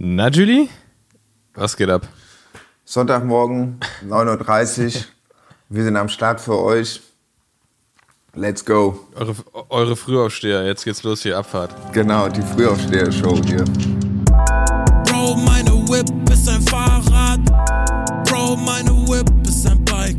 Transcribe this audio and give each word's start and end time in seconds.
Na, 0.00 0.28
Julie? 0.28 0.68
Was 1.54 1.76
geht 1.76 1.90
ab? 1.90 2.06
Sonntagmorgen, 2.84 3.80
9.30 4.08 4.84
Uhr. 4.94 5.02
Wir 5.70 5.82
sind 5.82 5.96
am 5.96 6.08
Start 6.08 6.40
für 6.40 6.56
euch. 6.56 7.00
Let's 8.32 8.64
go. 8.64 9.08
Eure, 9.16 9.34
eure 9.70 9.96
Frühaufsteher, 9.96 10.64
jetzt 10.64 10.84
geht's 10.84 11.02
los 11.02 11.22
hier, 11.22 11.36
Abfahrt. 11.36 11.74
Genau, 11.92 12.28
die 12.28 12.42
Frühaufsteher-Show 12.42 13.40
hier. 13.44 13.64
Bro, 15.04 15.34
meine 15.38 15.72
Whip 15.88 16.30
ist 16.30 16.48
ein 16.48 16.62
Fahrrad. 16.62 17.44
Bro, 18.28 18.54
meine 18.54 18.92
Whip 19.08 19.28
ist 19.48 19.66
ein 19.66 19.84
Bike. 19.84 20.16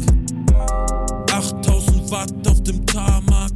8000 1.32 2.12
Watt 2.12 2.34
auf 2.50 2.62
dem 2.64 2.86
Tarmac. 2.86 3.54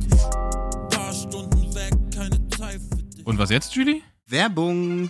Paar 0.89 1.13
Stunden 1.13 1.75
weg, 1.75 1.91
keine 2.15 2.39
Zeit 2.57 2.79
für 2.79 3.03
dich. 3.03 3.27
Und 3.27 3.37
was 3.37 3.49
jetzt, 3.49 3.75
Julie? 3.75 4.01
Werbung. 4.27 5.09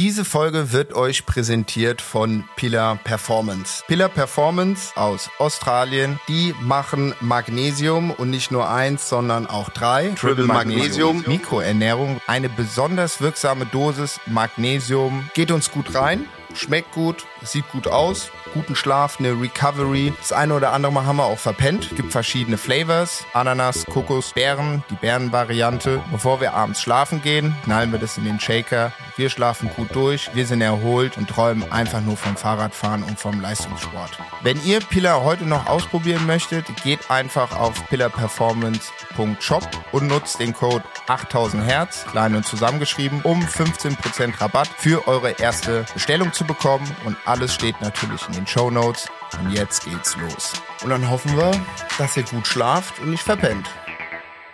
Diese 0.00 0.24
Folge 0.24 0.72
wird 0.72 0.94
euch 0.94 1.26
präsentiert 1.26 2.00
von 2.00 2.44
Pillar 2.56 2.96
Performance. 3.04 3.84
Pillar 3.86 4.08
Performance 4.08 4.96
aus 4.96 5.28
Australien, 5.36 6.18
die 6.26 6.54
machen 6.62 7.14
Magnesium 7.20 8.10
und 8.10 8.30
nicht 8.30 8.50
nur 8.50 8.70
eins, 8.70 9.10
sondern 9.10 9.46
auch 9.46 9.68
drei. 9.68 10.08
Triple 10.18 10.46
Magnesium, 10.46 11.22
Mikroernährung, 11.26 12.18
eine 12.26 12.48
besonders 12.48 13.20
wirksame 13.20 13.66
Dosis 13.66 14.18
Magnesium. 14.24 15.28
Geht 15.34 15.50
uns 15.50 15.70
gut 15.70 15.94
rein, 15.94 16.24
schmeckt 16.54 16.92
gut, 16.92 17.26
sieht 17.42 17.70
gut 17.70 17.86
aus, 17.86 18.30
guten 18.52 18.76
Schlaf, 18.76 19.18
eine 19.18 19.30
Recovery. 19.30 20.12
Das 20.18 20.32
eine 20.32 20.54
oder 20.54 20.72
andere 20.72 20.92
Mal 20.92 21.06
haben 21.06 21.16
wir 21.16 21.24
auch 21.24 21.38
verpennt. 21.38 21.94
Gibt 21.96 22.12
verschiedene 22.12 22.58
Flavors. 22.58 23.24
Ananas, 23.32 23.86
Kokos, 23.86 24.32
Beeren, 24.32 24.84
die 24.90 24.94
Beerenvariante. 24.94 26.02
Bevor 26.10 26.40
wir 26.40 26.54
abends 26.54 26.80
schlafen 26.80 27.22
gehen, 27.22 27.54
knallen 27.64 27.92
wir 27.92 27.98
das 27.98 28.18
in 28.18 28.24
den 28.24 28.40
Shaker. 28.40 28.92
Wir 29.20 29.28
schlafen 29.28 29.68
gut 29.76 29.94
durch, 29.94 30.30
wir 30.34 30.46
sind 30.46 30.62
erholt 30.62 31.18
und 31.18 31.28
träumen 31.28 31.70
einfach 31.70 32.00
nur 32.00 32.16
vom 32.16 32.36
Fahrradfahren 32.36 33.02
und 33.02 33.20
vom 33.20 33.38
Leistungssport. 33.38 34.12
Wenn 34.42 34.58
ihr 34.64 34.80
Pillar 34.80 35.22
heute 35.22 35.44
noch 35.44 35.66
ausprobieren 35.66 36.26
möchtet, 36.26 36.64
geht 36.82 37.10
einfach 37.10 37.54
auf 37.54 37.86
pillarperformance.shop 37.90 39.68
und 39.92 40.06
nutzt 40.06 40.40
den 40.40 40.54
Code 40.54 40.84
8000 41.06 41.62
Hertz, 41.62 42.06
klein 42.10 42.34
und 42.34 42.46
zusammengeschrieben, 42.46 43.20
um 43.22 43.42
15% 43.42 44.40
Rabatt 44.40 44.68
für 44.78 45.06
eure 45.06 45.32
erste 45.32 45.84
Bestellung 45.92 46.32
zu 46.32 46.44
bekommen. 46.44 46.90
Und 47.04 47.18
alles 47.26 47.52
steht 47.52 47.78
natürlich 47.82 48.26
in 48.28 48.39
den 48.40 48.46
Show 48.46 48.70
Notes. 48.70 49.06
Und 49.38 49.52
jetzt 49.52 49.84
geht's 49.84 50.16
los. 50.16 50.52
Und 50.82 50.90
dann 50.90 51.08
hoffen 51.10 51.36
wir, 51.36 51.52
dass 51.98 52.16
ihr 52.16 52.22
gut 52.24 52.46
schlaft 52.46 52.98
und 53.00 53.10
nicht 53.10 53.22
verpennt. 53.22 53.66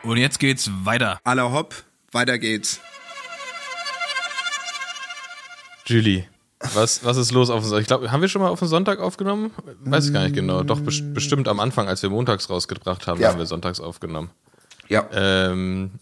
Und 0.02 0.16
jetzt 0.18 0.38
geht's 0.38 0.70
weiter. 0.84 1.18
Aller 1.24 1.52
hopp, 1.52 1.74
weiter 2.12 2.38
geht's. 2.38 2.80
Julie, 5.86 6.24
was, 6.74 7.04
was 7.04 7.16
ist 7.16 7.30
los 7.30 7.48
auf 7.48 7.60
dem 7.60 7.68
Sonntag? 7.68 7.80
Ich 7.82 7.86
glaube, 7.86 8.10
haben 8.10 8.20
wir 8.20 8.28
schon 8.28 8.42
mal 8.42 8.48
auf 8.48 8.58
den 8.58 8.68
Sonntag 8.68 8.98
aufgenommen? 8.98 9.52
Weiß 9.84 10.06
ich 10.08 10.12
gar 10.12 10.24
nicht 10.24 10.34
genau. 10.34 10.62
Doch, 10.64 10.80
bes- 10.80 11.12
bestimmt 11.14 11.46
am 11.48 11.60
Anfang, 11.60 11.86
als 11.88 12.02
wir 12.02 12.10
montags 12.10 12.50
rausgebracht 12.50 13.06
haben, 13.06 13.20
Ja. 13.20 13.28
haben 13.30 13.38
wir 13.38 13.46
sonntags 13.46 13.78
aufgenommen. 13.78 14.30
Ja. 14.88 15.08
Ähm, 15.12 15.92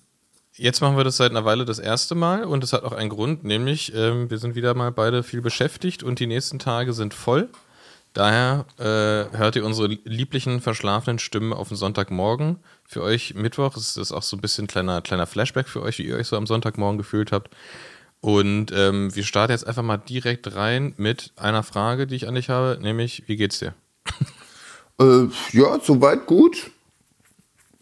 jetzt 0.55 0.81
machen 0.81 0.97
wir 0.97 1.05
das 1.05 1.19
seit 1.19 1.31
einer 1.33 1.45
Weile 1.45 1.65
das 1.67 1.79
erste 1.79 2.15
Mal 2.15 2.45
und 2.45 2.65
es 2.65 2.73
hat 2.73 2.83
auch 2.85 2.93
einen 2.93 3.11
Grund, 3.11 3.45
nämlich 3.45 3.95
ähm, 3.95 4.31
wir 4.31 4.39
sind 4.39 4.55
wieder 4.55 4.73
mal 4.75 4.91
beide 4.91 5.23
viel 5.23 5.43
beschäftigt 5.43 6.03
und 6.03 6.19
die 6.19 6.27
nächsten 6.27 6.59
Tage 6.59 6.95
sind 6.95 7.13
voll. 7.13 7.49
Daher 8.15 8.65
äh, 8.79 9.37
hört 9.37 9.57
ihr 9.57 9.65
unsere 9.65 9.89
lieblichen, 9.89 10.61
verschlafenen 10.61 11.19
Stimmen 11.19 11.53
auf 11.53 11.69
den 11.69 11.77
Sonntagmorgen. 11.77 12.61
Für 12.85 13.03
euch 13.03 13.35
Mittwoch 13.35 13.77
ist 13.77 13.97
das 13.97 14.13
auch 14.13 14.23
so 14.23 14.37
ein 14.37 14.41
bisschen 14.41 14.69
kleiner, 14.69 15.03
kleiner 15.03 15.27
Flashback 15.27 15.69
für 15.69 15.83
euch, 15.83 15.99
wie 15.99 16.05
ihr 16.05 16.17
euch 16.17 16.29
so 16.29 16.37
am 16.37 16.47
Sonntagmorgen 16.47 16.97
gefühlt 16.97 17.33
habt. 17.33 17.51
Und 18.21 18.71
ähm, 18.73 19.15
wir 19.15 19.25
starten 19.25 19.51
jetzt 19.51 19.67
einfach 19.67 19.83
mal 19.83 19.97
direkt 19.97 20.55
rein 20.55 20.95
mit 20.97 21.33
einer 21.37 21.65
Frage, 21.65 22.07
die 22.07 22.15
ich 22.15 22.29
an 22.29 22.37
dich 22.37 22.51
habe, 22.51 22.79
nämlich, 22.81 23.25
wie 23.27 23.37
geht's 23.37 23.59
dir? 23.59 23.75
Äh, 25.01 25.27
ja, 25.51 25.81
soweit 25.83 26.25
gut. 26.25 26.71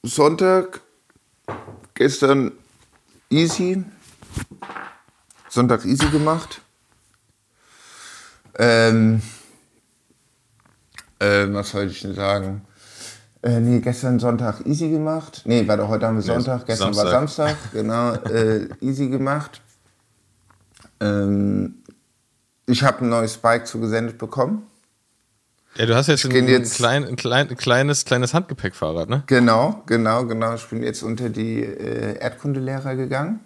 Sonntag, 0.03 0.81
gestern 1.92 2.53
easy. 3.28 3.84
Sonntag 5.50 5.84
easy 5.84 6.06
gemacht. 6.09 6.62
Ähm, 8.59 9.21
äh, 11.22 11.53
was 11.55 11.71
soll 11.71 11.87
ich 11.87 12.03
denn 12.03 12.15
sagen? 12.15 12.62
Äh, 13.43 13.59
nee, 13.60 13.81
gestern 13.81 14.19
Sonntag 14.21 14.65
easy 14.66 14.88
gemacht. 14.88 15.43
Nee, 15.44 15.66
warte, 15.66 15.88
heute 15.88 16.06
haben 16.06 16.16
wir 16.16 16.22
Sonntag, 16.22 16.65
gestern 16.66 16.94
war 16.97 17.06
Samstag. 17.09 17.56
Samstag, 17.56 17.56
genau, 17.72 18.12
äh, 18.33 18.69
easy 18.81 19.09
gemacht. 19.09 19.60
Ähm, 21.00 21.83
ich 22.66 22.83
habe 22.84 23.05
ein 23.05 23.09
neues 23.09 23.37
Bike 23.38 23.66
zugesendet 23.66 24.19
bekommen. 24.19 24.66
Ja, 25.75 25.87
du 25.87 25.94
hast 25.97 26.06
jetzt, 26.09 26.25
ein, 26.27 26.49
jetzt- 26.49 26.77
klein, 26.77 27.05
ein, 27.05 27.16
klein, 27.16 27.49
ein 27.49 27.56
kleines, 27.56 28.04
kleines 28.04 28.34
Handgepäckfahrrad, 28.34 29.09
ne? 29.09 29.22
Genau, 29.27 29.83
genau, 29.87 30.27
genau. 30.27 30.54
Ich 30.54 30.66
bin 30.69 30.83
jetzt 30.83 31.03
unter 31.03 31.31
die 31.31 31.62
äh, 31.62 32.19
Erdkundelehrer 32.19 32.94
gegangen. 32.94 33.41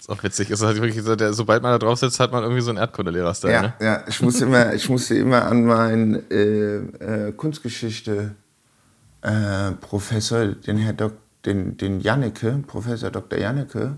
Ist 0.00 0.08
auch 0.08 0.22
witzig. 0.22 0.50
Ist 0.50 0.62
halt 0.62 0.80
wirklich 0.80 1.04
so, 1.04 1.14
der, 1.14 1.34
sobald 1.34 1.62
man 1.62 1.72
da 1.72 1.78
drauf 1.78 1.98
sitzt, 1.98 2.18
hat 2.20 2.32
man 2.32 2.42
irgendwie 2.42 2.62
so 2.62 2.70
einen 2.70 2.78
Erdkundelehrer-Style, 2.78 3.52
Ja, 3.52 3.62
ne? 3.62 3.72
ja. 3.80 4.02
Ich 4.08 4.20
musste 4.22 4.44
immer, 4.46 4.72
ich 4.72 4.88
musste 4.88 5.14
immer 5.14 5.44
an 5.44 5.64
meinen 5.66 6.30
äh, 6.30 6.76
äh, 7.28 7.32
Kunstgeschichte 7.32 8.34
äh, 9.22 9.72
Professor, 9.80 10.46
den 10.46 10.78
Herr 10.78 10.94
Dok, 10.94 11.12
den, 11.44 11.76
den 11.76 12.00
Janneke, 12.00 12.62
Professor 12.66 13.10
Dr. 13.10 13.38
Janneke, 13.38 13.96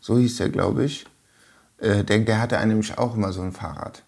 so 0.00 0.18
hieß 0.18 0.36
der, 0.36 0.50
glaube 0.50 0.84
ich, 0.84 1.04
äh, 1.78 2.04
denkt, 2.04 2.28
der 2.28 2.40
hatte 2.40 2.64
nämlich 2.64 2.96
auch 2.96 3.16
immer 3.16 3.32
so 3.32 3.42
ein 3.42 3.50
Fahrrad. 3.52 4.04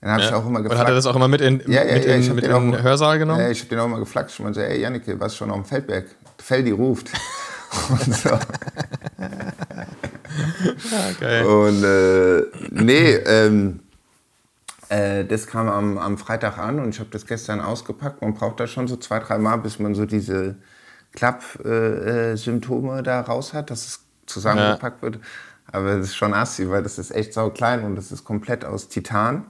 Dann 0.00 0.10
habe 0.12 0.22
ich 0.22 0.32
auch 0.32 0.46
immer 0.46 0.58
Und 0.58 0.64
gefragt. 0.64 0.80
hat 0.82 0.88
er 0.88 0.94
das 0.94 1.06
auch 1.06 1.16
immer 1.16 1.26
mit 1.26 1.40
in, 1.40 1.60
ja, 1.66 1.82
ja, 1.84 1.94
mit 1.94 2.04
ja, 2.04 2.14
in, 2.14 2.34
mit 2.36 2.44
den 2.44 2.50
in 2.52 2.60
den 2.62 2.70
mal- 2.70 2.82
Hörsaal 2.82 3.18
genommen? 3.18 3.40
Ja, 3.40 3.50
ich 3.50 3.58
habe 3.60 3.70
den 3.70 3.78
auch 3.80 3.88
mal 3.88 3.98
gefragt. 3.98 4.30
Ich 4.30 4.38
meinte, 4.38 4.64
ey 4.64 4.80
Janneke, 4.80 5.18
was 5.18 5.34
schon 5.34 5.50
am 5.50 5.64
Feldberg? 5.64 6.06
Feldi 6.38 6.70
ruft. 6.70 7.10
Und 7.88 8.14
so. 8.14 8.30
Ja, 10.90 11.12
geil. 11.20 11.44
Und 11.44 11.84
äh, 11.84 12.42
nee, 12.70 13.14
ähm, 13.14 13.80
äh, 14.88 15.24
das 15.24 15.46
kam 15.46 15.68
am, 15.68 15.98
am 15.98 16.18
Freitag 16.18 16.58
an 16.58 16.78
und 16.78 16.90
ich 16.90 17.00
habe 17.00 17.10
das 17.10 17.26
gestern 17.26 17.60
ausgepackt. 17.60 18.22
Man 18.22 18.34
braucht 18.34 18.60
da 18.60 18.66
schon 18.66 18.88
so 18.88 18.96
zwei, 18.96 19.18
drei 19.18 19.38
Mal, 19.38 19.56
bis 19.56 19.78
man 19.78 19.94
so 19.94 20.06
diese 20.06 20.56
Klapp-Symptome 21.12 22.32
äh, 22.32 22.36
Symptome 22.36 23.02
da 23.02 23.20
raus 23.20 23.52
hat, 23.52 23.70
dass 23.70 23.86
es 23.86 24.00
zusammengepackt 24.26 25.02
wird. 25.02 25.18
Aber 25.72 25.96
das 25.96 26.08
ist 26.08 26.16
schon 26.16 26.34
assi, 26.34 26.68
weil 26.68 26.82
das 26.82 26.98
ist 26.98 27.10
echt 27.10 27.32
sau 27.32 27.50
klein 27.50 27.84
und 27.84 27.96
das 27.96 28.12
ist 28.12 28.24
komplett 28.24 28.64
aus 28.64 28.88
Titan. 28.88 29.46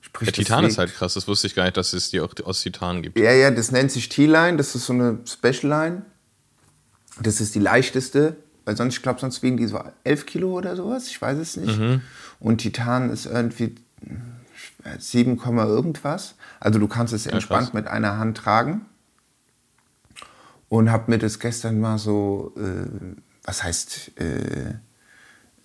Sprich, 0.00 0.28
Der 0.30 0.36
das 0.36 0.46
Titan 0.46 0.64
ist 0.64 0.78
halt 0.78 0.94
krass. 0.94 1.14
Das 1.14 1.26
wusste 1.26 1.48
ich 1.48 1.54
gar 1.56 1.64
nicht, 1.64 1.76
dass 1.76 1.92
es 1.92 2.10
die 2.10 2.20
auch 2.20 2.32
aus 2.44 2.60
Titan 2.60 3.02
gibt. 3.02 3.18
ja, 3.18 3.32
ja, 3.32 3.50
das 3.50 3.72
nennt 3.72 3.90
sich 3.90 4.08
T-Line, 4.08 4.56
das 4.56 4.74
ist 4.76 4.86
so 4.86 4.92
eine 4.92 5.18
Special 5.26 5.68
Line. 5.68 6.02
Das 7.20 7.40
ist 7.40 7.56
die 7.56 7.60
leichteste, 7.60 8.36
weil 8.68 8.76
sonst, 8.76 8.96
ich 8.96 9.02
glaube, 9.02 9.18
sonst 9.18 9.42
wiegen 9.42 9.56
die 9.56 9.66
so 9.66 9.82
11 10.04 10.26
Kilo 10.26 10.50
oder 10.52 10.76
sowas, 10.76 11.06
ich 11.08 11.20
weiß 11.22 11.38
es 11.38 11.56
nicht. 11.56 11.80
Und 12.38 12.58
Titan 12.58 13.08
ist 13.08 13.24
irgendwie 13.24 13.76
äh, 14.84 14.98
7, 14.98 15.38
Komma 15.38 15.64
irgendwas. 15.64 16.34
Also 16.60 16.78
du 16.78 16.86
kannst 16.86 17.14
es 17.14 17.24
entspannt 17.26 17.68
krass. 17.68 17.72
mit 17.72 17.86
einer 17.86 18.18
Hand 18.18 18.36
tragen. 18.36 18.84
Und 20.68 20.92
hab 20.92 21.08
mir 21.08 21.16
das 21.16 21.38
gestern 21.40 21.80
mal 21.80 21.96
so, 21.96 22.52
äh, 22.58 22.86
was 23.42 23.62
heißt, 23.64 24.10
äh, 24.20 24.74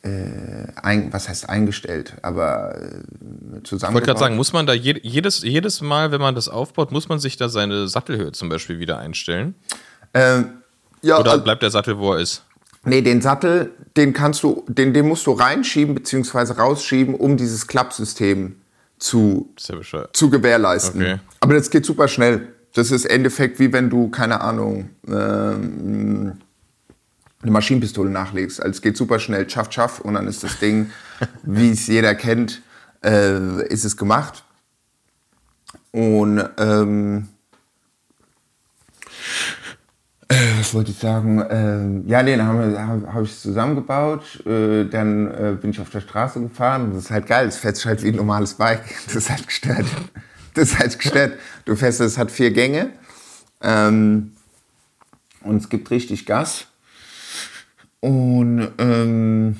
äh, 0.07 0.67
ein, 0.81 1.11
was 1.11 1.27
heißt 1.27 1.49
eingestellt, 1.49 2.13
aber 2.21 2.75
äh, 2.81 3.57
Ich 3.57 3.63
zusammen. 3.65 3.95
wollte 3.95 4.05
gerade 4.07 4.19
sagen, 4.21 4.37
muss 4.37 4.53
man 4.53 4.65
da 4.65 4.71
je, 4.71 4.97
jedes, 5.03 5.41
jedes 5.43 5.81
Mal, 5.81 6.11
wenn 6.13 6.21
man 6.21 6.35
das 6.35 6.47
aufbaut, 6.47 6.93
muss 6.93 7.09
man 7.09 7.19
sich 7.19 7.35
da 7.35 7.49
seine 7.49 7.89
Sattelhöhe 7.89 8.31
zum 8.31 8.47
Beispiel 8.47 8.79
wieder 8.79 8.97
einstellen? 8.99 9.55
Ähm, 10.13 10.51
ja, 11.01 11.19
Oder 11.19 11.31
also- 11.31 11.43
bleibt 11.43 11.63
der 11.63 11.71
Sattel, 11.71 11.97
wo 11.97 12.13
er 12.13 12.21
ist? 12.21 12.43
Nee, 12.85 13.01
den 13.01 13.21
Sattel, 13.21 13.71
den 13.95 14.13
kannst 14.13 14.43
du, 14.43 14.65
den, 14.67 14.93
den 14.93 15.07
musst 15.07 15.25
du 15.27 15.31
reinschieben 15.31 15.95
bzw. 15.95 16.53
rausschieben, 16.53 17.15
um 17.15 17.37
dieses 17.37 17.67
Klappsystem 17.67 18.57
zu, 18.99 19.53
ja 19.59 20.07
zu 20.11 20.29
gewährleisten. 20.29 21.01
Okay. 21.01 21.19
Aber 21.39 21.53
das 21.53 21.69
geht 21.69 21.85
super 21.85 22.07
schnell. 22.07 22.53
Das 22.73 22.91
ist 22.91 23.05
im 23.05 23.11
Endeffekt 23.17 23.59
wie 23.59 23.71
wenn 23.71 23.89
du, 23.89 24.09
keine 24.09 24.41
Ahnung, 24.41 24.89
ähm, 25.07 26.37
eine 27.41 27.51
Maschinenpistole 27.51 28.09
nachlegst. 28.09 28.61
Also 28.61 28.71
es 28.71 28.81
geht 28.81 28.97
super 28.97 29.19
schnell, 29.19 29.49
schaff, 29.49 29.71
schaff 29.71 29.99
und 29.99 30.15
dann 30.15 30.27
ist 30.27 30.43
das 30.43 30.59
Ding, 30.59 30.89
wie 31.43 31.71
es 31.71 31.87
jeder 31.87 32.15
kennt, 32.15 32.61
äh, 33.03 33.67
ist 33.67 33.83
es 33.83 33.95
gemacht. 33.97 34.43
Und 35.91 36.43
ähm, 36.57 37.27
äh, 39.11 39.62
was 40.59 40.73
wollte 40.73 40.91
ich 40.91 40.97
sagen? 40.99 41.43
Ähm, 41.49 42.03
ja, 42.07 42.25
wir- 42.25 42.43
habe 42.43 43.13
hab 43.13 43.23
ich 43.23 43.31
es 43.31 43.41
zusammengebaut. 43.41 44.45
Äh, 44.45 44.85
dann 44.85 45.27
äh, 45.31 45.57
bin 45.59 45.71
ich 45.71 45.79
auf 45.79 45.89
der 45.89 46.01
Straße 46.01 46.39
gefahren. 46.41 46.91
Das 46.93 47.05
ist 47.05 47.11
halt 47.11 47.27
geil. 47.27 47.47
Es 47.47 47.57
fährt 47.57 47.75
sich 47.75 47.85
halt 47.85 48.03
wie 48.03 48.09
ein 48.09 48.15
normales 48.15 48.53
Bike. 48.55 48.83
Das 49.05 49.15
ist 49.15 49.29
halt 49.29 49.45
gestört. 49.47 49.85
Das 50.53 50.69
ist 50.71 50.79
halt 50.79 50.97
gestört. 50.99 51.33
Du 51.65 51.75
fährst, 51.75 51.99
es 51.99 52.17
hat 52.17 52.31
vier 52.31 52.51
Gänge. 52.51 52.91
Ähm, 53.61 54.33
und 55.41 55.57
es 55.57 55.69
gibt 55.69 55.89
richtig 55.91 56.25
Gas. 56.25 56.67
Und 57.99 58.69
ähm, 58.77 59.57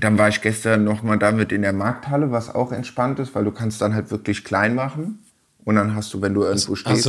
dann 0.00 0.18
war 0.18 0.28
ich 0.28 0.40
gestern 0.42 0.84
nochmal 0.84 1.18
damit 1.18 1.52
in 1.52 1.62
der 1.62 1.72
Markthalle, 1.72 2.30
was 2.32 2.54
auch 2.54 2.72
entspannt 2.72 3.18
ist, 3.18 3.34
weil 3.34 3.44
du 3.44 3.50
kannst 3.52 3.80
dann 3.80 3.94
halt 3.94 4.10
wirklich 4.10 4.44
klein 4.44 4.74
machen. 4.74 5.20
Und 5.64 5.76
dann 5.76 5.94
hast 5.94 6.12
du, 6.14 6.22
wenn 6.22 6.34
du 6.34 6.42
irgendwo 6.42 6.74
stehst. 6.74 7.06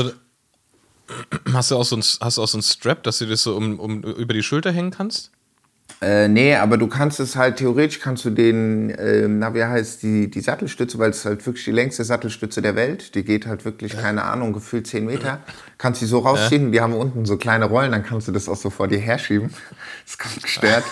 Hast 1.53 1.71
du, 1.71 1.75
auch 1.75 1.85
so 1.85 1.95
ein, 1.95 2.03
hast 2.21 2.37
du 2.37 2.43
auch 2.43 2.47
so 2.47 2.57
ein 2.57 2.61
Strap, 2.61 3.03
dass 3.03 3.19
du 3.19 3.25
das 3.25 3.43
so 3.43 3.55
um, 3.55 3.79
um, 3.79 4.03
über 4.03 4.33
die 4.33 4.43
Schulter 4.43 4.71
hängen 4.71 4.91
kannst? 4.91 5.31
Äh, 5.99 6.27
nee, 6.27 6.53
aber 6.53 6.77
du 6.77 6.87
kannst 6.87 7.19
es 7.19 7.35
halt, 7.35 7.57
theoretisch 7.57 7.99
kannst 7.99 8.23
du 8.23 8.29
den, 8.29 8.91
äh, 8.91 9.27
na 9.27 9.55
wie 9.55 9.63
heißt 9.63 10.03
die, 10.03 10.29
die 10.29 10.41
Sattelstütze, 10.41 10.99
weil 10.99 11.09
es 11.09 11.25
halt 11.25 11.43
wirklich 11.45 11.65
die 11.65 11.71
längste 11.71 12.03
Sattelstütze 12.03 12.61
der 12.61 12.75
Welt, 12.75 13.15
die 13.15 13.23
geht 13.23 13.47
halt 13.47 13.65
wirklich, 13.65 13.93
ja. 13.93 14.01
keine 14.01 14.23
Ahnung, 14.23 14.53
gefühlt 14.53 14.85
10 14.85 15.05
Meter, 15.05 15.39
kannst 15.79 16.01
die 16.01 16.05
so 16.05 16.19
rausziehen, 16.19 16.65
ja. 16.65 16.71
die 16.71 16.81
haben 16.81 16.93
unten 16.93 17.25
so 17.25 17.37
kleine 17.37 17.65
Rollen, 17.65 17.91
dann 17.91 18.03
kannst 18.03 18.27
du 18.27 18.31
das 18.31 18.47
auch 18.47 18.57
so 18.57 18.69
vor 18.69 18.87
dir 18.87 18.99
herschieben. 18.99 19.49
Das 20.03 20.05
ist 20.11 20.19
ganz 20.19 20.41
gestört. 20.41 20.83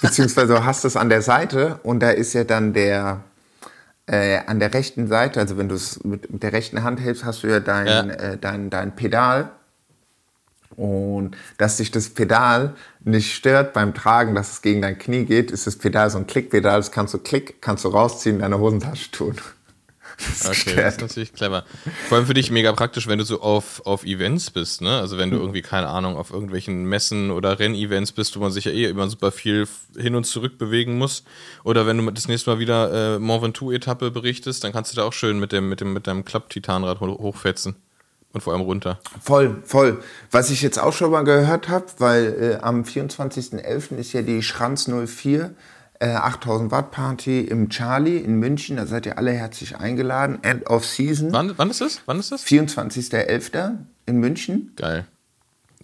Beziehungsweise 0.00 0.54
du 0.54 0.64
hast 0.64 0.86
es 0.86 0.96
an 0.96 1.10
der 1.10 1.20
Seite 1.20 1.78
und 1.82 2.00
da 2.00 2.10
ist 2.10 2.32
ja 2.32 2.44
dann 2.44 2.72
der, 2.72 3.22
äh, 4.10 4.38
an 4.46 4.58
der 4.58 4.74
rechten 4.74 5.06
Seite, 5.06 5.38
also 5.38 5.56
wenn 5.56 5.68
du 5.68 5.76
es 5.76 6.02
mit, 6.02 6.26
der 6.30 6.52
rechten 6.52 6.82
Hand 6.82 7.00
hältst, 7.00 7.24
hast 7.24 7.44
du 7.44 7.46
ja 7.46 7.60
dein, 7.60 7.86
ja. 7.86 8.02
Äh, 8.14 8.38
dein, 8.38 8.68
dein 8.68 8.96
Pedal 8.96 9.50
und 10.76 11.36
dass 11.58 11.76
sich 11.76 11.90
das 11.90 12.08
Pedal 12.10 12.74
nicht 13.04 13.34
stört 13.34 13.72
beim 13.72 13.94
Tragen, 13.94 14.34
dass 14.34 14.52
es 14.52 14.62
gegen 14.62 14.82
dein 14.82 14.98
Knie 14.98 15.24
geht, 15.24 15.50
ist 15.50 15.66
das 15.66 15.76
Pedal 15.76 16.10
so 16.10 16.18
ein 16.18 16.26
Klickpedal. 16.26 16.78
Das 16.78 16.90
kannst 16.90 17.14
du 17.14 17.18
klick, 17.18 17.60
kannst 17.60 17.84
du 17.84 17.88
rausziehen, 17.88 18.36
in 18.36 18.42
deine 18.42 18.58
Hosentasche 18.58 19.10
tun. 19.10 19.36
Okay, 20.44 20.76
das 20.76 20.94
ist 20.94 21.00
natürlich 21.00 21.32
clever. 21.32 21.64
Vor 22.08 22.18
allem 22.18 22.26
für 22.26 22.34
dich 22.34 22.50
mega 22.50 22.72
praktisch, 22.72 23.06
wenn 23.06 23.18
du 23.18 23.24
so 23.24 23.40
auf, 23.40 23.84
auf 23.86 24.04
Events 24.04 24.50
bist, 24.50 24.80
ne? 24.80 24.98
Also 24.98 25.18
wenn 25.18 25.30
du 25.30 25.36
hm. 25.36 25.42
irgendwie, 25.42 25.62
keine 25.62 25.88
Ahnung, 25.88 26.16
auf 26.16 26.30
irgendwelchen 26.30 26.84
Messen 26.84 27.30
oder 27.30 27.58
Rennevents 27.58 28.12
bist, 28.12 28.36
wo 28.36 28.40
man 28.40 28.50
sich 28.50 28.64
ja 28.64 28.72
eh 28.72 28.86
immer 28.86 29.08
super 29.08 29.32
viel 29.32 29.66
hin 29.96 30.14
und 30.14 30.24
zurück 30.24 30.58
bewegen 30.58 30.98
muss. 30.98 31.24
Oder 31.64 31.86
wenn 31.86 31.98
du 31.98 32.10
das 32.10 32.28
nächste 32.28 32.50
Mal 32.50 32.58
wieder 32.58 33.16
äh, 33.16 33.18
Mont 33.18 33.42
Ventoux-Etappe 33.42 34.10
berichtest, 34.10 34.62
dann 34.64 34.72
kannst 34.72 34.92
du 34.92 34.96
da 34.96 35.04
auch 35.04 35.12
schön 35.12 35.38
mit 35.38 35.52
dem, 35.52 35.68
mit 35.68 35.80
dem, 35.80 35.92
mit 35.92 36.06
deinem 36.06 36.24
Klapp-Titanrad 36.24 37.00
hochfetzen. 37.00 37.76
Und 38.32 38.42
vor 38.42 38.52
allem 38.52 38.62
runter. 38.62 39.00
Voll, 39.20 39.60
voll. 39.64 40.04
Was 40.30 40.50
ich 40.50 40.62
jetzt 40.62 40.78
auch 40.78 40.92
schon 40.92 41.10
mal 41.10 41.24
gehört 41.24 41.68
habe, 41.68 41.86
weil 41.98 42.58
äh, 42.60 42.62
am 42.62 42.82
24.11. 42.82 43.96
ist 43.96 44.12
ja 44.12 44.22
die 44.22 44.42
Schranz 44.42 44.88
04 44.88 45.52
äh, 46.00 46.08
8000 46.08 46.70
Watt 46.72 46.90
Party 46.90 47.40
im 47.42 47.68
Charlie 47.68 48.16
in 48.16 48.36
München. 48.36 48.76
Da 48.76 48.86
seid 48.86 49.06
ihr 49.06 49.18
alle 49.18 49.32
herzlich 49.32 49.76
eingeladen. 49.76 50.38
End 50.42 50.68
of 50.68 50.84
Season. 50.84 51.32
Wann, 51.32 51.52
wann 51.56 51.70
ist 51.70 51.80
das? 51.80 52.00
Wann 52.06 52.18
ist 52.18 52.32
das? 52.32 52.44
24.11. 52.44 53.76
in 54.06 54.16
München. 54.18 54.72
Geil. 54.76 55.06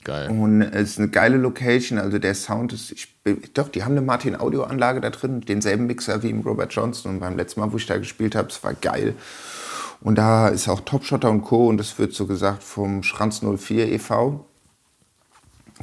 Geil. 0.04 0.30
Und 0.30 0.62
es 0.62 0.90
ist 0.90 0.98
eine 0.98 1.08
geile 1.08 1.36
Location. 1.36 1.98
Also 1.98 2.18
der 2.18 2.34
Sound 2.34 2.72
ist. 2.72 2.92
Ich, 2.92 3.14
doch, 3.52 3.68
die 3.68 3.84
haben 3.84 3.92
eine 3.92 4.02
Martin 4.02 4.38
Audio 4.38 4.62
Anlage 4.62 5.00
da 5.00 5.10
drin, 5.10 5.42
denselben 5.42 5.86
Mixer 5.86 6.22
wie 6.22 6.30
im 6.30 6.40
Robert 6.40 6.72
Johnson. 6.72 7.12
Und 7.12 7.20
beim 7.20 7.36
letzten 7.36 7.60
Mal, 7.60 7.72
wo 7.72 7.76
ich 7.76 7.86
da 7.86 7.98
gespielt 7.98 8.34
habe, 8.34 8.48
es 8.48 8.64
war 8.64 8.72
geil. 8.72 9.14
Und 10.00 10.16
da 10.16 10.48
ist 10.48 10.68
auch 10.68 10.80
Topshotter 10.80 11.30
und 11.30 11.42
Co. 11.42 11.68
Und 11.68 11.76
das 11.76 11.98
wird 11.98 12.14
so 12.14 12.26
gesagt 12.26 12.62
vom 12.62 13.02
Schranz 13.02 13.42
04 13.42 13.92
e.V. 13.92 14.46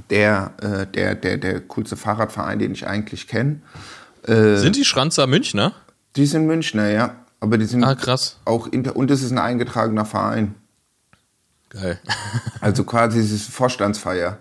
Der, 0.09 0.53
äh, 0.59 0.87
der, 0.87 1.13
der, 1.13 1.37
der 1.37 1.59
coolste 1.61 1.97
Fahrradverein, 1.97 2.57
den 2.57 2.71
ich 2.71 2.87
eigentlich 2.87 3.27
kenne. 3.27 3.61
Äh, 4.27 4.57
sind 4.57 4.75
die 4.75 4.85
Schranzer 4.85 5.27
Münchner? 5.27 5.73
Die 6.15 6.25
sind 6.25 6.45
Münchner, 6.45 6.89
ja. 6.89 7.15
Aber 7.39 7.57
die 7.57 7.65
sind 7.65 7.83
ah, 7.83 7.95
krass. 7.95 8.37
auch 8.45 8.67
inter 8.67 8.95
und 8.95 9.11
es 9.11 9.21
ist 9.21 9.31
ein 9.31 9.37
eingetragener 9.37 10.05
Verein. 10.05 10.55
Geil. 11.69 11.99
also 12.61 12.83
quasi 12.85 13.19
es 13.19 13.31
ist 13.31 13.49
Vorstandsfeier. 13.49 14.37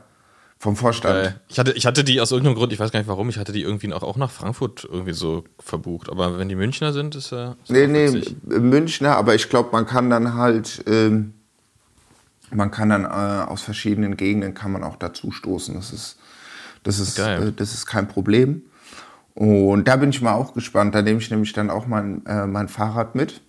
Vom 0.63 0.77
Vorstand. 0.77 1.41
Ich 1.49 1.59
hatte, 1.59 1.73
ich 1.73 1.87
hatte 1.87 2.05
die 2.05 2.21
aus 2.21 2.31
irgendeinem 2.31 2.55
Grund, 2.55 2.73
ich 2.73 2.79
weiß 2.79 2.93
gar 2.93 3.01
nicht 3.01 3.09
warum, 3.09 3.29
ich 3.29 3.37
hatte 3.37 3.51
die 3.51 3.63
irgendwie 3.63 3.93
auch, 3.93 4.05
auch 4.05 4.17
nach 4.17 4.31
Frankfurt 4.31 4.85
irgendwie 4.89 5.13
so 5.13 5.43
verbucht. 5.59 6.09
Aber 6.09 6.39
wenn 6.39 6.49
die 6.49 6.55
Münchner 6.55 6.93
sind, 6.93 7.17
ist 7.17 7.33
ja. 7.33 7.57
Ist 7.65 7.71
nee, 7.73 7.89
nee, 7.89 8.23
Münchner, 8.45 9.17
aber 9.17 9.35
ich 9.35 9.49
glaube, 9.49 9.71
man 9.73 9.87
kann 9.87 10.09
dann 10.09 10.35
halt, 10.35 10.85
ähm, 10.87 11.35
man 12.53 12.71
kann 12.71 12.91
dann 12.91 13.05
äh, 13.05 13.09
aus 13.51 13.63
verschiedenen 13.63 14.17
Gegenden 14.17 14.55
kann 14.55 14.71
man 14.71 14.85
auch 14.85 14.95
dazu 14.95 15.33
stoßen. 15.33 15.75
Das 15.75 15.93
ist, 15.93 16.19
das 16.85 17.01
ist, 17.01 17.19
äh, 17.19 17.51
das 17.51 17.75
ist 17.75 17.87
kein 17.87 18.07
Problem. 18.07 18.63
Und 19.35 19.89
da 19.89 19.97
bin 19.97 20.11
ich 20.11 20.21
mal 20.21 20.35
auch 20.35 20.53
gespannt. 20.53 20.95
Da 20.95 21.03
nehme 21.03 21.19
ich 21.19 21.31
nämlich 21.31 21.53
dann 21.53 21.71
auch 21.71 21.87
mein, 21.87 22.25
äh, 22.27 22.47
mein 22.47 22.69
Fahrrad 22.69 23.15
mit 23.15 23.41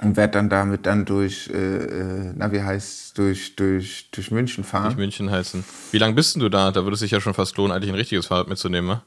und 0.00 0.16
werde 0.16 0.32
dann 0.32 0.48
damit 0.48 0.86
dann 0.86 1.04
durch, 1.04 1.50
äh, 1.52 1.56
äh, 1.56 2.32
na 2.36 2.52
wie 2.52 2.62
heißt 2.62 3.16
durch, 3.18 3.56
durch, 3.56 4.10
durch 4.10 4.30
München 4.30 4.64
fahren. 4.64 4.84
Durch 4.84 4.96
München 4.96 5.30
heißen. 5.30 5.64
Wie 5.90 5.98
lange 5.98 6.14
bist 6.14 6.36
du 6.36 6.48
da? 6.48 6.70
Da 6.70 6.84
würde 6.84 6.94
es 6.94 7.00
sich 7.00 7.10
ja 7.10 7.20
schon 7.20 7.34
fast 7.34 7.56
lohnen, 7.56 7.72
eigentlich 7.72 7.90
ein 7.90 7.96
richtiges 7.96 8.26
Fahrrad 8.26 8.48
mitzunehmen, 8.48 8.88
ne? 8.88 9.02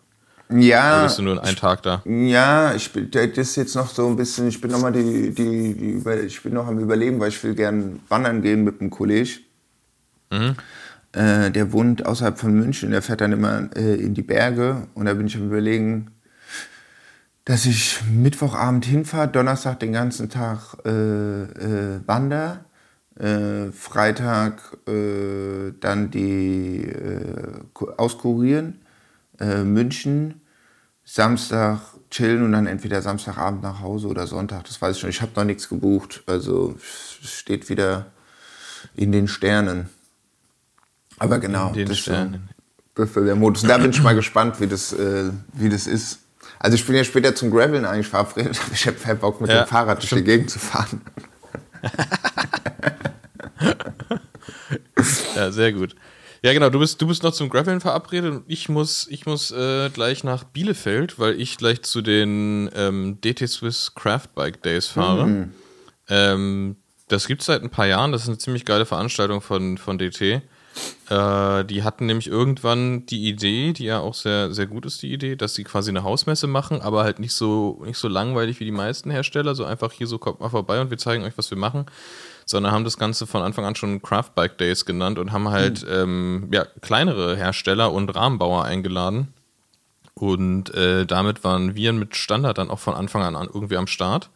Ja. 0.49 0.93
Oder 0.93 1.03
bist 1.03 1.17
du 1.17 1.23
nur 1.23 1.33
in 1.33 1.39
einem 1.39 1.57
Tag 1.57 1.83
da? 1.83 2.01
Ja, 2.05 2.73
ich 2.73 2.91
bin, 2.93 3.11
das 3.11 3.37
ist 3.37 3.57
jetzt 3.57 3.75
noch 3.75 3.89
so 3.89 4.07
ein 4.07 4.15
bisschen, 4.15 4.47
ich 4.47 4.61
bin 4.61 4.71
noch 4.71 4.79
mal 4.79 4.93
die, 4.93 5.33
die, 5.33 5.73
die, 5.73 6.19
ich 6.25 6.41
bin 6.41 6.53
noch 6.53 6.67
am 6.67 6.79
überlegen, 6.79 7.19
weil 7.19 7.29
ich 7.29 7.43
will 7.43 7.53
gern 7.53 7.99
wandern 8.07 8.41
gehen 8.41 8.63
mit 8.63 8.79
einem 8.79 8.89
Kollege. 8.89 9.39
Mhm. 10.31 10.55
Äh, 11.13 11.51
der 11.51 11.71
wohnt 11.71 12.05
außerhalb 12.05 12.37
von 12.37 12.53
München, 12.53 12.91
der 12.91 13.01
fährt 13.01 13.21
dann 13.21 13.31
immer 13.31 13.69
äh, 13.75 13.95
in 13.95 14.13
die 14.13 14.23
Berge 14.23 14.87
und 14.93 15.05
da 15.05 15.13
bin 15.13 15.27
ich 15.27 15.35
am 15.35 15.47
überlegen, 15.47 16.11
dass 17.45 17.65
ich 17.65 18.01
Mittwochabend 18.11 18.85
hinfahre, 18.85 19.29
Donnerstag 19.29 19.79
den 19.79 19.93
ganzen 19.93 20.29
Tag 20.29 20.75
äh, 20.85 21.43
äh, 21.43 22.01
wander, 22.05 22.65
äh, 23.17 23.71
Freitag 23.71 24.77
äh, 24.87 25.71
dann 25.79 26.11
die 26.11 26.83
äh, 26.83 27.61
auskurieren, 27.95 28.81
äh, 29.39 29.63
München, 29.63 30.41
Samstag 31.05 31.79
chillen 32.11 32.43
und 32.43 32.51
dann 32.51 32.67
entweder 32.67 33.01
Samstagabend 33.01 33.63
nach 33.63 33.79
Hause 33.79 34.09
oder 34.09 34.27
Sonntag, 34.27 34.65
das 34.65 34.81
weiß 34.81 34.95
ich 34.95 35.01
schon. 35.01 35.09
Ich 35.09 35.21
habe 35.21 35.31
noch 35.35 35.45
nichts 35.45 35.69
gebucht, 35.69 36.23
also 36.27 36.75
steht 36.81 37.69
wieder 37.69 38.07
in 38.93 39.13
den 39.13 39.29
Sternen. 39.29 39.89
Aber 41.19 41.39
genau, 41.39 41.73
das, 41.73 41.97
Sternen. 41.99 42.49
das 42.95 43.09
ist 43.09 43.15
der 43.15 43.35
Modus. 43.35 43.63
Und 43.63 43.69
da 43.69 43.77
bin 43.77 43.91
ich 43.91 44.01
mal 44.01 44.15
gespannt, 44.15 44.59
wie 44.59 44.67
das, 44.67 44.95
wie 45.53 45.69
das 45.69 45.87
ist. 45.87 46.19
Also 46.59 46.75
ich 46.75 46.85
bin 46.85 46.95
ja 46.95 47.03
später 47.03 47.35
zum 47.35 47.51
Graveln 47.51 47.85
eigentlich 47.85 48.07
verabredet, 48.07 48.59
aber 48.65 48.73
ich 48.73 48.87
habe 48.87 48.97
keinen 48.97 49.19
Bock 49.19 49.41
mit 49.41 49.49
ja, 49.49 49.63
dem 49.63 49.67
Fahrrad 49.67 50.01
durch 50.01 50.09
die 50.09 50.23
Gegend 50.23 50.49
zu 50.49 50.59
fahren. 50.59 51.01
ja, 55.35 55.51
sehr 55.51 55.73
gut. 55.73 55.95
Ja, 56.43 56.53
genau, 56.53 56.69
du 56.69 56.79
bist, 56.79 57.01
du 57.01 57.07
bist 57.07 57.23
noch 57.23 57.33
zum 57.33 57.49
Graveln 57.49 57.81
verabredet 57.81 58.31
und 58.31 58.43
ich 58.47 58.69
muss, 58.69 59.07
ich 59.09 59.25
muss 59.25 59.51
äh, 59.51 59.89
gleich 59.89 60.23
nach 60.23 60.43
Bielefeld, 60.43 61.19
weil 61.19 61.39
ich 61.39 61.57
gleich 61.57 61.81
zu 61.81 62.01
den 62.01 62.69
ähm, 62.75 63.19
DT 63.21 63.49
Swiss 63.49 63.93
Craft 63.95 64.29
Bike 64.35 64.61
Days 64.61 64.87
fahre. 64.87 65.25
Mhm. 65.25 65.53
Ähm, 66.09 66.75
das 67.07 67.27
gibt 67.27 67.41
es 67.41 67.47
seit 67.47 67.63
ein 67.63 67.69
paar 67.69 67.87
Jahren, 67.87 68.11
das 68.11 68.23
ist 68.23 68.27
eine 68.27 68.37
ziemlich 68.37 68.65
geile 68.65 68.85
Veranstaltung 68.85 69.41
von, 69.41 69.77
von 69.77 69.97
DT. 69.97 70.41
Äh, 71.09 71.63
die 71.65 71.83
hatten 71.83 72.05
nämlich 72.05 72.27
irgendwann 72.27 73.05
die 73.05 73.27
Idee, 73.27 73.73
die 73.73 73.85
ja 73.85 73.99
auch 73.99 74.13
sehr, 74.13 74.53
sehr 74.53 74.67
gut 74.67 74.85
ist, 74.85 75.01
die 75.01 75.13
Idee, 75.13 75.35
dass 75.35 75.55
sie 75.55 75.63
quasi 75.63 75.89
eine 75.89 76.03
Hausmesse 76.03 76.47
machen, 76.47 76.81
aber 76.81 77.03
halt 77.03 77.19
nicht 77.19 77.33
so, 77.33 77.81
nicht 77.85 77.97
so 77.97 78.07
langweilig 78.07 78.59
wie 78.59 78.65
die 78.65 78.71
meisten 78.71 79.09
Hersteller, 79.09 79.55
so 79.55 79.63
einfach 79.63 79.91
hier 79.91 80.07
so 80.07 80.17
kommt 80.17 80.39
mal 80.39 80.49
vorbei 80.49 80.81
und 80.81 80.89
wir 80.89 80.97
zeigen 80.97 81.23
euch, 81.23 81.37
was 81.37 81.49
wir 81.49 81.57
machen, 81.57 81.85
sondern 82.45 82.71
haben 82.71 82.83
das 82.83 82.97
Ganze 82.97 83.25
von 83.27 83.41
Anfang 83.41 83.65
an 83.65 83.75
schon 83.75 84.01
Craft 84.01 84.31
Bike 84.35 84.57
Days 84.57 84.85
genannt 84.85 85.19
und 85.19 85.31
haben 85.31 85.49
halt 85.49 85.83
mhm. 85.83 85.91
ähm, 85.91 86.49
ja, 86.51 86.65
kleinere 86.81 87.35
Hersteller 87.35 87.91
und 87.91 88.09
Rahmenbauer 88.09 88.65
eingeladen. 88.65 89.33
Und 90.13 90.73
äh, 90.73 91.05
damit 91.05 91.43
waren 91.43 91.75
wir 91.75 91.93
mit 91.93 92.15
Standard 92.15 92.57
dann 92.57 92.71
auch 92.71 92.79
von 92.79 92.95
Anfang 92.95 93.21
an 93.21 93.49
irgendwie 93.53 93.77
am 93.77 93.85
Start. 93.85 94.31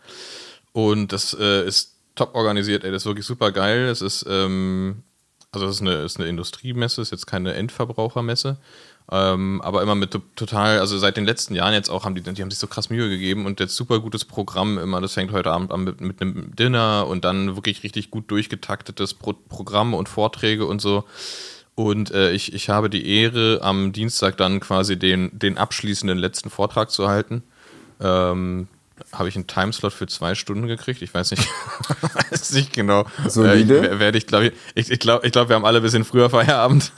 Und 0.74 1.12
das 1.12 1.36
äh, 1.40 1.66
ist 1.66 1.96
top 2.16 2.36
organisiert, 2.36 2.84
ey, 2.84 2.92
das 2.92 3.04
ist 3.04 3.08
wirklich 3.08 3.26
super 3.26 3.52
geil. 3.52 3.88
Es 3.88 4.02
ist 4.02 4.26
ähm, 4.30 5.04
also 5.52 5.66
es 5.66 5.76
ist 5.76 5.82
eine, 5.82 5.96
ist 5.96 6.20
eine 6.20 6.30
Industriemesse, 6.30 7.02
ist 7.02 7.12
jetzt 7.12 7.28
keine 7.28 7.54
Endverbrauchermesse. 7.54 8.58
Ähm, 9.12 9.62
aber 9.62 9.82
immer 9.82 9.96
mit 9.96 10.18
total, 10.36 10.80
also 10.80 10.98
seit 10.98 11.18
den 11.18 11.26
letzten 11.26 11.54
Jahren 11.54 11.74
jetzt 11.74 11.90
auch 11.90 12.06
haben 12.06 12.16
die, 12.16 12.22
die 12.22 12.42
haben 12.42 12.52
sich 12.52 12.60
so 12.60 12.68
krass 12.68 12.90
Mühe 12.90 13.10
gegeben 13.10 13.46
und 13.46 13.60
jetzt 13.60 13.76
super 13.76 14.00
gutes 14.00 14.24
Programm 14.24 14.78
immer. 14.78 15.02
Das 15.02 15.14
fängt 15.14 15.34
heute 15.34 15.52
Abend 15.52 15.72
an 15.72 15.84
mit, 15.84 16.00
mit 16.00 16.22
einem 16.22 16.56
Dinner 16.56 17.06
und 17.08 17.26
dann 17.26 17.56
wirklich 17.56 17.84
richtig 17.84 18.10
gut 18.12 18.32
durchgetaktetes 18.32 19.14
Pro 19.16 19.34
Programm 19.34 19.94
und 19.94 20.08
Vorträge 20.08 20.66
und 20.66 20.82
so. 20.82 21.04
Und 21.76 22.12
äh, 22.12 22.32
ich, 22.32 22.54
ich 22.54 22.70
habe 22.70 22.90
die 22.90 23.06
Ehre, 23.06 23.60
am 23.62 23.92
Dienstag 23.92 24.38
dann 24.38 24.62
quasi 24.62 24.98
den, 24.98 25.38
den 25.38 25.58
abschließenden 25.58 26.18
letzten 26.18 26.50
Vortrag 26.50 26.92
zu 26.92 27.10
halten. 27.10 27.44
Ähm, 28.00 28.68
habe 29.12 29.30
ich 29.30 29.36
einen 29.36 29.48
Timeslot 29.48 29.94
für 29.94 30.08
zwei 30.08 30.36
Stunden 30.36 30.68
gekriegt. 30.68 31.02
Ich 31.02 31.14
weiß 31.14 31.32
nicht, 31.32 31.48
weiß 32.32 32.54
nicht 32.54 32.74
genau. 32.74 33.06
Solide. 33.28 33.90
Äh, 33.90 34.00
werde 34.00 34.18
ich, 34.18 34.28
glaube 34.28 34.54
ich, 34.76 34.92
ich 34.92 35.00
glaube, 35.00 35.26
ich 35.26 35.32
glaub, 35.32 35.50
wir 35.50 35.56
haben 35.56 35.66
alle 35.66 35.80
ein 35.80 35.84
bisschen 35.84 36.04
früher 36.04 36.30
Feierabend. 36.30 36.92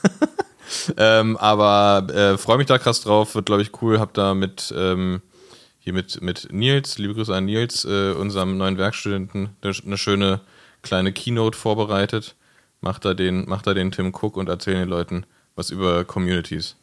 ähm, 0.98 1.38
aber 1.38 2.08
äh, 2.14 2.38
freue 2.38 2.58
mich 2.58 2.68
da 2.68 2.78
krass 2.78 3.02
drauf. 3.02 3.36
Wird, 3.36 3.46
glaube 3.46 3.62
ich, 3.62 3.82
cool. 3.82 4.00
Hab 4.00 4.14
da 4.14 4.34
mit 4.34 4.74
ähm, 4.76 5.22
hier 5.80 5.94
mit, 5.94 6.22
mit 6.22 6.48
Nils, 6.52 6.98
liebe 6.98 7.14
Grüße 7.14 7.36
an 7.36 7.46
Nils, 7.46 7.84
äh, 7.84 8.14
unserem 8.14 8.58
neuen 8.58 8.78
Werkstudenten, 8.78 9.50
eine 9.62 9.98
schöne 9.98 10.40
kleine 10.82 11.12
Keynote 11.12 11.58
vorbereitet. 11.58 12.36
Macht 12.80 13.04
da 13.04 13.14
den, 13.14 13.50
macht 13.50 13.68
da 13.68 13.74
den 13.74 13.92
Tim 13.92 14.14
Cook 14.14 14.38
und 14.38 14.48
erzählt 14.48 14.78
den 14.78 14.88
Leuten 14.88 15.26
was 15.56 15.70
über 15.70 16.06
Communities. 16.06 16.76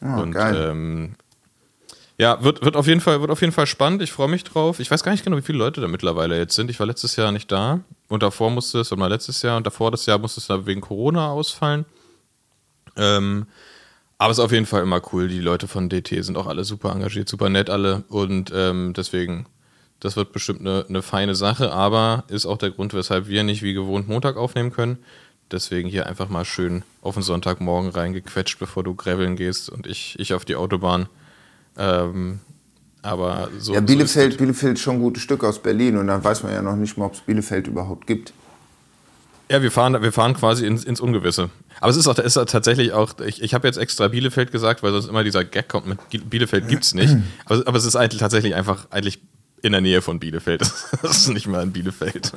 Oh, 0.00 0.20
und 0.20 0.32
geil. 0.32 0.70
ähm, 0.70 1.14
ja, 2.18 2.42
wird, 2.42 2.64
wird, 2.64 2.76
auf 2.76 2.86
jeden 2.86 3.00
Fall, 3.00 3.20
wird 3.20 3.30
auf 3.30 3.42
jeden 3.42 3.52
Fall 3.52 3.66
spannend. 3.66 4.00
Ich 4.00 4.12
freue 4.12 4.28
mich 4.28 4.44
drauf. 4.44 4.80
Ich 4.80 4.90
weiß 4.90 5.02
gar 5.02 5.12
nicht 5.12 5.24
genau, 5.24 5.36
wie 5.36 5.42
viele 5.42 5.58
Leute 5.58 5.80
da 5.82 5.88
mittlerweile 5.88 6.38
jetzt 6.38 6.54
sind. 6.54 6.70
Ich 6.70 6.80
war 6.80 6.86
letztes 6.86 7.16
Jahr 7.16 7.30
nicht 7.30 7.52
da. 7.52 7.80
Und 8.08 8.22
davor 8.22 8.50
musste 8.50 8.80
es, 8.80 8.90
oder 8.90 9.00
mal 9.00 9.08
letztes 9.08 9.42
Jahr 9.42 9.56
und 9.56 9.66
davor 9.66 9.90
das 9.90 10.06
Jahr 10.06 10.18
musste 10.18 10.40
es 10.40 10.66
wegen 10.66 10.80
Corona 10.80 11.28
ausfallen. 11.30 11.84
Ähm, 12.96 13.46
aber 14.16 14.30
es 14.30 14.38
ist 14.38 14.44
auf 14.44 14.52
jeden 14.52 14.64
Fall 14.64 14.82
immer 14.82 15.02
cool. 15.12 15.28
Die 15.28 15.40
Leute 15.40 15.68
von 15.68 15.90
DT 15.90 16.24
sind 16.24 16.38
auch 16.38 16.46
alle 16.46 16.64
super 16.64 16.90
engagiert, 16.92 17.28
super 17.28 17.50
nett 17.50 17.68
alle. 17.68 18.04
Und 18.08 18.50
ähm, 18.54 18.94
deswegen, 18.96 19.46
das 20.00 20.16
wird 20.16 20.32
bestimmt 20.32 20.60
eine, 20.60 20.86
eine 20.88 21.02
feine 21.02 21.34
Sache. 21.34 21.72
Aber 21.72 22.24
ist 22.28 22.46
auch 22.46 22.56
der 22.56 22.70
Grund, 22.70 22.94
weshalb 22.94 23.28
wir 23.28 23.42
nicht 23.42 23.62
wie 23.62 23.74
gewohnt 23.74 24.08
Montag 24.08 24.38
aufnehmen 24.38 24.72
können. 24.72 24.98
Deswegen 25.50 25.88
hier 25.88 26.06
einfach 26.06 26.30
mal 26.30 26.46
schön 26.46 26.82
auf 27.02 27.14
den 27.14 27.22
Sonntagmorgen 27.22 27.90
reingequetscht, 27.90 28.58
bevor 28.58 28.82
du 28.82 28.94
graveln 28.94 29.36
gehst 29.36 29.68
und 29.68 29.86
ich, 29.86 30.18
ich 30.18 30.32
auf 30.32 30.46
die 30.46 30.56
Autobahn. 30.56 31.08
Ähm, 31.78 32.40
aber 33.02 33.50
so. 33.58 33.74
Ja, 33.74 33.80
so 33.80 33.86
Bielefeld, 33.86 34.32
ist 34.32 34.38
Bielefeld 34.38 34.74
ist 34.74 34.80
schon 34.82 34.96
ein 34.96 35.00
gutes 35.00 35.22
Stück 35.22 35.44
aus 35.44 35.62
Berlin 35.62 35.96
und 35.96 36.08
dann 36.08 36.22
weiß 36.22 36.42
man 36.42 36.52
ja 36.52 36.62
noch 36.62 36.76
nicht 36.76 36.96
mal, 36.96 37.06
ob 37.06 37.14
es 37.14 37.20
Bielefeld 37.20 37.66
überhaupt 37.68 38.06
gibt. 38.06 38.32
Ja, 39.48 39.62
wir 39.62 39.70
fahren, 39.70 40.02
wir 40.02 40.12
fahren 40.12 40.34
quasi 40.34 40.66
ins, 40.66 40.82
ins 40.82 41.00
Ungewisse. 41.00 41.50
Aber 41.80 41.90
es 41.90 41.96
ist 41.96 42.08
auch, 42.08 42.18
ist 42.18 42.34
tatsächlich 42.34 42.92
auch, 42.92 43.12
ich, 43.24 43.42
ich 43.42 43.54
habe 43.54 43.68
jetzt 43.68 43.76
extra 43.76 44.08
Bielefeld 44.08 44.50
gesagt, 44.50 44.82
weil 44.82 44.90
sonst 44.90 45.06
immer 45.08 45.22
dieser 45.22 45.44
Gag 45.44 45.68
kommt 45.68 45.86
mit 45.86 46.30
Bielefeld 46.30 46.68
gibt's 46.68 46.94
nicht. 46.94 47.16
Aber, 47.44 47.62
aber 47.66 47.78
es 47.78 47.84
ist 47.84 47.94
eigentlich 47.94 48.20
tatsächlich 48.20 48.56
einfach 48.56 48.88
eigentlich 48.90 49.20
in 49.62 49.72
der 49.72 49.80
Nähe 49.80 50.02
von 50.02 50.18
Bielefeld. 50.18 50.62
Das 51.02 51.18
ist 51.18 51.28
nicht 51.28 51.46
mal 51.46 51.62
in 51.62 51.72
Bielefeld. 51.72 52.32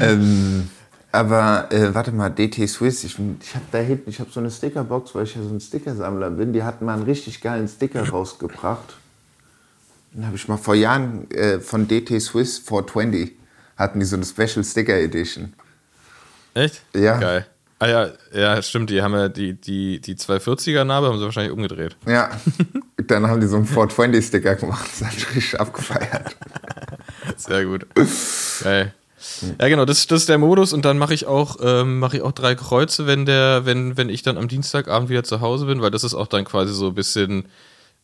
Ähm, 0.00 0.68
aber 1.14 1.70
äh, 1.70 1.94
warte 1.94 2.10
mal, 2.10 2.28
DT 2.28 2.68
Swiss, 2.68 3.04
ich, 3.04 3.16
ich 3.40 3.54
habe 3.54 3.64
da 3.70 3.78
hinten, 3.78 4.10
ich 4.10 4.18
habe 4.18 4.30
so 4.32 4.40
eine 4.40 4.50
Stickerbox, 4.50 5.14
weil 5.14 5.24
ich 5.24 5.36
ja 5.36 5.42
so 5.42 5.48
ein 5.48 5.60
Stickersammler 5.60 6.30
bin. 6.30 6.52
Die 6.52 6.64
hatten 6.64 6.84
mal 6.84 6.94
einen 6.94 7.04
richtig 7.04 7.40
geilen 7.40 7.68
Sticker 7.68 8.08
rausgebracht. 8.10 8.96
Den 10.12 10.26
habe 10.26 10.34
ich 10.34 10.48
mal 10.48 10.56
vor 10.56 10.74
Jahren 10.74 11.30
äh, 11.30 11.60
von 11.60 11.86
DT 11.86 12.20
Swiss 12.20 12.58
420 12.58 13.32
hatten 13.76 14.00
die 14.00 14.06
so 14.06 14.16
eine 14.16 14.24
Special 14.24 14.64
Sticker 14.64 14.94
Edition. 14.94 15.52
Echt? 16.54 16.82
Ja. 16.94 17.18
Geil. 17.18 17.46
Ah 17.78 17.88
ja, 17.88 18.08
ja, 18.32 18.62
stimmt, 18.62 18.90
die 18.90 19.02
haben 19.02 19.14
ja 19.14 19.28
die, 19.28 19.54
die, 19.54 20.00
die 20.00 20.14
240er-Narbe 20.14 21.08
haben 21.08 21.18
sie 21.18 21.24
wahrscheinlich 21.24 21.52
umgedreht. 21.52 21.96
Ja, 22.06 22.30
dann 22.96 23.26
haben 23.28 23.40
die 23.40 23.46
so 23.46 23.56
einen 23.56 23.66
420 23.66 24.24
Sticker 24.24 24.56
gemacht. 24.56 24.88
Das 24.98 25.14
ich 25.14 25.28
richtig 25.34 25.60
abgefeiert. 25.60 26.36
Sehr 27.36 27.64
gut. 27.66 27.86
Geil. 28.62 28.94
Ja, 29.60 29.68
genau, 29.68 29.84
das, 29.84 30.06
das 30.06 30.22
ist 30.22 30.28
der 30.28 30.38
Modus 30.38 30.72
und 30.72 30.84
dann 30.84 30.98
mache 30.98 31.14
ich 31.14 31.26
auch 31.26 31.56
ähm, 31.62 31.98
mache 31.98 32.18
ich 32.18 32.22
auch 32.22 32.32
drei 32.32 32.54
Kreuze, 32.54 33.06
wenn 33.06 33.26
der, 33.26 33.64
wenn, 33.64 33.96
wenn 33.96 34.08
ich 34.08 34.22
dann 34.22 34.38
am 34.38 34.48
Dienstagabend 34.48 35.08
wieder 35.08 35.24
zu 35.24 35.40
Hause 35.40 35.66
bin, 35.66 35.82
weil 35.82 35.90
das 35.90 36.04
ist 36.04 36.14
auch 36.14 36.26
dann 36.26 36.44
quasi 36.44 36.72
so 36.72 36.88
ein 36.88 36.94
bisschen 36.94 37.46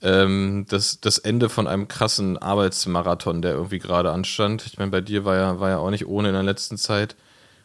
ähm, 0.03 0.67
das, 0.69 1.01
das 1.01 1.19
Ende 1.19 1.49
von 1.49 1.67
einem 1.67 1.89
krassen 1.89 2.39
Arbeitsmarathon, 2.39 3.43
der 3.43 3.53
irgendwie 3.53 3.79
gerade 3.79 4.13
anstand. 4.13 4.67
Ich 4.67 4.79
meine, 4.79 4.91
bei 4.91 5.01
dir 5.01 5.25
war 5.25 5.37
ja, 5.37 5.61
war 5.61 5.71
ja 5.71 5.79
auch 5.79 5.91
nicht 5.91 6.07
ohne 6.07 6.29
in 6.29 6.35
der 6.35 6.43
letzten 6.43 6.79
Zeit. 6.79 7.17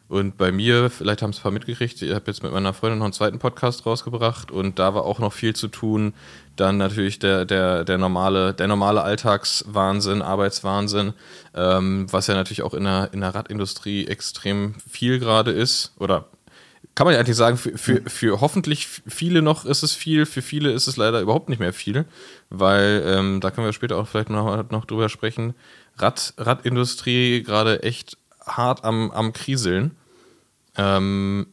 Und 0.08 0.38
bei 0.38 0.52
mir, 0.52 0.92
vielleicht 0.92 1.24
haben 1.24 1.32
es 1.32 1.40
ein 1.40 1.44
paar 1.44 1.52
mitgekriegt, 1.52 2.00
ich 2.02 2.14
habe 2.14 2.26
jetzt 2.28 2.44
mit 2.44 2.52
meiner 2.52 2.74
Freundin 2.74 3.00
noch 3.00 3.06
einen 3.06 3.14
zweiten 3.14 3.40
Podcast 3.40 3.88
rausgebracht 3.88 4.52
und 4.52 4.78
da 4.78 4.94
war 4.94 5.04
auch 5.04 5.18
noch 5.18 5.34
viel 5.34 5.56
zu 5.56 5.68
tun. 5.68 6.14
Dann 6.56 6.78
natürlich 6.78 7.18
der, 7.18 7.46
der, 7.46 7.84
der, 7.84 7.98
normale, 7.98 8.54
der 8.54 8.68
normale 8.68 9.02
Alltagswahnsinn, 9.02 10.22
Arbeitswahnsinn, 10.22 11.14
ähm, 11.56 12.06
was 12.12 12.28
ja 12.28 12.36
natürlich 12.36 12.62
auch 12.62 12.76
in 12.76 12.84
der, 12.84 13.10
in 13.14 13.22
der 13.22 13.34
Radindustrie 13.34 14.06
extrem 14.06 14.76
viel 14.88 15.18
gerade 15.18 15.52
ist. 15.52 15.94
Oder 15.98 16.28
kann 16.94 17.06
man 17.06 17.14
ja 17.14 17.20
eigentlich 17.20 17.36
sagen, 17.36 17.58
für, 17.58 17.76
für, 17.78 18.02
für 18.08 18.42
hoffentlich 18.42 18.88
viele 19.08 19.42
noch 19.42 19.66
ist 19.66 19.82
es 19.82 19.94
viel, 19.94 20.28
für 20.28 20.44
viele 20.44 20.72
ist 20.72 20.88
es 20.88 20.98
leider 20.98 21.20
überhaupt 21.20 21.50
nicht 21.50 21.60
mehr 21.60 21.74
viel, 21.74 22.06
weil 22.50 23.04
ähm, 23.06 23.42
da 23.42 23.50
können 23.50 23.66
wir 23.66 23.74
später 23.74 23.98
auch 23.98 24.08
vielleicht 24.08 24.30
noch, 24.30 24.70
noch 24.70 24.86
drüber 24.86 25.10
sprechen. 25.10 25.56
Rad, 25.98 26.34
Radindustrie 26.38 27.44
gerade 27.44 27.84
echt 27.84 28.18
hart 28.46 28.84
am, 28.84 29.12
am 29.12 29.34
Kriseln. 29.34 29.96
Ähm, 30.78 31.48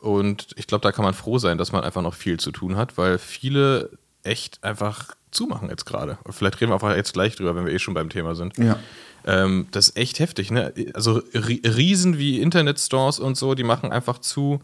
und 0.00 0.48
ich 0.56 0.66
glaube, 0.66 0.82
da 0.82 0.92
kann 0.92 1.04
man 1.04 1.14
froh 1.14 1.38
sein, 1.38 1.58
dass 1.58 1.72
man 1.72 1.84
einfach 1.84 2.02
noch 2.02 2.14
viel 2.14 2.38
zu 2.38 2.52
tun 2.52 2.76
hat, 2.76 2.96
weil 2.96 3.18
viele 3.18 3.90
echt 4.22 4.62
einfach 4.62 5.16
zumachen 5.30 5.68
jetzt 5.68 5.84
gerade. 5.84 6.18
Vielleicht 6.30 6.60
reden 6.60 6.70
wir 6.70 6.74
einfach 6.74 6.94
jetzt 6.94 7.12
gleich 7.12 7.36
drüber, 7.36 7.54
wenn 7.56 7.66
wir 7.66 7.72
eh 7.72 7.78
schon 7.78 7.94
beim 7.94 8.08
Thema 8.08 8.34
sind. 8.34 8.56
Ja. 8.56 8.78
Ähm, 9.26 9.66
das 9.72 9.88
ist 9.88 9.96
echt 9.96 10.20
heftig, 10.20 10.50
ne? 10.50 10.72
Also 10.94 11.18
Ri- 11.34 11.66
Riesen 11.76 12.18
wie 12.18 12.40
Internetstores 12.40 13.18
und 13.18 13.36
so, 13.36 13.54
die 13.54 13.64
machen 13.64 13.90
einfach 13.92 14.18
zu 14.18 14.60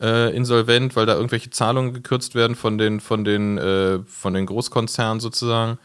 äh, 0.00 0.34
insolvent, 0.34 0.96
weil 0.96 1.06
da 1.06 1.14
irgendwelche 1.14 1.50
Zahlungen 1.50 1.92
gekürzt 1.92 2.34
werden 2.34 2.56
von 2.56 2.78
den, 2.78 3.00
von 3.00 3.24
den, 3.24 3.58
äh, 3.58 4.00
von 4.06 4.32
den 4.32 4.46
Großkonzernen 4.46 5.20
sozusagen. 5.20 5.78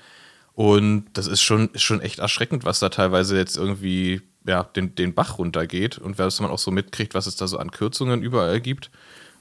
Und 0.53 1.05
das 1.13 1.27
ist 1.27 1.41
schon, 1.41 1.69
ist 1.73 1.83
schon 1.83 1.99
echt 1.99 2.19
erschreckend, 2.19 2.63
was 2.63 2.79
da 2.79 2.89
teilweise 2.89 3.37
jetzt 3.37 3.57
irgendwie 3.57 4.21
ja, 4.47 4.63
den, 4.63 4.95
den 4.95 5.13
Bach 5.13 5.37
runtergeht 5.37 5.97
und 5.97 6.19
was 6.19 6.39
man 6.39 6.51
auch 6.51 6.59
so 6.59 6.71
mitkriegt, 6.71 7.13
was 7.13 7.27
es 7.27 7.35
da 7.35 7.47
so 7.47 7.57
an 7.57 7.71
Kürzungen 7.71 8.21
überall 8.21 8.61
gibt. 8.61 8.91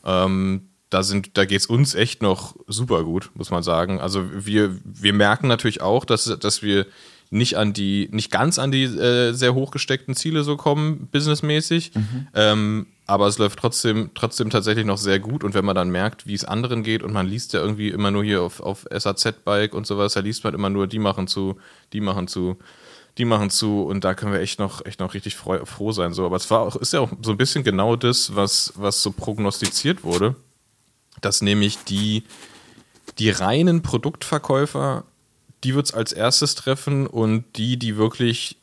Ähm, 0.05 0.69
da 0.91 1.03
sind, 1.03 1.37
da 1.39 1.45
geht 1.45 1.61
es 1.61 1.67
uns 1.67 1.95
echt 1.95 2.23
noch 2.23 2.55
super 2.67 3.03
gut, 3.05 3.31
muss 3.35 3.51
man 3.51 3.63
sagen. 3.63 4.01
Also 4.01 4.25
wir, 4.47 4.79
wir 4.85 5.13
merken 5.13 5.49
natürlich 5.49 5.81
auch, 5.81 6.05
dass, 6.05 6.25
dass 6.25 6.63
wir 6.63 6.87
nicht 7.31 7.57
an 7.57 7.73
die, 7.73 8.11
nicht 8.13 8.31
ganz 8.31 8.59
an 8.59 8.71
die 8.71 8.85
äh, 8.85 9.33
sehr 9.33 9.55
hochgesteckten 9.55 10.15
Ziele 10.15 10.45
so 10.45 10.59
kommen, 10.59 11.09
businessmäßig. 11.11 11.93
Ähm, 12.35 12.87
aber 13.07 13.27
es 13.27 13.39
läuft 13.39 13.59
trotzdem, 13.59 14.11
trotzdem 14.15 14.51
tatsächlich 14.51 14.85
noch 14.85 14.99
sehr 14.99 15.19
gut. 15.19 15.43
Und 15.43 15.55
wenn 15.55 15.65
man 15.65 15.75
dann 15.75 15.91
merkt, 15.91 16.27
wie 16.27 16.35
es 16.35 16.45
anderen 16.45 16.83
geht 16.83 17.03
und 17.03 17.13
man 17.13 17.27
liest 17.27 17.55
ja 17.55 17.61
irgendwie 17.61 17.89
immer 17.89 18.11
nur 18.11 18.23
hier 18.23 18.43
auf, 18.43 18.61
auf 18.61 18.87
SAZ-Bike 18.91 19.75
und 19.75 19.87
sowas, 19.87 20.13
da 20.13 20.21
liest 20.21 20.45
man 20.45 20.53
immer 20.55 20.69
nur, 20.69 20.87
die 20.87 20.99
machen 20.99 21.27
zu, 21.27 21.57
die 21.95 22.03
machen 22.03 22.29
zu, 22.29 22.59
die 23.19 23.25
machen 23.25 23.51
zu 23.51 23.83
und 23.83 24.05
da 24.05 24.15
können 24.15 24.33
wir 24.33 24.41
echt 24.41 24.59
noch, 24.59 24.85
echt 24.87 25.01
noch 25.01 25.15
richtig 25.15 25.37
freu, 25.37 25.65
froh 25.65 25.93
sein. 25.93 26.15
So. 26.15 26.25
Aber 26.25 26.37
es 26.37 26.51
war 26.51 26.61
auch, 26.61 26.77
ist 26.77 26.93
ja 26.93 27.01
auch 27.01 27.11
so 27.23 27.31
ein 27.31 27.37
bisschen 27.37 27.65
genau 27.65 27.97
das, 27.97 28.35
was, 28.35 28.73
was 28.77 29.03
so 29.03 29.13
prognostiziert 29.13 30.03
wurde, 30.03 30.35
dass 31.21 31.43
nämlich 31.43 31.79
die, 31.85 32.25
die 33.19 33.31
reinen 33.31 33.83
Produktverkäufer, 33.83 35.05
die 35.63 35.75
wird 35.75 35.87
es 35.87 35.95
als 35.95 36.13
erstes 36.13 36.55
treffen 36.55 37.07
und 37.07 37.45
die, 37.57 37.79
die 37.79 37.97
wirklich 37.97 38.57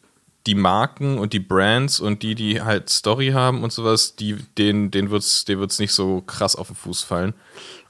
die 0.47 0.55
Marken 0.55 1.19
und 1.19 1.33
die 1.33 1.39
Brands 1.39 1.99
und 1.99 2.23
die, 2.23 2.33
die 2.33 2.61
halt 2.61 2.89
Story 2.89 3.29
haben 3.29 3.63
und 3.63 3.71
sowas, 3.71 4.15
die, 4.15 4.35
denen, 4.57 4.89
denen 4.89 5.11
wird 5.11 5.21
es 5.21 5.45
denen 5.45 5.59
wird's 5.59 5.79
nicht 5.79 5.93
so 5.93 6.21
krass 6.21 6.55
auf 6.55 6.67
den 6.67 6.75
Fuß 6.75 7.03
fallen. 7.03 7.33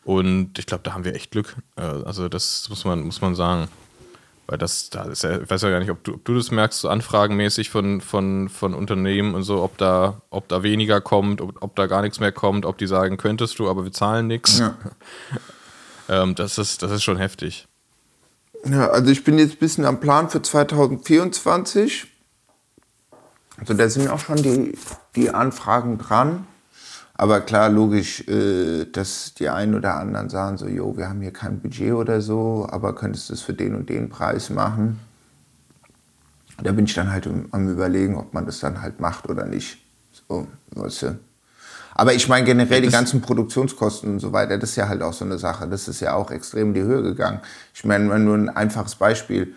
Und 0.04 0.58
ich 0.60 0.66
glaube, 0.66 0.84
da 0.84 0.94
haben 0.94 1.06
wir 1.06 1.14
echt 1.14 1.32
Glück. 1.32 1.56
Äh, 1.76 1.82
Also 1.82 2.28
das 2.28 2.68
muss 2.70 2.84
man, 2.84 3.02
muss 3.02 3.22
man 3.22 3.36
sagen. 3.36 3.70
Weil 4.50 4.58
das, 4.58 4.90
da 4.90 5.04
ist 5.04 5.22
ja, 5.22 5.42
ich 5.42 5.48
weiß 5.48 5.62
ja 5.62 5.70
gar 5.70 5.80
nicht, 5.80 5.92
ob 5.92 6.04
du, 6.04 6.16
ob 6.16 6.26
du 6.26 6.34
das 6.34 6.50
merkst, 6.50 6.80
so 6.80 6.90
anfragenmäßig 6.90 7.70
von, 7.70 8.02
von, 8.02 8.50
von 8.50 8.74
Unternehmen 8.74 9.36
und 9.36 9.44
so, 9.44 9.62
ob 9.62 9.78
da, 9.78 10.24
ob 10.32 10.48
da 10.48 10.64
weniger 10.64 11.02
kommt, 11.02 11.40
ob, 11.40 11.62
ob 11.62 11.76
da 11.76 11.86
gar 11.86 12.02
nichts 12.02 12.20
mehr 12.20 12.32
kommt, 12.32 12.66
ob 12.66 12.80
die 12.80 12.88
sagen, 12.88 13.18
könntest 13.18 13.60
du, 13.60 13.70
aber 13.70 13.84
wir 13.84 13.92
zahlen 13.92 14.28
nichts. 14.28 14.60
Ja. 14.60 14.76
Ähm, 16.12 16.34
das, 16.34 16.58
ist, 16.58 16.82
das 16.82 16.92
ist 16.92 17.04
schon 17.04 17.18
heftig. 17.18 17.68
Ja, 18.66 18.88
also 18.88 19.12
ich 19.12 19.24
bin 19.24 19.38
jetzt 19.38 19.52
ein 19.52 19.60
bisschen 19.60 19.86
am 19.86 20.00
Plan 20.00 20.28
für 20.28 20.42
2024. 20.42 22.08
Also 23.58 23.76
da 23.76 23.88
sind 23.88 24.08
auch 24.10 24.18
schon 24.18 24.42
die, 24.42 24.76
die 25.16 25.30
Anfragen 25.30 26.00
dran. 26.00 26.48
Aber 27.20 27.42
klar, 27.42 27.70
logisch, 27.70 28.26
äh, 28.30 28.86
dass 28.86 29.34
die 29.34 29.50
einen 29.50 29.76
oder 29.76 29.96
anderen 29.96 30.30
sagen 30.30 30.58
so, 30.58 30.68
jo, 30.68 30.96
wir 30.96 31.10
haben 31.10 31.20
hier 31.20 31.34
kein 31.34 31.60
Budget 31.60 31.92
oder 31.92 32.22
so, 32.22 32.66
aber 32.72 32.96
könntest 32.96 33.28
du 33.30 33.34
es 33.34 33.42
für 33.42 33.52
den 33.54 33.76
und 33.76 33.90
den 33.90 34.08
Preis 34.08 34.50
machen? 34.50 35.02
Da 36.64 36.72
bin 36.72 36.86
ich 36.86 36.94
dann 36.94 37.12
halt 37.12 37.28
am- 37.28 37.68
überlegen, 37.68 38.16
ob 38.16 38.34
man 38.34 38.46
das 38.46 38.62
dann 38.62 38.82
halt 38.82 39.02
macht 39.02 39.28
oder 39.28 39.46
nicht. 39.46 39.80
So, 40.30 40.48
weißt 40.76 41.02
du. 41.02 41.20
Aber 41.94 42.14
ich 42.14 42.30
meine 42.30 42.46
generell 42.46 42.82
die 42.82 42.88
ganzen 42.90 43.20
Produktionskosten 43.20 44.14
und 44.14 44.20
so 44.22 44.32
weiter, 44.32 44.58
das 44.58 44.70
ist 44.70 44.76
ja 44.78 44.88
halt 44.88 45.02
auch 45.02 45.12
so 45.12 45.26
eine 45.26 45.38
Sache. 45.38 45.68
Das 45.68 45.90
ist 45.90 46.00
ja 46.00 46.14
auch 46.14 46.32
extrem 46.32 46.70
in 46.70 46.74
die 46.74 46.84
Höhe 46.84 47.04
gegangen. 47.04 47.42
Ich 47.74 47.84
meine, 47.84 48.18
nur 48.18 48.36
ein 48.38 48.48
einfaches 48.48 48.96
Beispiel, 48.96 49.56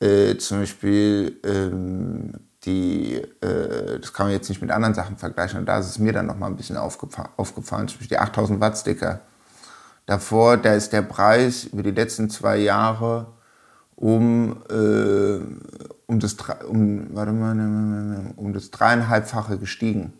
äh, 0.00 0.36
zum 0.36 0.60
Beispiel 0.60 1.40
ähm, 1.42 2.34
die, 2.64 3.14
äh, 3.40 4.00
das 4.00 4.12
kann 4.12 4.26
man 4.26 4.34
jetzt 4.34 4.48
nicht 4.48 4.60
mit 4.60 4.70
anderen 4.70 4.94
Sachen 4.94 5.16
vergleichen, 5.16 5.60
und 5.60 5.66
da 5.66 5.78
ist 5.78 5.86
es 5.86 5.98
mir 5.98 6.12
dann 6.12 6.26
noch 6.26 6.36
mal 6.36 6.46
ein 6.46 6.56
bisschen 6.56 6.76
aufgefa 6.76 7.30
aufgefallen, 7.36 7.88
zum 7.88 7.98
Beispiel 7.98 8.16
die 8.16 8.18
8000 8.18 8.60
Watt 8.60 8.76
Sticker. 8.78 9.20
Davor, 10.06 10.56
da 10.56 10.72
ist 10.72 10.92
der 10.92 11.02
Preis 11.02 11.64
über 11.64 11.82
die 11.82 11.90
letzten 11.90 12.30
zwei 12.30 12.56
Jahre 12.56 13.26
um, 13.94 14.56
äh, 14.70 15.40
um, 16.06 16.20
das, 16.20 16.36
um, 16.68 17.14
warte 17.14 17.32
mal, 17.32 17.54
ne, 17.54 17.64
ne, 17.64 18.22
ne, 18.22 18.34
um 18.36 18.52
das 18.52 18.70
dreieinhalbfache 18.70 19.58
gestiegen. 19.58 20.12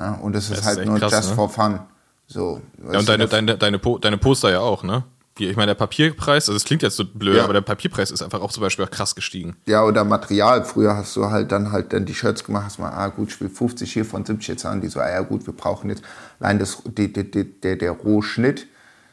Ja, 0.00 0.14
und 0.14 0.34
das 0.34 0.44
ist 0.44 0.52
Das 0.52 0.58
ist 0.60 0.66
halt 0.66 0.78
echt 0.78 0.88
nur 0.88 0.98
krass, 0.98 1.12
just 1.12 1.30
ne? 1.30 1.34
for 1.34 1.48
fun. 1.48 1.80
So, 2.26 2.60
Ja, 2.90 2.98
und 2.98 3.08
deine, 3.08 3.26
deine, 3.26 3.56
deine, 3.56 3.78
po 3.78 3.98
deine 3.98 4.18
Poster 4.18 4.50
ja 4.50 4.60
auch, 4.60 4.82
ne? 4.82 5.04
Ich 5.46 5.56
meine, 5.56 5.68
der 5.70 5.74
Papierpreis, 5.74 6.48
also 6.48 6.56
es 6.56 6.64
klingt 6.64 6.82
jetzt 6.82 6.96
so 6.96 7.04
blöd, 7.04 7.36
Ja. 7.36 7.44
aber 7.44 7.52
der 7.52 7.60
Papierpreis 7.60 8.10
ist 8.10 8.22
einfach 8.22 8.40
auch 8.40 8.50
zum 8.52 8.62
Beispiel 8.62 8.84
auch 8.84 8.90
krass 8.90 9.14
gestiegen. 9.14 9.56
Ja, 9.66 9.84
oder 9.84 10.04
Material. 10.04 10.64
Früher 10.64 10.96
hast 10.96 11.14
du 11.16 11.26
halt 11.30 11.52
dann 11.52 11.70
halt 11.72 11.92
dann 11.92 12.04
die 12.06 12.14
Shirts 12.14 12.44
gemacht, 12.44 12.64
hast 12.66 12.78
mal, 12.78 12.90
ah 12.90 13.08
gut, 13.08 13.28
ich 13.28 13.40
will 13.40 13.48
50 13.48 13.92
hier 13.92 14.04
von 14.04 14.24
70 14.24 14.48
jetzt 14.48 14.66
an. 14.66 14.80
Die 14.80 14.88
so, 14.88 15.00
ah 15.00 15.08
ja 15.08 15.20
gut, 15.20 15.46
wir 15.46 15.54
brauchen 15.54 15.90
jetzt 15.90 16.02
allein 16.40 16.58
das, 16.58 16.82
die, 16.84 17.12
die, 17.12 17.30
die, 17.30 17.44
der, 17.60 17.76
der 17.76 17.92
Rohschnitt, 17.92 18.66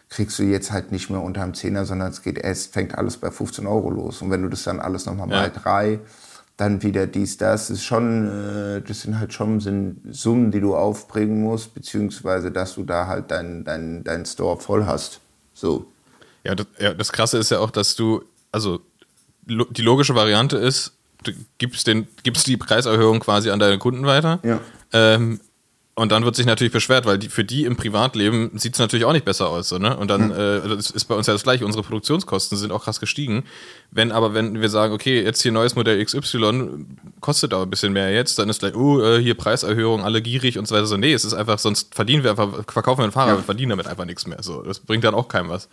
kriegst 0.10 0.38
du 0.39 0.44
jetzt 0.44 0.72
halt 0.72 0.91
nicht 0.91 1.10
mehr 1.10 1.22
unter 1.22 1.41
einem 1.44 1.53
Zehner, 1.55 1.86
sondern 1.86 2.10
es 2.12 2.22
geht 2.22 2.38
erst, 2.38 2.74
fängt 2.74 2.98
alles 2.98 3.17
bei 3.17 3.32
15 3.32 3.65
Euro 3.67 3.89
los. 3.89 4.22
Und 4.22 4.29
wenn 4.32 4.41
du 4.44 4.50
das 4.50 4.63
dann 4.63 4.79
alles 4.79 5.05
nochmal 5.05 5.29
Ja. 5.29 5.38
mal 5.41 5.51
drei, 5.51 6.00
dann 6.58 6.84
wieder 6.84 7.05
dies, 7.05 7.36
das, 7.38 7.70
ist 7.70 7.84
schon, 7.84 8.27
äh, 8.77 8.82
das 8.82 9.01
sind 9.01 9.20
halt 9.20 9.34
schon 9.34 9.60
sind 9.60 10.00
Summen, 10.12 10.51
die 10.51 10.62
du 10.62 10.74
aufbringen 10.75 11.41
musst, 11.41 11.74
beziehungsweise 11.74 12.50
dass 12.50 12.75
du 12.75 12.84
da 12.84 13.08
halt 13.08 13.29
deinen 13.32 13.65
dein, 13.65 14.03
dein 14.05 14.25
Store 14.25 14.58
voll 14.58 14.86
hast. 14.86 15.20
So. 15.53 15.88
Ja 16.45 16.55
das, 16.55 16.67
ja, 16.79 16.93
das 16.93 17.11
Krasse 17.11 17.37
ist 17.37 17.51
ja 17.51 17.59
auch, 17.59 17.71
dass 17.71 17.95
du, 17.95 18.23
also 18.51 18.81
lo 19.45 19.65
die 19.69 19.81
logische 19.81 20.15
Variante 20.15 20.57
ist, 20.57 20.93
du 21.23 21.31
gibst, 21.57 21.87
den, 21.87 22.07
gibst 22.23 22.47
die 22.47 22.57
Preiserhöhung 22.57 23.19
quasi 23.19 23.49
an 23.49 23.59
deine 23.59 23.77
Kunden 23.77 24.05
weiter. 24.05 24.39
Ja. 24.43 24.59
Ähm, 24.93 25.39
und 25.97 26.11
dann 26.11 26.25
wird 26.25 26.35
sich 26.35 26.45
natürlich 26.45 26.73
beschwert, 26.73 27.05
weil 27.05 27.17
die, 27.17 27.29
für 27.29 27.45
die 27.45 27.63
im 27.63 27.77
Privatleben 27.77 28.51
sieht 28.55 28.73
es 28.73 28.79
natürlich 28.79 29.05
auch 29.05 29.13
nicht 29.13 29.23
besser 29.23 29.47
aus. 29.47 29.69
So, 29.69 29.77
ne? 29.77 29.95
Und 29.95 30.09
dann 30.09 30.29
äh, 30.29 30.67
das 30.67 30.91
ist 30.91 31.05
bei 31.05 31.15
uns 31.15 31.25
ja 31.25 31.31
das 31.31 31.43
gleiche. 31.43 31.65
Unsere 31.65 31.83
Produktionskosten 31.83 32.57
sind 32.57 32.73
auch 32.73 32.83
krass 32.83 32.99
gestiegen. 32.99 33.45
Wenn 33.91 34.11
aber, 34.11 34.33
wenn 34.33 34.59
wir 34.59 34.67
sagen, 34.67 34.93
okay, 34.93 35.23
jetzt 35.23 35.41
hier 35.41 35.53
neues 35.53 35.75
Modell 35.75 36.03
XY, 36.03 36.85
kostet 37.21 37.53
aber 37.53 37.63
ein 37.63 37.69
bisschen 37.69 37.93
mehr 37.93 38.11
jetzt, 38.11 38.37
dann 38.37 38.49
ist 38.49 38.59
gleich, 38.59 38.75
oh, 38.75 39.01
äh, 39.01 39.21
hier 39.21 39.35
Preiserhöhung, 39.35 40.03
alle 40.03 40.21
gierig 40.21 40.57
und 40.57 40.67
so 40.67 40.75
weiter. 40.75 40.85
So, 40.85 40.97
nee, 40.97 41.13
es 41.13 41.23
ist 41.23 41.33
einfach, 41.33 41.59
sonst 41.59 41.95
verdienen 41.95 42.23
wir 42.23 42.31
einfach, 42.31 42.65
verkaufen 42.69 42.99
wir 42.99 43.05
ein 43.05 43.13
Fahrrad, 43.13 43.37
wir 43.37 43.43
verdienen 43.43 43.69
damit 43.69 43.87
einfach 43.87 44.05
nichts 44.05 44.27
mehr. 44.27 44.43
So, 44.43 44.63
das 44.63 44.81
bringt 44.81 45.05
dann 45.05 45.15
auch 45.15 45.29
keinem 45.29 45.47
was. 45.47 45.69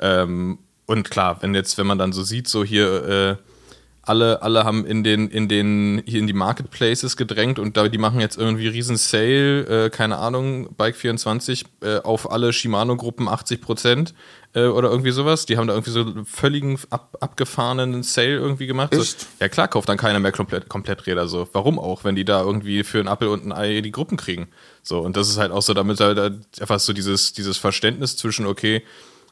Ähm, 0.00 0.58
und 0.86 1.08
klar, 1.10 1.38
wenn 1.40 1.54
jetzt, 1.54 1.78
wenn 1.78 1.86
man 1.86 1.98
dann 1.98 2.12
so 2.12 2.22
sieht, 2.22 2.48
so 2.48 2.64
hier, 2.64 3.38
äh, 3.38 3.50
alle, 4.02 4.42
alle 4.42 4.64
haben 4.64 4.86
in 4.86 5.04
den, 5.04 5.28
in 5.28 5.48
den, 5.48 6.02
hier 6.06 6.18
in 6.18 6.26
die 6.26 6.32
Marketplaces 6.32 7.16
gedrängt 7.16 7.58
und 7.58 7.76
da, 7.76 7.88
die 7.88 7.98
machen 7.98 8.18
jetzt 8.18 8.38
irgendwie 8.38 8.66
riesen 8.66 8.96
Sale, 8.96 9.84
äh, 9.86 9.90
keine 9.90 10.16
Ahnung, 10.16 10.74
Bike24 10.76 11.64
äh, 11.82 11.98
auf 11.98 12.30
alle 12.30 12.52
Shimano-Gruppen 12.52 13.28
80 13.28 13.60
Prozent 13.60 14.14
äh, 14.54 14.64
oder 14.64 14.90
irgendwie 14.90 15.10
sowas. 15.10 15.46
Die 15.46 15.58
haben 15.58 15.68
da 15.68 15.74
irgendwie 15.74 15.90
so 15.90 16.00
einen 16.00 16.24
völligen 16.24 16.78
ab, 16.88 17.18
abgefahrenen 17.20 18.02
Sale 18.02 18.36
irgendwie 18.36 18.66
gemacht. 18.66 18.94
So, 18.94 19.04
ja 19.38 19.48
klar, 19.48 19.68
kauft 19.68 19.88
dann 19.88 19.98
keiner 19.98 20.18
mehr 20.18 20.32
komplett, 20.32 20.68
Kompletträder 20.68 21.28
so. 21.28 21.48
Warum 21.52 21.78
auch, 21.78 22.02
wenn 22.02 22.16
die 22.16 22.24
da 22.24 22.42
irgendwie 22.42 22.82
für 22.82 22.98
einen 22.98 23.08
Appel 23.08 23.28
und 23.28 23.46
ein 23.46 23.52
Ei 23.52 23.80
die 23.80 23.92
Gruppen 23.92 24.16
kriegen? 24.16 24.48
So, 24.82 24.98
und 25.00 25.16
das 25.16 25.28
ist 25.28 25.38
halt 25.38 25.52
auch 25.52 25.62
so, 25.62 25.74
damit 25.74 26.00
halt 26.00 26.18
äh, 26.18 26.32
einfach 26.60 26.80
so 26.80 26.92
dieses, 26.92 27.34
dieses 27.34 27.58
Verständnis 27.58 28.16
zwischen, 28.16 28.46
okay, 28.46 28.82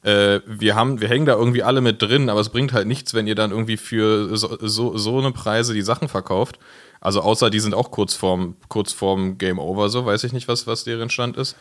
äh, 0.02 0.40
wir 0.46 0.74
haben, 0.74 1.00
wir 1.00 1.08
hängen 1.08 1.26
da 1.26 1.34
irgendwie 1.34 1.62
alle 1.62 1.80
mit 1.80 2.00
drin, 2.00 2.28
aber 2.28 2.40
es 2.40 2.50
bringt 2.50 2.72
halt 2.72 2.86
nichts, 2.86 3.14
wenn 3.14 3.26
ihr 3.26 3.34
dann 3.34 3.50
irgendwie 3.50 3.76
für 3.76 4.36
so, 4.36 4.56
so, 4.60 4.96
so 4.96 5.18
eine 5.18 5.32
Preise 5.32 5.74
die 5.74 5.82
Sachen 5.82 6.08
verkauft. 6.08 6.58
Also 7.00 7.20
außer 7.20 7.50
die 7.50 7.60
sind 7.60 7.74
auch 7.74 7.90
kurz 7.90 8.14
vorm, 8.14 8.56
kurz 8.68 8.92
vorm 8.92 9.38
Game 9.38 9.58
Over, 9.58 9.88
so 9.88 10.04
weiß 10.04 10.24
ich 10.24 10.32
nicht, 10.32 10.48
was, 10.48 10.66
was 10.66 10.84
deren 10.84 11.10
Stand 11.10 11.36
ist. 11.36 11.56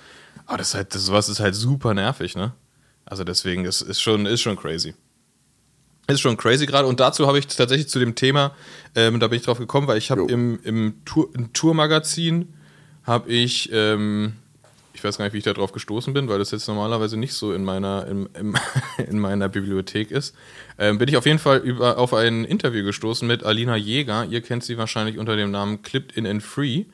Aber 0.45 0.57
das 0.57 0.69
ist 0.69 0.75
halt, 0.75 0.95
das, 0.95 1.05
sowas 1.05 1.29
ist 1.29 1.39
halt 1.39 1.55
super 1.55 1.93
nervig, 1.93 2.35
ne? 2.35 2.53
Also 3.05 3.23
deswegen, 3.23 3.63
das 3.63 3.81
ist 3.81 4.01
schon, 4.01 4.25
ist 4.25 4.41
schon 4.41 4.57
crazy. 4.57 4.93
Ist 6.07 6.21
schon 6.21 6.37
crazy 6.37 6.65
gerade. 6.65 6.87
Und 6.87 6.99
dazu 6.99 7.27
habe 7.27 7.39
ich 7.39 7.47
tatsächlich 7.47 7.89
zu 7.89 7.99
dem 7.99 8.15
Thema, 8.15 8.55
ähm, 8.95 9.19
da 9.19 9.27
bin 9.27 9.37
ich 9.37 9.45
drauf 9.45 9.59
gekommen, 9.59 9.87
weil 9.87 9.97
ich 9.97 10.11
habe 10.11 10.23
im, 10.23 10.59
im, 10.63 11.05
Tour, 11.05 11.29
im 11.33 11.53
Tourmagazin 11.53 12.53
habe 13.03 13.29
ich, 13.31 13.69
ähm, 13.71 14.33
ich 14.97 15.03
weiß 15.03 15.19
gar 15.19 15.25
nicht, 15.25 15.33
wie 15.33 15.37
ich 15.37 15.43
da 15.43 15.53
drauf 15.53 15.71
gestoßen 15.71 16.11
bin, 16.11 16.27
weil 16.27 16.39
das 16.39 16.49
jetzt 16.49 16.67
normalerweise 16.67 17.17
nicht 17.17 17.33
so 17.33 17.53
in 17.53 17.63
meiner, 17.63 18.07
im, 18.07 18.27
im, 18.33 18.55
in 19.07 19.19
meiner 19.19 19.47
Bibliothek 19.47 20.09
ist, 20.09 20.35
ähm, 20.79 20.97
bin 20.97 21.07
ich 21.07 21.17
auf 21.17 21.27
jeden 21.27 21.37
Fall 21.37 21.59
über, 21.59 21.99
auf 21.99 22.15
ein 22.15 22.45
Interview 22.45 22.83
gestoßen 22.83 23.27
mit 23.27 23.43
Alina 23.43 23.75
Jäger. 23.75 24.25
Ihr 24.25 24.41
kennt 24.41 24.63
sie 24.63 24.77
wahrscheinlich 24.77 25.19
unter 25.19 25.35
dem 25.35 25.51
Namen 25.51 25.83
Clipped 25.83 26.17
In 26.17 26.25
and 26.25 26.41
Free. 26.41 26.85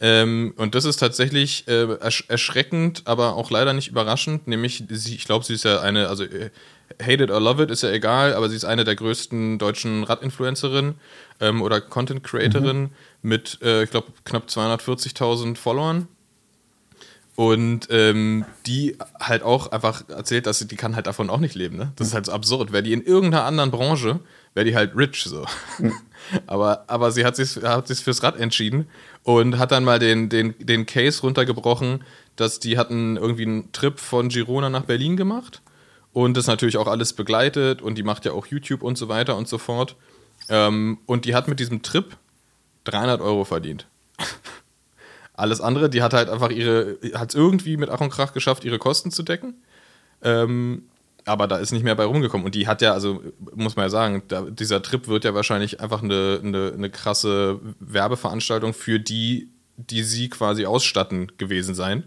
Ähm, 0.00 0.54
und 0.56 0.74
das 0.74 0.84
ist 0.84 0.96
tatsächlich 0.96 1.68
äh, 1.68 1.94
ersch 1.94 2.24
erschreckend, 2.28 3.02
aber 3.06 3.36
auch 3.36 3.50
leider 3.50 3.72
nicht 3.72 3.88
überraschend. 3.88 4.48
Nämlich, 4.48 4.82
sie, 4.90 5.14
ich 5.14 5.24
glaube, 5.24 5.44
sie 5.44 5.54
ist 5.54 5.64
ja 5.64 5.80
eine, 5.80 6.08
also 6.08 6.24
äh, 6.24 6.50
Hate 7.00 7.24
it 7.24 7.30
or 7.30 7.40
love 7.40 7.62
it, 7.62 7.70
ist 7.70 7.82
ja 7.82 7.90
egal, 7.90 8.34
aber 8.34 8.48
sie 8.48 8.56
ist 8.56 8.64
eine 8.64 8.84
der 8.84 8.96
größten 8.96 9.58
deutschen 9.58 10.02
Radinfluencerinnen 10.04 10.96
ähm, 11.40 11.62
oder 11.62 11.80
Content 11.80 12.24
Creatorin 12.24 12.90
mit, 13.22 13.58
äh, 13.62 13.84
ich 13.84 13.90
glaube, 13.90 14.08
knapp 14.24 14.48
240.000 14.48 15.56
Followern. 15.56 16.08
Und 17.36 17.88
ähm, 17.90 18.46
die 18.66 18.96
halt 19.20 19.42
auch 19.42 19.70
einfach 19.70 20.08
erzählt, 20.08 20.46
dass 20.46 20.58
sie, 20.58 20.66
die 20.66 20.76
kann 20.76 20.96
halt 20.96 21.06
davon 21.06 21.28
auch 21.28 21.38
nicht 21.38 21.54
leben. 21.54 21.76
Ne? 21.76 21.92
Das 21.96 22.08
ist 22.08 22.14
halt 22.14 22.26
so 22.26 22.32
absurd. 22.32 22.72
Wäre 22.72 22.82
die 22.82 22.94
in 22.94 23.02
irgendeiner 23.02 23.44
anderen 23.44 23.70
Branche, 23.70 24.20
wäre 24.54 24.64
die 24.64 24.74
halt 24.74 24.96
rich 24.96 25.22
so. 25.24 25.44
aber, 26.46 26.84
aber 26.86 27.12
sie 27.12 27.26
hat 27.26 27.36
sich, 27.36 27.56
hat 27.56 27.88
sich 27.88 28.00
fürs 28.00 28.22
Rad 28.22 28.40
entschieden 28.40 28.88
und 29.22 29.58
hat 29.58 29.70
dann 29.70 29.84
mal 29.84 29.98
den, 29.98 30.30
den, 30.30 30.54
den 30.58 30.86
Case 30.86 31.20
runtergebrochen, 31.20 32.04
dass 32.36 32.58
die 32.58 32.78
hatten 32.78 33.18
irgendwie 33.18 33.44
einen 33.44 33.72
Trip 33.72 34.00
von 34.00 34.30
Girona 34.30 34.70
nach 34.70 34.84
Berlin 34.84 35.18
gemacht 35.18 35.60
und 36.14 36.38
das 36.38 36.46
natürlich 36.46 36.78
auch 36.78 36.86
alles 36.86 37.12
begleitet 37.12 37.82
und 37.82 37.98
die 37.98 38.02
macht 38.02 38.24
ja 38.24 38.32
auch 38.32 38.46
YouTube 38.46 38.82
und 38.82 38.96
so 38.96 39.10
weiter 39.10 39.36
und 39.36 39.46
so 39.46 39.58
fort. 39.58 39.96
Ähm, 40.48 40.98
und 41.04 41.26
die 41.26 41.34
hat 41.34 41.48
mit 41.48 41.60
diesem 41.60 41.82
Trip 41.82 42.16
300 42.84 43.20
Euro 43.20 43.44
verdient. 43.44 43.86
Alles 45.36 45.60
andere, 45.60 45.90
die 45.90 46.02
hat 46.02 46.14
halt 46.14 46.28
einfach 46.28 46.50
ihre, 46.50 46.98
hat 47.14 47.30
es 47.30 47.34
irgendwie 47.34 47.76
mit 47.76 47.90
Ach 47.90 48.00
und 48.00 48.10
Krach 48.10 48.32
geschafft, 48.32 48.64
ihre 48.64 48.78
Kosten 48.78 49.10
zu 49.10 49.22
decken. 49.22 49.54
Ähm, 50.22 50.84
aber 51.26 51.48
da 51.48 51.58
ist 51.58 51.72
nicht 51.72 51.82
mehr 51.82 51.94
bei 51.94 52.04
rumgekommen. 52.04 52.44
Und 52.46 52.54
die 52.54 52.68
hat 52.68 52.80
ja, 52.80 52.92
also 52.92 53.22
muss 53.54 53.76
man 53.76 53.86
ja 53.86 53.90
sagen, 53.90 54.22
da, 54.28 54.42
dieser 54.42 54.80
Trip 54.80 55.08
wird 55.08 55.24
ja 55.24 55.34
wahrscheinlich 55.34 55.80
einfach 55.80 56.02
eine, 56.02 56.40
eine, 56.42 56.72
eine 56.72 56.88
krasse 56.88 57.60
Werbeveranstaltung 57.80 58.72
für 58.72 59.00
die, 59.00 59.50
die 59.76 60.04
sie 60.04 60.30
quasi 60.30 60.66
ausstatten 60.66 61.32
gewesen 61.36 61.74
sein. 61.74 62.04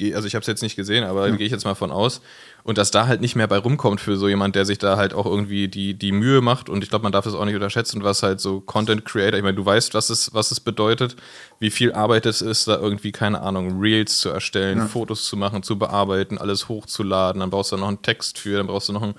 Also 0.00 0.26
ich 0.26 0.34
habe 0.34 0.42
es 0.42 0.46
jetzt 0.46 0.62
nicht 0.62 0.76
gesehen, 0.76 1.04
aber 1.04 1.30
gehe 1.32 1.46
ich 1.46 1.52
jetzt 1.52 1.64
mal 1.64 1.74
von 1.74 1.90
aus. 1.90 2.20
Und 2.62 2.78
dass 2.78 2.90
da 2.90 3.06
halt 3.06 3.20
nicht 3.20 3.34
mehr 3.34 3.48
bei 3.48 3.58
rumkommt 3.58 4.00
für 4.00 4.16
so 4.16 4.28
jemand, 4.28 4.54
der 4.54 4.64
sich 4.64 4.78
da 4.78 4.96
halt 4.96 5.14
auch 5.14 5.26
irgendwie 5.26 5.68
die, 5.68 5.94
die 5.94 6.12
Mühe 6.12 6.40
macht. 6.40 6.68
Und 6.68 6.84
ich 6.84 6.90
glaube, 6.90 7.02
man 7.02 7.12
darf 7.12 7.24
das 7.24 7.34
auch 7.34 7.44
nicht 7.44 7.54
unterschätzen, 7.54 8.04
was 8.04 8.22
halt 8.22 8.40
so 8.40 8.60
Content 8.60 9.04
Creator, 9.04 9.38
ich 9.38 9.42
meine, 9.42 9.56
du 9.56 9.64
weißt, 9.64 9.94
was 9.94 10.10
es, 10.10 10.34
was 10.34 10.50
es 10.50 10.60
bedeutet, 10.60 11.16
wie 11.58 11.70
viel 11.70 11.92
Arbeit 11.92 12.26
es 12.26 12.42
ist, 12.42 12.68
da 12.68 12.78
irgendwie, 12.78 13.10
keine 13.10 13.40
Ahnung, 13.40 13.80
Reels 13.80 14.18
zu 14.18 14.28
erstellen, 14.28 14.86
Fotos 14.88 15.24
zu 15.24 15.36
machen, 15.36 15.62
zu 15.62 15.78
bearbeiten, 15.78 16.38
alles 16.38 16.68
hochzuladen. 16.68 17.40
Dann 17.40 17.50
brauchst 17.50 17.72
du 17.72 17.76
noch 17.76 17.88
einen 17.88 18.02
Text 18.02 18.38
für, 18.38 18.58
dann 18.58 18.66
brauchst 18.66 18.88
du 18.88 18.92
noch 18.92 19.02
einen 19.02 19.14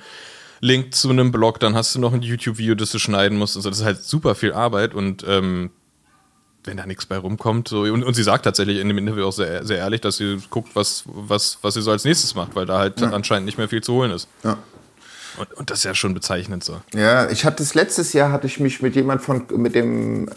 Link 0.62 0.94
zu 0.94 1.10
einem 1.10 1.32
Blog, 1.32 1.60
dann 1.60 1.76
hast 1.76 1.96
du 1.96 2.00
noch 2.00 2.14
ein 2.14 2.22
YouTube-Video, 2.22 2.76
das 2.76 2.92
du 2.92 3.00
schneiden 3.00 3.38
musst. 3.38 3.56
Und 3.56 3.62
so. 3.64 3.70
Das 3.70 3.80
ist 3.80 3.86
halt 3.86 4.04
super 4.04 4.36
viel 4.36 4.54
Arbeit 4.54 4.94
und 4.94 5.26
ähm, 5.28 5.72
wenn 6.70 6.78
da 6.78 6.86
nichts 6.86 7.06
bei 7.06 7.18
rumkommt. 7.18 7.68
So, 7.68 7.82
und, 7.82 8.04
und 8.04 8.14
sie 8.14 8.24
sagt 8.24 8.46
tatsächlich 8.46 8.80
in 8.80 8.88
dem 8.88 8.98
Interview 8.98 9.26
auch 9.26 9.34
sehr, 9.34 9.66
sehr 9.66 9.78
ehrlich, 9.78 10.02
dass 10.02 10.18
sie 10.18 10.38
guckt, 10.50 10.76
was, 10.76 11.04
was, 11.06 11.58
was 11.62 11.74
sie 11.74 11.82
so 11.82 11.92
als 11.92 12.06
nächstes 12.06 12.36
macht, 12.36 12.56
weil 12.56 12.66
da 12.66 12.80
halt 12.80 13.02
anscheinend 13.02 13.46
nicht 13.46 13.58
mehr 13.58 13.68
viel 13.68 13.82
zu 13.82 13.94
holen 13.94 14.12
ist. 14.12 14.28
Ja. 14.44 14.58
Und, 15.38 15.54
und 15.54 15.70
das 15.70 15.80
ist 15.80 15.84
ja 15.86 15.96
schon 15.96 16.14
bezeichnend 16.14 16.64
so. 16.64 16.82
Ja, 16.94 17.30
ich 17.30 17.46
hatte 17.46 17.58
das 17.64 17.74
letztes 17.74 18.14
Jahr, 18.14 18.32
hatte 18.32 18.48
ich 18.48 18.60
mich 18.60 18.82
mit 18.82 18.96
jemand 18.96 19.22
von, 19.22 19.46
mit 19.56 19.74
dem, 19.74 20.30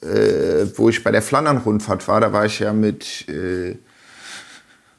äh, 0.00 0.66
wo 0.76 0.88
ich 0.88 1.02
bei 1.02 1.10
der 1.10 1.22
Flandern-Rundfahrt 1.22 2.08
war, 2.08 2.20
da 2.20 2.32
war 2.32 2.46
ich 2.46 2.60
ja 2.60 2.72
mit 2.72 3.28
äh, 3.28 3.76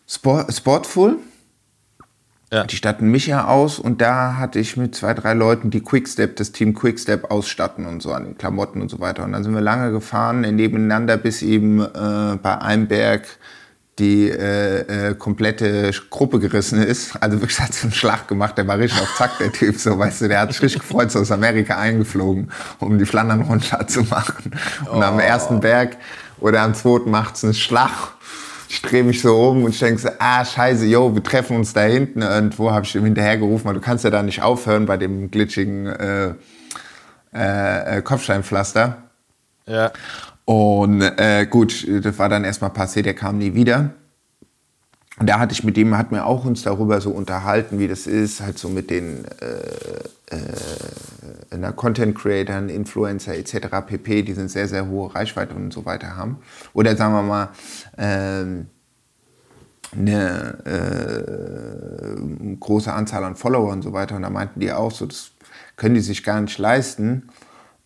Sport, 0.08 0.54
Sportful. 0.54 1.18
Ja. 2.56 2.64
Die 2.64 2.78
statten 2.78 3.12
mich 3.12 3.28
ja 3.28 3.48
aus 3.48 3.80
und 3.80 4.00
da 4.00 4.38
hatte 4.38 4.60
ich 4.60 4.78
mit 4.78 4.96
zwei, 4.96 5.14
drei 5.14 5.34
Leuten, 5.34 5.72
die 5.72 5.82
Quickstep, 5.82 6.38
das 6.38 6.54
Team 6.54 6.74
Quickstep 6.74 7.30
ausstatten 7.30 7.86
und 7.86 8.02
so 8.02 8.14
an 8.14 8.24
den 8.24 8.38
Klamotten 8.38 8.82
und 8.82 8.88
so 8.88 9.02
weiter. 9.02 9.26
Und 9.26 9.34
dann 9.34 9.44
sind 9.44 9.54
wir 9.54 9.60
lange 9.60 9.92
gefahren, 9.92 10.40
nebeneinander, 10.40 11.18
bis 11.18 11.42
eben 11.42 11.82
äh, 11.82 12.38
bei 12.42 12.58
einem 12.62 12.88
Berg 12.88 13.28
die 14.00 14.30
äh, 14.30 15.10
äh, 15.10 15.16
komplette 15.16 15.92
Gruppe 16.10 16.40
gerissen 16.40 16.82
ist. 16.82 17.22
Also 17.22 17.42
wirklich 17.42 17.60
hat 17.60 17.74
so 17.74 17.88
einen 17.88 17.94
Schlag 17.94 18.28
gemacht, 18.30 18.58
der 18.58 18.68
war 18.68 18.78
richtig 18.78 19.02
auf 19.02 19.14
Zack, 19.16 19.38
der 19.40 19.52
Typ, 19.52 19.78
so 19.78 19.98
weißt 19.98 20.22
du, 20.22 20.28
der 20.30 20.40
hat 20.40 20.54
sich 20.54 20.62
richtig 20.62 20.82
gefreut, 20.82 21.12
so 21.12 21.20
aus 21.20 21.32
Amerika 21.32 21.78
eingeflogen, 21.78 22.52
um 22.80 22.98
die 22.98 23.06
Flandern-Rundfahrt 23.06 23.92
zu 23.92 24.04
machen. 24.04 24.52
Und 24.90 25.04
am 25.04 25.20
ersten 25.20 25.60
Berg 25.60 25.98
oder 26.40 26.62
am 26.62 26.74
zweiten 26.74 27.12
macht's 27.12 27.44
einen 27.44 27.54
Schlag. 27.54 28.15
Ich 28.76 28.82
drehe 28.82 29.06
mich 29.06 29.22
so 29.22 29.34
um 29.38 29.64
und 29.64 29.70
ich 29.72 29.80
denke 29.80 30.02
so, 30.02 30.10
ah, 30.20 30.44
scheiße, 30.44 30.86
yo, 30.86 31.16
wir 31.16 31.24
treffen 31.24 31.56
uns 31.56 31.72
da 31.72 31.84
hinten. 31.84 32.22
Irgendwo 32.22 32.72
habe 32.72 32.86
ich 32.86 32.94
ihm 32.94 33.06
hinterher 33.06 33.38
gerufen, 33.38 33.64
weil 33.64 33.74
du 33.74 33.80
kannst 33.80 34.04
ja 34.04 34.10
da 34.10 34.22
nicht 34.22 34.42
aufhören 34.42 34.86
bei 34.86 34.98
dem 34.98 35.32
glitschigen 35.32 35.86
äh, 35.86 36.34
äh, 37.32 38.02
Kopfsteinpflaster. 38.02 38.98
Ja. 39.66 39.94
Und 40.44 41.02
äh, 41.02 41.48
gut, 41.50 41.88
das 42.04 42.20
war 42.20 42.28
dann 42.28 42.44
erstmal 42.44 42.72
passé, 42.72 43.02
der 43.02 43.14
kam 43.14 43.38
nie 43.38 43.54
wieder. 43.54 43.92
Und 45.18 45.28
da 45.28 45.40
hatte 45.40 45.54
ich 45.54 45.64
mit 45.64 45.78
dem, 45.78 45.98
hat 45.98 46.12
mir 46.12 46.26
auch 46.26 46.44
uns 46.44 46.64
darüber 46.64 47.00
so 47.00 47.12
unterhalten, 47.12 47.80
wie 47.80 47.88
das 47.88 48.06
ist, 48.06 48.42
halt 48.42 48.58
so 48.58 48.68
mit 48.68 48.90
den 48.90 49.24
äh, 49.26 50.36
äh, 50.36 51.72
Content 51.76 52.18
Creatern, 52.18 52.68
Influencer 52.68 53.36
etc. 53.36 53.68
pp, 53.86 54.24
die 54.24 54.34
sind 54.34 54.52
sehr, 54.52 54.68
sehr 54.68 54.88
hohe 54.88 55.16
Reichweite 55.16 55.56
und 55.56 55.72
so 55.72 55.86
weiter 55.86 56.18
haben. 56.18 56.40
Oder 56.74 56.98
sagen 56.98 57.14
wir 57.14 57.22
mal, 57.22 57.50
ähm, 57.98 58.68
eine 59.94 60.66
äh, 62.18 62.56
große 62.60 62.92
Anzahl 62.92 63.24
an 63.24 63.36
Follower 63.36 63.72
und 63.72 63.84
so 63.84 63.94
weiter. 63.94 64.18
Und 64.18 64.24
da 64.24 64.30
meinten 64.30 64.60
die 64.60 64.72
auch 64.74 64.92
so, 64.92 65.06
das 65.06 65.32
können 65.78 65.96
die 65.96 66.02
sich 66.02 66.24
gar 66.24 66.42
nicht 66.42 66.58
leisten, 66.58 67.30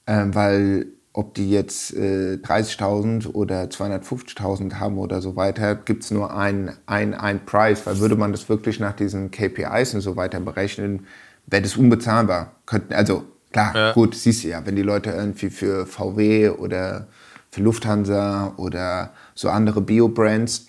ähm, 0.08 0.34
weil 0.34 0.88
ob 1.13 1.34
die 1.34 1.50
jetzt 1.50 1.93
äh, 1.93 2.36
30.000 2.36 3.34
oder 3.34 3.63
250.000 3.63 4.76
haben 4.76 4.98
oder 4.98 5.22
so 5.22 5.36
weiter, 5.36 5.76
gibt 5.76 6.04
es 6.04 6.12
nur 6.12 6.36
einen 6.36 6.72
ein, 6.86 7.13
ein 7.13 7.45
Preis, 7.45 7.86
weil 7.86 8.00
würde 8.00 8.15
man 8.15 8.32
das 8.32 8.48
wirklich 8.48 8.80
nach 8.80 8.93
diesen 8.93 9.32
KPIs 9.32 9.95
und 9.95 10.02
so 10.02 10.15
weiter 10.15 10.39
berechnen, 10.39 11.08
wäre 11.48 11.63
das 11.63 11.78
unbezahlbar. 11.78 12.52
Könnten, 12.65 12.93
also 12.93 13.24
klar, 13.52 13.76
Ja. 13.76 13.91
gut, 13.93 14.15
siehst 14.15 14.43
du 14.43 14.50
ja, 14.50 14.65
wenn 14.65 14.76
die 14.76 14.84
Leute 14.84 15.10
irgendwie 15.10 15.50
für 15.50 15.88
VW 15.88 16.50
oder 16.50 17.08
für 17.50 17.62
Lufthansa 17.62 18.54
oder 18.58 19.12
so 19.34 19.50
andere 19.50 19.82
Bio-Brands 19.82 20.67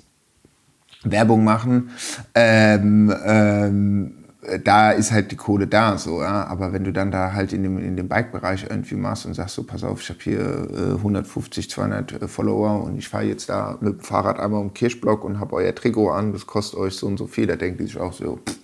Werbung 1.04 1.44
machen, 1.44 1.90
ähm, 2.34 3.14
ähm, 3.24 4.19
da 4.64 4.92
ist 4.92 5.12
halt 5.12 5.30
die 5.30 5.36
Kohle 5.36 5.66
da, 5.66 5.98
so, 5.98 6.22
ja. 6.22 6.46
Aber 6.46 6.72
wenn 6.72 6.84
du 6.84 6.92
dann 6.92 7.10
da 7.10 7.32
halt 7.32 7.52
in 7.52 7.62
dem, 7.62 7.78
in 7.78 7.96
dem 7.96 8.08
Bike-Bereich 8.08 8.66
irgendwie 8.68 8.94
machst 8.94 9.26
und 9.26 9.34
sagst 9.34 9.54
so, 9.54 9.64
pass 9.64 9.84
auf, 9.84 10.00
ich 10.00 10.08
habe 10.08 10.20
hier 10.22 10.40
äh, 10.40 10.96
150, 10.96 11.68
200 11.68 12.22
äh, 12.22 12.28
Follower 12.28 12.82
und 12.82 12.98
ich 12.98 13.08
fahre 13.08 13.24
jetzt 13.24 13.50
da 13.50 13.76
mit 13.80 13.94
dem 13.94 14.00
Fahrrad 14.00 14.40
einmal 14.40 14.60
um 14.60 14.68
den 14.68 14.74
Kirschblock 14.74 15.24
und 15.24 15.40
habe 15.40 15.56
euer 15.56 15.74
Trikot 15.74 16.10
an, 16.10 16.32
das 16.32 16.46
kostet 16.46 16.78
euch 16.78 16.94
so 16.94 17.06
und 17.06 17.18
so 17.18 17.26
viel, 17.26 17.46
da 17.46 17.56
denken 17.56 17.78
die 17.78 17.84
sich 17.84 17.98
auch 17.98 18.14
so, 18.14 18.38
pff, 18.46 18.56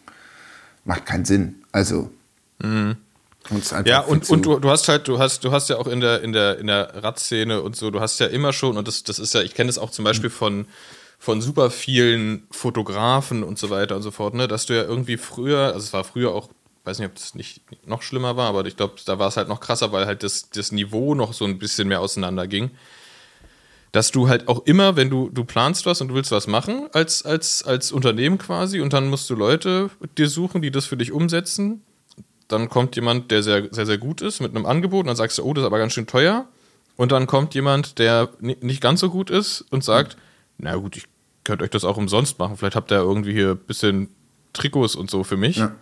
macht 0.85 1.05
keinen 1.05 1.27
Sinn. 1.27 1.57
Also, 1.73 2.11
einfach 3.75 3.91
Ja, 3.91 4.01
und, 4.01 4.29
und 4.31 4.47
du, 4.47 4.59
du 4.59 4.71
hast 4.71 4.89
halt, 4.89 5.07
du 5.09 5.19
hast, 5.19 5.45
du 5.45 5.53
hast 5.53 5.69
ja 5.69 5.77
auch 5.77 5.87
in 5.87 6.01
der, 6.01 6.23
in 6.23 6.33
der, 6.33 6.59
in 6.59 6.69
der 6.69 7.03
Radszene 7.05 7.61
und 7.61 7.77
so, 7.77 7.91
du 7.91 8.01
hast 8.01 8.19
ja 8.19 8.27
immer 8.27 8.55
schon, 8.55 8.79
und 8.79 8.89
das, 8.89 9.05
das 9.05 9.19
ist 9.19 9.35
ja, 9.35 9.43
ich 9.43 9.55
kenne 9.55 9.69
das 9.69 9.79
auch 9.79 9.91
zum 9.91 10.05
Beispiel 10.07 10.31
von, 10.31 10.67
von 11.19 11.41
super 11.41 11.71
vielen 11.71 12.47
Fotografen 12.51 13.43
und 13.43 13.59
so 13.59 13.71
weiter 13.71 13.97
und 13.97 14.03
so 14.03 14.11
fort, 14.11 14.35
ne, 14.35 14.49
dass 14.49 14.67
du 14.67 14.75
ja 14.75 14.83
irgendwie 14.83 15.17
früher, 15.17 15.73
also 15.73 15.79
es 15.79 15.93
war 15.93 16.05
früher 16.05 16.33
auch, 16.33 16.49
weiß 16.85 16.99
nicht, 16.99 17.09
ob 17.09 17.15
das 17.15 17.35
nicht 17.35 17.63
noch 17.87 18.03
schlimmer 18.03 18.37
war, 18.37 18.49
aber 18.49 18.65
ich 18.67 18.77
glaube, 18.77 18.95
da 19.05 19.19
war 19.19 19.29
es 19.29 19.37
halt 19.37 19.49
noch 19.49 19.61
krasser, 19.61 19.93
weil 19.93 20.07
halt 20.07 20.23
das, 20.23 20.51
das 20.51 20.73
Niveau 20.73 21.15
noch 21.15 21.33
so 21.33 21.45
ein 21.45 21.59
bisschen 21.59 21.89
mehr 21.89 22.01
auseinander 22.01 22.47
ging. 22.47 22.71
Dass 23.93 24.11
du 24.11 24.29
halt 24.29 24.47
auch 24.47 24.67
immer, 24.67 24.95
wenn 24.95 25.09
du, 25.09 25.31
du 25.31 25.45
planst 25.45 25.87
was 25.87 26.01
und 26.01 26.09
du 26.09 26.15
willst 26.15 26.31
was 26.31 26.47
machen, 26.47 26.89
als, 26.93 27.25
als, 27.25 27.63
als 27.63 27.93
Unternehmen 27.93 28.37
quasi, 28.37 28.81
und 28.81 28.93
dann 28.93 29.09
musst 29.09 29.31
du 29.31 29.35
Leute 29.35 29.91
dir 30.19 30.29
suchen, 30.29 30.61
die 30.61 30.71
das 30.71 30.85
für 30.85 30.99
dich 30.99 31.13
umsetzen, 31.13 31.83
dann 32.47 32.69
kommt 32.69 32.95
jemand, 32.95 33.31
der 33.31 33.43
sehr, 33.43 33.73
sehr, 33.73 33.87
sehr 33.87 33.99
gut 33.99 34.21
ist 34.21 34.41
mit 34.41 34.55
einem 34.55 34.67
Angebot 34.67 35.01
und 35.01 35.07
dann 35.07 35.17
sagst 35.17 35.39
du, 35.39 35.45
oh, 35.45 35.55
das 35.55 35.63
ist 35.63 35.67
aber 35.67 35.79
ganz 35.79 35.95
schön 35.95 36.07
teuer. 36.07 36.47
Und 36.97 37.11
dann 37.11 37.27
kommt 37.27 37.55
jemand, 37.55 37.99
der 37.99 38.29
ni- 38.41 38.57
nicht 38.61 38.81
ganz 38.81 39.01
so 39.01 39.11
gut 39.11 39.31
ist 39.31 39.65
und 39.71 39.83
sagt, 39.83 40.17
na 40.59 40.77
gut, 40.77 40.97
ich 40.97 41.05
könnte 41.45 41.65
euch 41.65 41.71
das 41.71 41.85
auch 41.85 41.97
umsonst 41.97 42.39
machen. 42.39 42.57
Vielleicht 42.57 42.77
habt 42.77 42.91
ihr 42.91 42.99
irgendwie 42.99 43.33
hier 43.33 43.53
ein 43.53 43.59
bisschen 43.59 44.09
Trikots 44.53 44.97
und 44.97 45.11
so 45.11 45.25
für 45.25 45.37
mich. 45.37 45.57
Ja. 45.57 45.73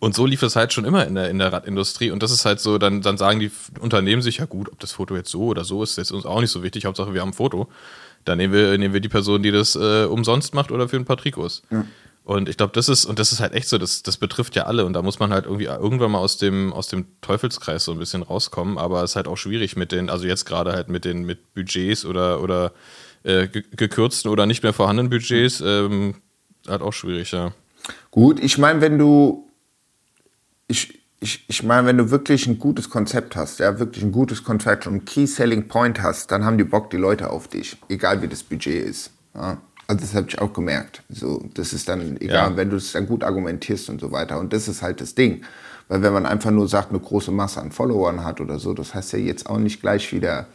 Und 0.00 0.16
so 0.16 0.26
lief 0.26 0.42
es 0.42 0.56
halt 0.56 0.72
schon 0.72 0.84
immer 0.84 1.06
in 1.06 1.14
der, 1.14 1.30
in 1.30 1.38
der 1.38 1.52
Radindustrie. 1.52 2.10
Und 2.10 2.24
das 2.24 2.32
ist 2.32 2.44
halt 2.44 2.58
so, 2.58 2.76
dann, 2.78 3.02
dann 3.02 3.16
sagen 3.16 3.38
die 3.38 3.52
Unternehmen 3.78 4.20
sich, 4.20 4.38
ja 4.38 4.46
gut, 4.46 4.68
ob 4.72 4.80
das 4.80 4.90
Foto 4.90 5.14
jetzt 5.14 5.30
so 5.30 5.44
oder 5.44 5.62
so 5.62 5.82
ist, 5.84 5.96
ist 5.96 6.10
uns 6.10 6.26
auch 6.26 6.40
nicht 6.40 6.50
so 6.50 6.64
wichtig. 6.64 6.86
Hauptsache, 6.86 7.14
wir 7.14 7.20
haben 7.20 7.28
ein 7.28 7.34
Foto. 7.34 7.68
Dann 8.24 8.38
nehmen 8.38 8.52
wir, 8.52 8.76
nehmen 8.78 8.94
wir 8.94 9.00
die 9.00 9.08
Person, 9.08 9.44
die 9.44 9.52
das 9.52 9.76
äh, 9.76 10.04
umsonst 10.06 10.54
macht 10.54 10.72
oder 10.72 10.88
für 10.88 10.96
ein 10.96 11.04
paar 11.04 11.16
Trikots. 11.18 11.62
Und 12.24 12.48
ich 12.48 12.56
glaube, 12.56 12.72
das 12.72 12.88
ist, 12.88 13.04
und 13.04 13.18
das 13.18 13.30
ist 13.30 13.40
halt 13.40 13.52
echt 13.52 13.68
so, 13.68 13.78
das, 13.78 14.02
das 14.02 14.16
betrifft 14.16 14.56
ja 14.56 14.64
alle. 14.64 14.84
Und 14.84 14.92
da 14.92 15.02
muss 15.02 15.20
man 15.20 15.32
halt 15.32 15.44
irgendwie 15.44 15.64
irgendwann 15.66 16.10
mal 16.10 16.18
aus 16.18 16.36
dem, 16.36 16.72
aus 16.72 16.88
dem 16.88 17.06
Teufelskreis 17.20 17.84
so 17.84 17.92
ein 17.92 17.98
bisschen 17.98 18.22
rauskommen. 18.22 18.78
Aber 18.78 19.04
es 19.04 19.12
ist 19.12 19.16
halt 19.16 19.28
auch 19.28 19.36
schwierig 19.36 19.76
mit 19.76 19.92
den, 19.92 20.10
also 20.10 20.26
jetzt 20.26 20.46
gerade 20.46 20.72
halt 20.72 20.88
mit 20.88 21.04
den, 21.04 21.24
mit 21.24 21.54
Budgets 21.54 22.04
oder, 22.04 22.40
oder 22.40 22.72
äh, 23.24 23.48
ge- 23.48 23.64
gekürzten 23.76 24.30
oder 24.30 24.46
nicht 24.46 24.62
mehr 24.62 24.72
vorhandenen 24.72 25.10
Budgets, 25.10 25.60
ähm, 25.64 26.14
halt 26.68 26.82
auch 26.82 26.92
schwierig, 26.92 27.32
ja. 27.32 27.52
Gut, 28.10 28.38
ich 28.42 28.58
meine, 28.58 28.80
wenn 28.80 28.98
du, 28.98 29.48
ich, 30.68 30.98
ich, 31.20 31.44
ich 31.48 31.62
meine, 31.62 31.86
wenn 31.86 31.98
du 31.98 32.10
wirklich 32.10 32.46
ein 32.46 32.58
gutes 32.58 32.90
Konzept 32.90 33.36
hast, 33.36 33.58
ja, 33.60 33.78
wirklich 33.78 34.04
ein 34.04 34.12
gutes 34.12 34.44
Konzept 34.44 34.86
und 34.86 34.92
einen 34.94 35.04
Key 35.04 35.26
Selling 35.26 35.68
Point 35.68 36.00
hast, 36.02 36.30
dann 36.30 36.44
haben 36.44 36.58
die 36.58 36.64
Bock 36.64 36.90
die 36.90 36.96
Leute 36.96 37.30
auf 37.30 37.48
dich, 37.48 37.76
egal 37.88 38.22
wie 38.22 38.28
das 38.28 38.42
Budget 38.42 38.84
ist. 38.86 39.10
Ja. 39.34 39.58
Also 39.88 40.00
das 40.00 40.14
habe 40.14 40.26
ich 40.28 40.38
auch 40.40 40.52
gemerkt. 40.52 41.02
So, 41.08 41.44
das 41.54 41.72
ist 41.72 41.88
dann 41.88 42.16
egal, 42.20 42.50
Ja. 42.52 42.56
wenn 42.56 42.70
du 42.70 42.76
es 42.76 42.92
dann 42.92 43.06
gut 43.06 43.24
argumentierst 43.24 43.88
und 43.90 44.00
so 44.00 44.12
weiter. 44.12 44.38
Und 44.38 44.52
das 44.52 44.68
ist 44.68 44.80
halt 44.80 45.00
das 45.00 45.14
Ding. 45.14 45.42
Weil 45.88 46.02
wenn 46.02 46.12
man 46.12 46.24
einfach 46.24 46.50
nur 46.52 46.68
sagt, 46.68 46.90
eine 46.90 47.00
große 47.00 47.32
Masse 47.32 47.60
an 47.60 47.72
Followern 47.72 48.24
hat 48.24 48.40
oder 48.40 48.58
so, 48.58 48.72
das 48.74 48.94
heißt 48.94 49.12
ja 49.14 49.18
jetzt 49.18 49.46
auch 49.50 49.58
nicht 49.58 49.80
gleich 49.80 50.12
wieder, 50.12 50.46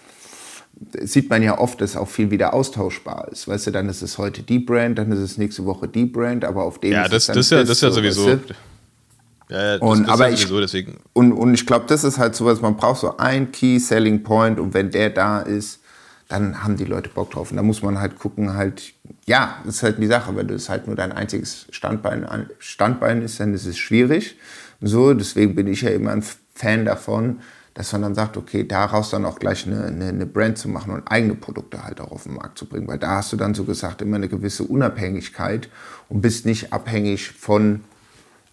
sieht 1.02 1.30
man 1.30 1.42
ja 1.42 1.58
oft, 1.58 1.82
dass 1.82 1.96
auch 1.96 2.08
viel 2.08 2.30
wieder 2.32 2.54
austauschbar 2.54 3.30
ist. 3.32 3.48
Weißt 3.48 3.68
du, 3.68 3.72
dann 3.72 3.90
ist 3.90 4.02
es 4.02 4.18
heute 4.18 4.44
die 4.44 4.60
Brand, 4.60 4.98
dann 5.00 5.12
ist 5.12 5.20
es 5.20 5.38
nächste 5.38 5.66
Woche 5.66 5.88
die 5.88 6.06
Brand, 6.06 6.46
aber 6.46 6.64
auf 6.64 6.80
dem 6.80 6.92
Ja, 6.92 7.04
ist 7.06 7.14
das, 7.14 7.24
es 7.24 7.28
dann 7.28 7.36
das, 7.38 7.50
ja, 7.50 7.60
das 7.62 7.70
ist 7.70 7.82
ja 7.82 7.90
so, 7.90 7.96
sowieso. 7.96 8.26
weißt 8.28 8.50
du? 8.50 8.54
Ja, 9.50 9.64
ja, 9.64 9.78
das, 9.78 9.82
Und, 9.82 10.04
das 10.04 10.10
aber 10.10 10.28
ist 10.30 10.36
ich, 10.36 10.42
ja 10.42 10.48
sowieso, 10.48 10.62
deswegen. 10.62 10.98
und, 11.14 11.32
und 11.32 11.54
ich 11.54 11.66
glaube, 11.66 11.86
das 11.88 12.04
ist 12.04 12.18
halt 12.18 12.36
sowas, 12.36 12.62
man 12.62 12.76
braucht 12.78 13.00
so 13.02 13.18
ein 13.18 13.52
Key 13.52 13.80
Selling 13.80 14.24
Point 14.24 14.60
und 14.60 14.74
wenn 14.74 14.92
der 14.92 15.10
da 15.10 15.40
ist, 15.40 15.80
dann 16.28 16.64
haben 16.64 16.76
die 16.76 16.84
Leute 16.84 17.10
Bock 17.10 17.32
drauf. 17.32 17.52
Und 17.52 17.58
da 17.58 17.64
muss 17.64 17.82
man 17.82 18.00
halt 18.00 18.20
gucken, 18.20 18.54
halt, 18.54 18.94
ja, 19.26 19.58
das 19.66 19.76
ist 19.76 19.84
halt 19.84 19.98
die 20.00 20.08
Sache, 20.08 20.36
wenn 20.36 20.48
das 20.50 20.68
halt 20.68 20.86
nur 20.88 20.96
dein 20.98 21.14
einziges 21.14 21.68
Standbein, 21.72 22.28
Standbein 22.60 23.22
ist, 23.22 23.40
dann 23.40 23.54
ist 23.54 23.66
es 23.66 23.78
schwierig. 23.78 24.36
So, 24.82 25.14
deswegen 25.14 25.56
bin 25.56 25.68
ich 25.68 25.82
ja 25.82 25.90
immer 25.90 26.12
ein 26.12 26.24
Fan 26.54 26.84
davon, 26.84 27.40
dass 27.78 27.92
man 27.92 28.02
dann 28.02 28.16
sagt, 28.16 28.38
okay, 28.38 28.68
daraus 28.68 29.12
dann 29.12 29.24
auch 29.24 29.38
gleich 29.38 29.68
eine, 29.68 29.84
eine, 29.84 30.08
eine 30.08 30.26
Brand 30.26 30.58
zu 30.58 30.68
machen 30.68 30.94
und 30.94 31.08
eigene 31.08 31.36
Produkte 31.36 31.84
halt 31.84 32.02
auch 32.02 32.12
auf 32.12 32.24
den 32.24 32.34
Markt 32.34 32.58
zu 32.58 32.66
bringen. 32.66 32.88
Weil 32.88 32.98
da 32.98 33.18
hast 33.18 33.32
du 33.32 33.38
dann 33.38 33.54
so 33.54 33.66
gesagt 33.66 34.02
immer 34.02 34.16
eine 34.16 34.28
gewisse 34.28 34.64
Unabhängigkeit 34.64 35.70
und 36.10 36.22
bist 36.22 36.48
nicht 36.48 36.74
abhängig 36.74 37.30
von 37.30 37.84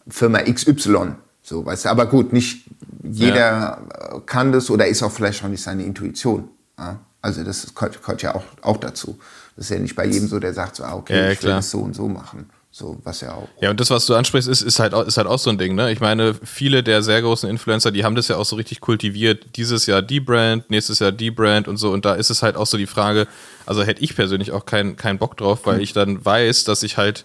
Firma 0.07 0.41
XY. 0.41 1.15
So, 1.41 1.65
weißt 1.65 1.87
du, 1.87 1.89
aber 1.89 2.05
gut, 2.05 2.35
nicht 2.35 2.67
jeder 3.03 3.79
äh, 3.95 4.21
kann 4.27 4.53
das 4.53 4.69
oder 4.69 4.87
ist 4.87 5.03
auch 5.03 5.11
vielleicht 5.11 5.43
auch 5.43 5.49
nicht 5.49 5.63
seine 5.63 5.85
Intuition. 5.85 6.51
Ja? 6.79 7.01
Also 7.23 7.45
das 7.45 7.75
gehört, 7.75 8.03
gehört 8.03 8.21
ja 8.21 8.35
auch, 8.35 8.45
auch 8.61 8.77
dazu. 8.77 9.19
Das 9.57 9.65
ist 9.65 9.71
ja 9.71 9.79
nicht 9.79 9.97
bei 9.97 10.05
jedem 10.05 10.29
so, 10.29 10.39
der 10.39 10.53
sagt 10.53 10.77
so, 10.77 10.85
ah, 10.85 10.97
okay, 10.97 11.19
Ja, 11.19 11.31
ich 11.31 11.43
will 11.43 11.49
das 11.49 11.71
so 11.71 11.81
und 11.81 11.97
so 11.97 12.09
machen. 12.09 12.51
So, 12.77 12.99
was 13.05 13.21
ja 13.21 13.35
auch. 13.35 13.49
Ja, 13.61 13.71
und 13.71 13.79
das, 13.79 13.91
was 13.91 14.05
du 14.07 14.17
ansprichst, 14.17 14.49
ist, 14.49 14.61
ist, 14.61 14.81
halt, 14.81 14.95
auch- 14.95 15.07
ist 15.07 15.17
halt 15.17 15.29
auch 15.29 15.39
so 15.39 15.49
ein 15.49 15.59
Ding, 15.59 15.77
ne? 15.77 15.93
Ich 15.93 16.01
meine, 16.01 16.35
viele 16.43 16.83
der 16.83 17.05
sehr 17.05 17.23
großen 17.23 17.49
Influencer, 17.49 17.93
die 17.93 18.03
haben 18.03 18.17
das 18.17 18.27
ja 18.27 18.35
auch 18.37 18.45
so 18.45 18.57
richtig 18.57 18.81
kultiviert. 18.81 19.47
Dieses 19.55 19.87
Jahr 19.87 20.03
die 20.03 20.19
Brand, 20.19 20.69
nächstes 20.71 20.99
Jahr 20.99 21.13
die 21.13 21.31
Brand 21.31 21.69
und 21.69 21.77
so. 21.77 21.93
Und 21.93 22.05
da 22.05 22.15
ist 22.15 22.31
es 22.31 22.43
halt 22.43 22.57
auch 22.57 22.67
so 22.67 22.77
die 22.77 22.87
Frage, 22.89 23.29
also 23.65 23.85
hätte 23.85 24.03
ich 24.03 24.17
persönlich 24.17 24.51
auch 24.51 24.67
keinen 24.67 24.97
keinen 24.97 25.21
Bock 25.21 25.37
drauf, 25.37 25.61
weil 25.67 25.81
ich 25.83 25.93
dann 25.93 26.25
weiß, 26.25 26.65
dass 26.65 26.83
ich 26.83 26.97
halt 26.97 27.25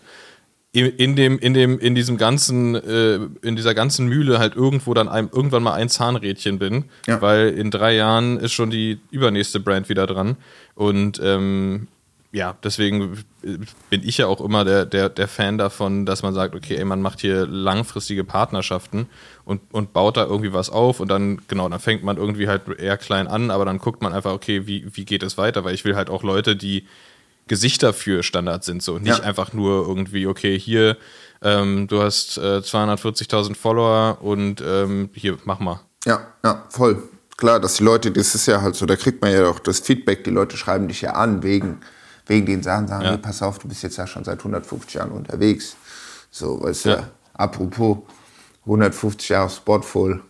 in, 0.72 0.86
in 0.86 1.16
dem, 1.16 1.40
in 1.40 1.56
dem, 1.56 1.80
in 1.80 1.96
diesem 1.96 2.18
ganzen, 2.18 2.76
äh, 2.76 3.16
in 3.42 3.56
dieser 3.56 3.74
ganzen 3.74 4.06
Mühle 4.06 4.38
halt 4.38 4.56
irgendwo 4.56 4.94
dann 4.94 5.10
ein, 5.10 5.32
irgendwann 5.34 5.64
mal 5.64 5.74
ein 5.74 5.90
Zahnrädchen 5.90 6.60
bin, 6.60 6.86
Ja. 7.08 7.24
weil 7.24 7.50
in 7.50 7.72
drei 7.72 7.96
Jahren 7.96 8.38
ist 8.40 8.54
schon 8.54 8.70
die 8.70 9.00
übernächste 9.10 9.60
Brand 9.60 9.90
wieder 9.90 10.06
dran. 10.06 10.38
Und 10.76 11.20
ähm, 11.24 11.88
ja, 12.32 12.56
deswegen 12.64 13.18
bin 13.42 14.04
ich 14.04 14.18
ja 14.18 14.28
auch 14.28 14.42
immer 14.42 14.66
der, 14.66 14.86
der, 14.86 15.10
der 15.10 15.28
Fan 15.28 15.58
davon, 15.58 16.06
dass 16.06 16.24
man 16.24 16.34
sagt, 16.34 16.56
okay, 16.56 16.76
ey, 16.76 16.86
man 16.86 17.02
macht 17.02 17.22
hier 17.22 17.46
langfristige 17.48 18.24
Partnerschaften 18.24 19.08
und, 19.46 19.62
und 19.72 19.94
baut 19.94 20.18
da 20.18 20.26
irgendwie 20.26 20.54
was 20.54 20.70
auf 20.70 21.00
und 21.00 21.08
dann, 21.10 21.42
genau, 21.48 21.70
dann 21.70 21.80
fängt 21.80 22.04
man 22.04 22.18
irgendwie 22.18 22.48
halt 22.48 22.64
eher 22.80 22.98
klein 22.98 23.28
an, 23.28 23.52
aber 23.52 23.66
dann 23.66 23.78
guckt 23.80 24.02
man 24.02 24.14
einfach, 24.14 24.34
okay, 24.34 24.68
wie, 24.68 24.86
wie 24.96 25.06
geht 25.06 25.24
es 25.24 25.38
weiter? 25.38 25.64
Weil 25.64 25.74
ich 25.74 25.86
will 25.86 25.96
halt 25.96 26.10
auch 26.10 26.24
Leute, 26.24 26.56
die 26.56 26.86
Gesichter 27.48 27.94
für 27.94 28.24
Standard 28.24 28.64
sind, 28.64 28.84
so 28.84 29.00
nicht 29.00 29.20
Ja. 29.20 29.24
einfach 29.24 29.54
nur 29.54 29.88
irgendwie, 29.88 30.28
okay, 30.28 30.58
hier, 30.60 30.98
ähm, 31.42 31.88
du 31.88 32.02
hast 32.02 32.38
äh, 32.38 32.60
240.000 32.60 33.56
Follower 33.56 34.20
und 34.22 34.62
ähm, 34.62 35.10
hier, 35.14 35.38
mach 35.46 35.60
mal. 35.60 35.80
Ja, 36.06 36.28
ja, 36.44 36.66
voll. 36.70 37.02
Klar, 37.38 37.60
dass 37.62 37.76
die 37.76 37.84
Leute, 37.84 38.12
das 38.12 38.36
ist 38.36 38.46
ja 38.48 38.62
halt 38.62 38.76
so, 38.76 38.86
da 38.86 38.98
kriegt 38.98 39.22
man 39.22 39.32
ja 39.32 39.48
auch 39.48 39.60
das 39.60 39.80
Feedback, 39.80 40.26
die 40.26 40.30
Leute 40.30 40.58
schreiben 40.58 40.90
dich 40.90 41.02
ja 41.02 41.12
an 41.14 41.42
wegen, 41.42 41.80
wegen 42.30 42.46
den 42.46 42.64
Sachen, 42.64 42.88
sagen, 42.88 43.04
Ja. 43.04 43.10
hey, 43.12 43.18
pass 43.18 43.42
auf, 43.42 43.60
du 43.60 43.68
bist 43.68 43.84
jetzt 43.84 43.98
ja 43.98 44.08
schon 44.08 44.24
seit 44.24 44.40
150 44.40 44.94
Jahren 44.94 45.12
unterwegs. 45.12 45.76
So, 46.32 46.62
weißt 46.62 46.86
du, 46.86 46.90
Ja. 46.90 47.10
apropos 47.34 47.98
150 48.66 49.30
Jahre 49.30 49.50
Sportful, 49.50 50.22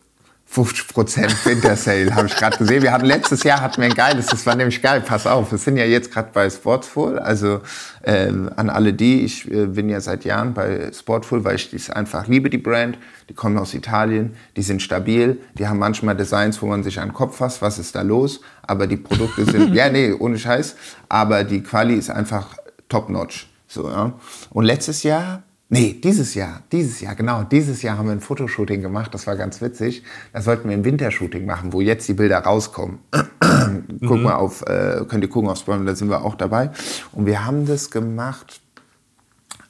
50% 0.51 1.45
Winter 1.45 1.75
Sale, 1.75 2.15
habe 2.15 2.27
ich 2.27 2.35
gerade 2.35 2.57
gesehen. 2.57 2.81
Wir 2.81 2.91
hatten 2.91 3.05
letztes 3.05 3.43
Jahr 3.43 3.61
hatten 3.61 3.81
wir 3.81 3.89
ein 3.89 3.93
geiles, 3.93 4.25
das 4.25 4.45
war 4.47 4.55
nämlich 4.55 4.81
geil, 4.81 5.01
pass 5.01 5.27
auf, 5.27 5.51
wir 5.51 5.59
sind 5.59 5.77
ja 5.77 5.85
jetzt 5.85 6.11
gerade 6.11 6.29
bei 6.33 6.49
Sportful, 6.49 7.19
also 7.19 7.61
ähm, 8.03 8.49
an 8.55 8.71
alle 8.71 8.93
die, 8.93 9.21
ich 9.21 9.49
äh, 9.51 9.67
bin 9.67 9.89
ja 9.89 10.01
seit 10.01 10.25
Jahren 10.25 10.55
bei 10.55 10.91
Sportful, 10.91 11.43
weil 11.43 11.55
ich 11.55 11.69
das 11.69 11.91
einfach 11.91 12.27
liebe, 12.27 12.49
die 12.49 12.57
Brand, 12.57 12.97
die 13.29 13.35
kommen 13.35 13.59
aus 13.59 13.75
Italien, 13.75 14.35
die 14.55 14.63
sind 14.63 14.81
stabil, 14.81 15.39
die 15.53 15.67
haben 15.67 15.77
manchmal 15.77 16.15
Designs, 16.15 16.59
wo 16.63 16.65
man 16.65 16.83
sich 16.83 16.99
an 16.99 17.09
den 17.09 17.13
Kopf 17.13 17.37
fasst, 17.37 17.61
was 17.61 17.77
ist 17.77 17.93
da 17.93 18.01
los, 18.01 18.41
aber 18.63 18.87
die 18.87 18.97
Produkte 18.97 19.45
sind, 19.45 19.73
ja 19.75 19.89
nee, 19.89 20.13
ohne 20.13 20.39
Scheiß, 20.39 20.75
aber 21.09 21.43
die 21.43 21.61
Quali 21.61 21.93
ist 21.93 22.09
einfach 22.09 22.57
top-notch. 22.89 23.47
So, 23.67 23.87
ja. 23.87 24.13
Und 24.49 24.65
letztes 24.65 25.03
Jahr 25.03 25.43
Nee, 25.71 25.93
dieses 26.03 26.33
Jahr, 26.33 26.63
dieses 26.71 26.99
Jahr, 26.99 27.13
genau, 27.13 27.43
dieses 27.43 27.83
Jahr 27.83 27.99
haben 27.99 28.07
wir 28.07 28.13
ein 28.13 28.21
Fotoshooting 28.21 28.81
gemacht, 28.81 29.13
das 29.13 29.27
war 29.27 29.35
ganz 29.35 29.61
witzig. 29.61 30.03
Da 30.33 30.41
sollten 30.41 30.67
wir 30.67 30.75
ein 30.75 30.83
Wintershooting 30.83 31.45
machen, 31.45 31.73
wo 31.73 31.79
jetzt 31.79 32.07
die 32.07 32.15
Bilder 32.15 32.39
rauskommen. 32.39 32.97
Guck 34.01 34.19
mal 34.19 34.33
auf, 34.33 34.63
äh, 34.63 35.05
könnt 35.07 35.23
ihr 35.23 35.29
gucken 35.29 35.47
auf 35.47 35.59
Spoiler, 35.59 35.85
da 35.85 35.93
sind 35.93 36.09
wir 36.09 36.25
auch 36.25 36.33
dabei. 36.33 36.71
Und 37.11 37.27
wir 37.27 37.45
haben 37.45 37.67
das 37.67 37.91
gemacht 37.91 38.61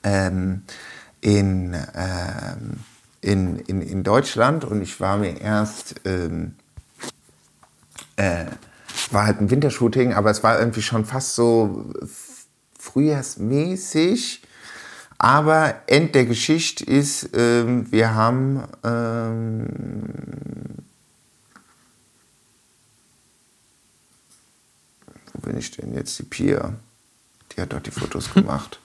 ähm, 0.04 0.62
in, 1.20 1.76
ähm, 1.94 2.78
in, 3.20 3.60
in, 3.60 3.82
in 3.82 4.04
Deutschland 4.04 4.64
und 4.64 4.82
ich 4.82 5.02
war 5.02 5.18
mir 5.18 5.42
erst 5.42 5.96
ähm, 6.06 6.54
äh, 8.16 8.46
war 9.12 9.26
halt 9.26 9.42
ein 9.42 9.52
Wintershooting, 9.52 10.14
aber 10.14 10.30
es 10.30 10.44
war 10.44 10.60
irgendwie 10.60 10.82
schon 10.82 11.04
fast 11.04 11.36
so 11.36 11.92
frühjahrsmäßig. 12.78 14.44
Aber 15.20 15.82
End 15.88 16.16
der 16.16 16.26
Geschichte 16.26 16.86
ist, 16.86 17.32
ähm, 17.34 17.92
wir 17.92 18.16
haben 18.16 18.64
ähm, 18.86 19.68
wo 25.34 25.42
bin 25.42 25.58
ich 25.58 25.72
denn 25.72 25.94
jetzt? 25.94 26.18
Die 26.20 26.24
Pia, 26.24 26.74
die 27.52 27.62
hat 27.62 27.74
dort 27.74 27.86
die 27.86 27.92
Fotos 27.92 28.34
gemacht. 28.34 28.80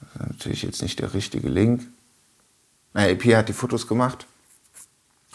Das 0.00 0.28
ist 0.28 0.32
natürlich 0.36 0.62
jetzt 0.62 0.82
nicht 0.82 1.00
der 1.00 1.14
richtige 1.14 1.48
Link. 1.48 1.82
Naja, 2.92 3.08
die 3.08 3.16
Pia 3.16 3.38
hat 3.38 3.48
die 3.48 3.54
Fotos 3.54 3.88
gemacht. 3.88 4.28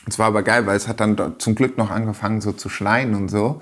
Es 0.07 0.17
war 0.17 0.27
aber 0.27 0.43
geil, 0.43 0.65
weil 0.65 0.77
es 0.77 0.88
hat 0.88 1.01
dann 1.01 1.35
zum 1.39 1.55
Glück 1.55 1.77
noch 1.77 1.89
angefangen 1.89 2.39
so 2.39 2.53
zu 2.53 2.69
schneien 2.69 3.15
und 3.15 3.27
so. 3.27 3.62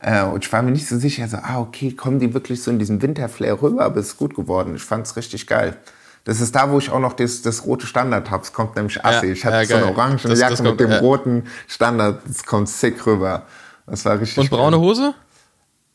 Äh, 0.00 0.22
und 0.24 0.44
ich 0.44 0.52
war 0.52 0.62
mir 0.62 0.70
nicht 0.70 0.86
so 0.88 0.98
sicher, 0.98 1.26
so, 1.28 1.38
ah, 1.38 1.58
okay, 1.60 1.92
kommen 1.92 2.18
die 2.18 2.34
wirklich 2.34 2.62
so 2.62 2.70
in 2.70 2.78
diesen 2.78 3.00
Winterflair 3.02 3.60
rüber, 3.62 3.84
aber 3.84 4.00
es 4.00 4.08
ist 4.08 4.16
gut 4.18 4.34
geworden. 4.34 4.76
Ich 4.76 4.82
fand 4.82 5.06
es 5.06 5.16
richtig 5.16 5.46
geil. 5.46 5.76
Das 6.24 6.40
ist 6.40 6.54
da, 6.56 6.70
wo 6.70 6.78
ich 6.78 6.90
auch 6.90 6.98
noch 6.98 7.12
das, 7.12 7.42
das 7.42 7.64
rote 7.66 7.86
Standard 7.86 8.30
habe. 8.30 8.42
Es 8.42 8.52
kommt 8.52 8.74
nämlich 8.76 9.04
assi. 9.04 9.26
Ja, 9.26 9.32
ich 9.32 9.44
hatte 9.44 9.56
ja, 9.58 9.64
so 9.64 9.74
eine 9.76 9.86
orange 9.86 10.24
Das- 10.28 10.38
Jacke 10.40 10.50
das 10.52 10.60
mit 10.62 10.68
kommt, 10.70 10.80
dem 10.80 10.90
ja. 10.90 10.98
roten 10.98 11.44
Standard. 11.68 12.20
Es 12.28 12.44
kommt 12.44 12.68
sick 12.68 13.06
rüber. 13.06 13.42
Das 13.86 14.04
war 14.04 14.18
richtig 14.20 14.38
Und 14.38 14.50
braune 14.50 14.76
geil. 14.76 14.84
Hose? 14.86 15.14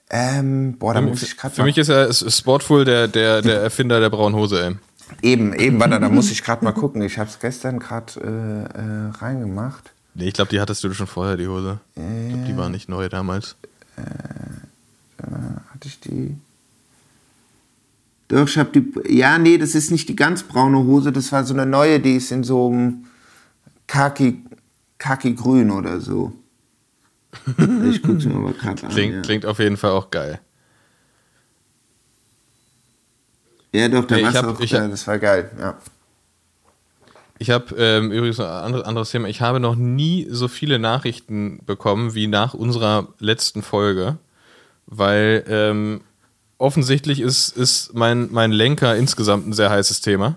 Ähm, 0.09 0.77
boah, 0.77 0.93
da 0.93 1.01
muss 1.01 1.21
ich 1.23 1.37
gerade 1.37 1.55
Für 1.55 1.63
mich 1.63 1.77
ist 1.77 1.87
ja 1.87 2.03
ist 2.05 2.37
Sportful 2.37 2.83
der, 2.85 3.07
der, 3.07 3.41
der 3.41 3.61
Erfinder 3.61 3.99
der 3.99 4.09
braunen 4.09 4.37
Hose, 4.37 4.65
ey. 4.65 4.75
Eben, 5.21 5.53
eben, 5.53 5.79
warte, 5.79 5.99
da 5.99 6.07
muss 6.09 6.31
ich 6.31 6.43
gerade 6.43 6.63
mal 6.63 6.71
gucken. 6.71 7.01
Ich 7.01 7.17
habe 7.17 7.29
es 7.29 7.39
gestern 7.39 7.79
gerade 7.79 8.13
äh, 8.21 8.79
äh, 8.79 9.09
reingemacht. 9.23 9.91
Nee, 10.13 10.27
ich 10.29 10.33
glaube, 10.33 10.49
die 10.49 10.59
hattest 10.59 10.83
du 10.83 10.93
schon 10.93 11.07
vorher, 11.07 11.35
die 11.37 11.47
Hose. 11.47 11.79
Ich 11.95 12.01
glaub, 12.33 12.45
die 12.45 12.57
war 12.57 12.69
nicht 12.69 12.87
neu 12.89 13.07
damals. 13.09 13.55
Ich 15.83 15.99
die? 15.99 16.35
Doch, 18.27 18.47
ich 18.47 18.57
habe 18.57 18.69
die. 18.79 19.13
Ja, 19.17 19.37
nee, 19.37 19.57
das 19.57 19.75
ist 19.75 19.91
nicht 19.91 20.07
die 20.09 20.15
ganz 20.15 20.43
braune 20.43 20.77
Hose. 20.79 21.11
Das 21.11 21.31
war 21.31 21.43
so 21.43 21.53
eine 21.53 21.65
neue, 21.65 21.99
die 21.99 22.15
ist 22.15 22.31
in 22.31 22.43
so 22.43 22.69
einem 22.69 23.05
Kaki, 23.87 24.41
Kaki-Grün 24.97 25.71
oder 25.71 25.99
so. 25.99 26.33
Ich 27.89 28.01
gucke 28.01 28.27
mir 28.27 28.35
mal 28.35 28.53
gerade 28.53 28.83
an. 28.83 28.89
Klingt, 28.91 29.15
ja. 29.15 29.21
klingt 29.21 29.45
auf 29.45 29.59
jeden 29.59 29.77
Fall 29.77 29.91
auch 29.91 30.11
geil. 30.11 30.39
ja, 33.73 33.87
doch, 33.87 34.05
da 34.05 34.15
Nee, 34.17 34.25
hab- 34.25 34.45
auch. 34.45 34.59
hab- 34.59 34.89
das 34.91 35.07
war 35.07 35.17
geil. 35.19 35.49
Ja. 35.59 35.77
Ich 37.39 37.49
habe 37.49 37.73
ähm, 37.75 38.11
übrigens 38.11 38.39
ein 38.39 38.75
anderes 38.75 39.09
Thema. 39.11 39.27
Ich 39.27 39.41
habe 39.41 39.59
noch 39.59 39.75
nie 39.75 40.27
so 40.29 40.47
viele 40.47 40.77
Nachrichten 40.77 41.59
bekommen 41.65 42.13
wie 42.13 42.27
nach 42.27 42.53
unserer 42.53 43.07
letzten 43.19 43.63
Folge, 43.63 44.17
weil 44.85 45.43
ähm, 45.47 46.01
offensichtlich 46.57 47.19
ist, 47.21 47.49
ist 47.57 47.93
mein, 47.93 48.29
mein 48.31 48.51
Lenker 48.51 48.95
insgesamt 48.95 49.47
ein 49.47 49.53
sehr 49.53 49.69
heißes 49.69 50.01
Thema. 50.01 50.33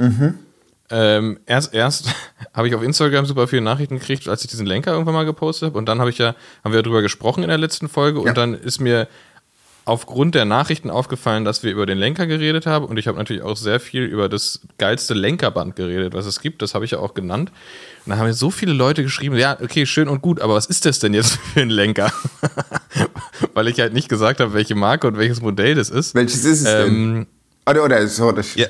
Ähm, 0.90 1.38
erst 1.46 1.74
erst 1.74 2.14
habe 2.54 2.68
ich 2.68 2.74
auf 2.74 2.82
Instagram 2.82 3.26
super 3.26 3.48
viele 3.48 3.62
Nachrichten 3.62 3.98
gekriegt, 3.98 4.28
als 4.28 4.42
ich 4.44 4.50
diesen 4.50 4.66
Lenker 4.66 4.92
irgendwann 4.92 5.14
mal 5.14 5.24
gepostet 5.24 5.68
habe. 5.68 5.78
Und 5.78 5.86
dann 5.86 6.00
habe 6.00 6.10
ich 6.10 6.18
ja, 6.18 6.34
haben 6.62 6.72
wir 6.72 6.82
darüber 6.82 7.02
gesprochen 7.02 7.42
in 7.42 7.48
der 7.48 7.58
letzten 7.58 7.88
Folge. 7.88 8.20
Ja. 8.20 8.28
Und 8.28 8.38
dann 8.38 8.54
ist 8.54 8.80
mir 8.80 9.08
aufgrund 9.86 10.34
der 10.34 10.44
Nachrichten 10.44 10.90
aufgefallen, 10.90 11.44
dass 11.44 11.62
wir 11.62 11.70
über 11.70 11.84
den 11.84 11.98
Lenker 11.98 12.26
geredet 12.26 12.66
haben. 12.66 12.86
Und 12.86 12.96
ich 12.98 13.06
habe 13.06 13.18
natürlich 13.18 13.42
auch 13.42 13.56
sehr 13.56 13.80
viel 13.80 14.02
über 14.04 14.28
das 14.28 14.60
geilste 14.78 15.14
Lenkerband 15.14 15.76
geredet, 15.76 16.14
was 16.14 16.26
es 16.26 16.40
gibt. 16.40 16.62
Das 16.62 16.74
habe 16.74 16.84
ich 16.84 16.92
ja 16.92 16.98
auch 16.98 17.14
genannt. 17.14 17.52
Und 18.04 18.10
da 18.10 18.16
haben 18.16 18.26
mir 18.26 18.34
so 18.34 18.50
viele 18.50 18.72
Leute 18.72 19.02
geschrieben, 19.02 19.36
ja, 19.36 19.58
okay, 19.60 19.84
schön 19.84 20.08
und 20.08 20.22
gut, 20.22 20.40
aber 20.40 20.54
was 20.54 20.66
ist 20.66 20.86
das 20.86 21.00
denn 21.00 21.12
jetzt 21.12 21.36
für 21.54 21.60
ein 21.60 21.70
Lenker? 21.70 22.12
Weil 23.54 23.68
ich 23.68 23.78
halt 23.78 23.92
nicht 23.92 24.08
gesagt 24.08 24.40
habe, 24.40 24.54
welche 24.54 24.74
Marke 24.74 25.06
und 25.06 25.18
welches 25.18 25.42
Modell 25.42 25.74
das 25.74 25.90
ist. 25.90 26.14
Welches 26.14 26.44
ist 26.44 26.60
es 26.60 26.64
denn? 26.64 26.86
Ähm, 26.86 27.26
Oder, 27.68 27.84
oder 27.84 28.06
so, 28.08 28.32
das, 28.32 28.54
ja. 28.54 28.66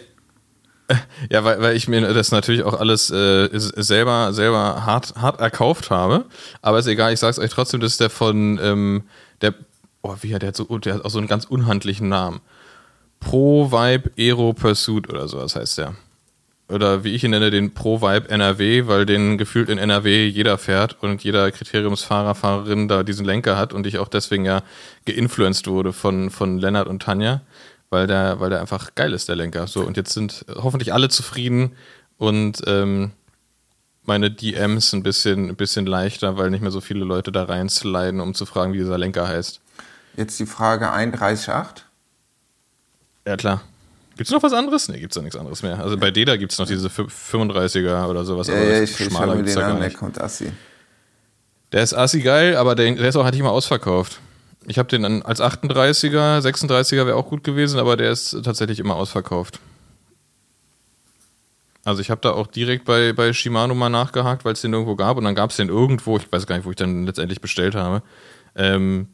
Ja, 1.30 1.44
weil, 1.44 1.60
weil 1.60 1.76
ich 1.76 1.88
mir 1.88 2.00
das 2.12 2.30
natürlich 2.30 2.62
auch 2.62 2.78
alles 2.78 3.10
äh, 3.10 3.48
selber, 3.52 4.32
selber 4.32 4.84
hart, 4.84 5.14
hart 5.16 5.40
erkauft 5.40 5.90
habe. 5.90 6.26
Aber 6.62 6.78
ist 6.78 6.86
egal, 6.86 7.12
ich 7.12 7.20
sag's 7.20 7.38
euch 7.38 7.50
trotzdem, 7.50 7.80
das 7.80 7.92
ist 7.92 8.00
der 8.00 8.10
von 8.10 8.58
ähm, 8.62 9.04
der, 9.40 9.54
oh, 10.04 10.16
wie 10.20 10.34
hat 10.34 10.42
der 10.42 10.54
so, 10.54 10.64
der 10.78 10.94
hat 10.94 11.04
auch 11.04 11.10
so 11.10 11.18
einen 11.18 11.26
ganz 11.26 11.44
unhandlichen 11.44 12.08
Namen. 12.08 12.40
Pro 13.20 13.72
Vibe 13.72 14.10
Aero 14.18 14.52
Pursuit 14.52 15.08
oder 15.08 15.26
sowas 15.28 15.56
heißt 15.56 15.78
der. 15.78 15.94
Oder 16.68 17.04
wie 17.04 17.14
ich 17.14 17.24
ihn 17.24 17.30
nenne, 17.30 17.50
den 17.50 17.74
Pro 17.74 18.00
Vibe 18.00 18.28
NRW, 18.28 18.86
weil 18.86 19.06
den 19.06 19.38
gefühlt 19.38 19.68
in 19.68 19.78
NRW 19.78 20.26
jeder 20.26 20.56
fährt 20.58 21.02
und 21.02 21.24
jeder 21.24 21.50
Kriteriumsfahrer, 21.50 22.34
Fahrerin 22.34 22.88
da 22.88 23.02
diesen 23.02 23.24
Lenker 23.24 23.56
hat 23.56 23.72
und 23.72 23.86
ich 23.86 23.98
auch 23.98 24.08
deswegen 24.08 24.44
ja 24.44 24.62
geinfluenced 25.04 25.66
wurde 25.66 25.92
von, 25.92 26.30
von 26.30 26.58
Lennart 26.58 26.88
und 26.88 27.02
Tanja, 27.02 27.42
weil 27.90 28.06
der, 28.06 28.40
weil 28.40 28.50
der 28.50 28.60
einfach 28.60 28.94
geil 28.94 29.12
ist, 29.12 29.28
der 29.28 29.36
Lenker. 29.36 29.66
So, 29.66 29.82
und 29.82 29.96
jetzt 29.96 30.12
sind 30.12 30.44
hoffentlich 30.54 30.92
alle 30.92 31.08
zufrieden 31.08 31.72
und 32.16 32.62
ähm, 32.66 33.12
meine 34.04 34.30
DMs 34.30 34.92
ein 34.92 35.02
bisschen, 35.02 35.50
ein 35.50 35.56
bisschen 35.56 35.86
leichter, 35.86 36.36
weil 36.36 36.50
nicht 36.50 36.62
mehr 36.62 36.70
so 36.70 36.80
viele 36.80 37.04
Leute 37.04 37.32
da 37.32 37.44
reinsliden, 37.44 38.20
um 38.20 38.34
zu 38.34 38.46
fragen, 38.46 38.72
wie 38.72 38.78
dieser 38.78 38.98
Lenker 38.98 39.28
heißt. 39.28 39.60
Jetzt 40.16 40.38
die 40.38 40.46
Frage 40.46 40.92
31.8. 40.92 41.82
Ja, 43.26 43.36
klar. 43.36 43.62
Gibt's 44.16 44.30
noch 44.30 44.42
was 44.42 44.52
anderes? 44.52 44.88
Nee, 44.88 45.00
gibt's 45.00 45.16
da 45.16 45.22
nichts 45.22 45.36
anderes 45.36 45.62
mehr. 45.62 45.80
Also 45.80 45.96
bei 45.96 46.10
Deda 46.10 46.36
gibt's 46.36 46.58
noch 46.58 46.66
diese 46.66 46.88
35er 46.88 48.06
oder 48.06 48.24
sowas, 48.24 48.46
Ja, 48.46 48.54
aber 48.54 48.64
ja, 48.64 48.82
ich, 48.82 49.00
ich 49.00 49.06
schmaler 49.06 49.32
habe 49.32 49.36
mir 49.36 49.36
gibt's 49.38 49.54
den 49.54 49.64
an, 49.64 49.80
der 49.80 49.90
kommt 49.90 50.20
assi. 50.20 50.52
Der 51.72 51.82
ist 51.82 51.94
assi 51.94 52.20
geil, 52.20 52.56
aber 52.56 52.76
der, 52.76 52.94
der 52.94 53.08
ist 53.08 53.16
auch 53.16 53.24
halt 53.24 53.34
nicht 53.34 53.42
mal 53.42 53.50
ausverkauft. 53.50 54.20
Ich 54.66 54.78
habe 54.78 54.88
den 54.88 55.02
dann 55.02 55.22
als 55.22 55.40
38er, 55.40 56.40
36er 56.40 57.06
wäre 57.06 57.16
auch 57.16 57.28
gut 57.28 57.42
gewesen, 57.42 57.80
aber 57.80 57.96
der 57.96 58.12
ist 58.12 58.38
tatsächlich 58.44 58.78
immer 58.78 58.94
ausverkauft. 58.94 59.58
Also 61.84 62.00
ich 62.00 62.10
habe 62.10 62.20
da 62.22 62.30
auch 62.30 62.46
direkt 62.46 62.84
bei, 62.84 63.12
bei 63.12 63.32
Shimano 63.32 63.74
mal 63.74 63.90
nachgehakt, 63.90 64.44
weil 64.44 64.54
es 64.54 64.62
den 64.62 64.72
irgendwo 64.72 64.96
gab 64.96 65.16
und 65.18 65.24
dann 65.24 65.34
gab 65.34 65.50
es 65.50 65.56
den 65.56 65.68
irgendwo, 65.68 66.16
ich 66.16 66.30
weiß 66.32 66.46
gar 66.46 66.56
nicht, 66.56 66.64
wo 66.64 66.70
ich 66.70 66.76
dann 66.76 67.04
letztendlich 67.04 67.40
bestellt 67.40 67.74
habe. 67.74 68.02
Ähm, 68.54 69.08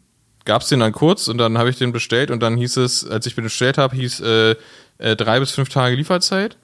gab 0.51 0.63
es 0.63 0.69
den 0.69 0.81
dann 0.81 0.91
kurz 0.91 1.29
und 1.29 1.39
dann 1.39 1.57
habe 1.59 1.71
ich 1.71 1.79
den 1.79 1.93
bestellt 1.93 2.33
und 2.33 2.43
dann 2.43 2.57
hieß 2.57 2.77
es, 2.79 3.09
als 3.09 3.25
ich 3.27 3.37
den 3.37 3.45
bestellt 3.45 3.79
habe, 3.79 3.95
hieß 3.95 4.19
äh, 4.21 4.57
äh, 4.99 5.15
drei 5.15 5.39
bis 5.39 5.53
fünf 5.53 5.69
Tage 5.69 5.95
Lieferzeit. 5.95 6.57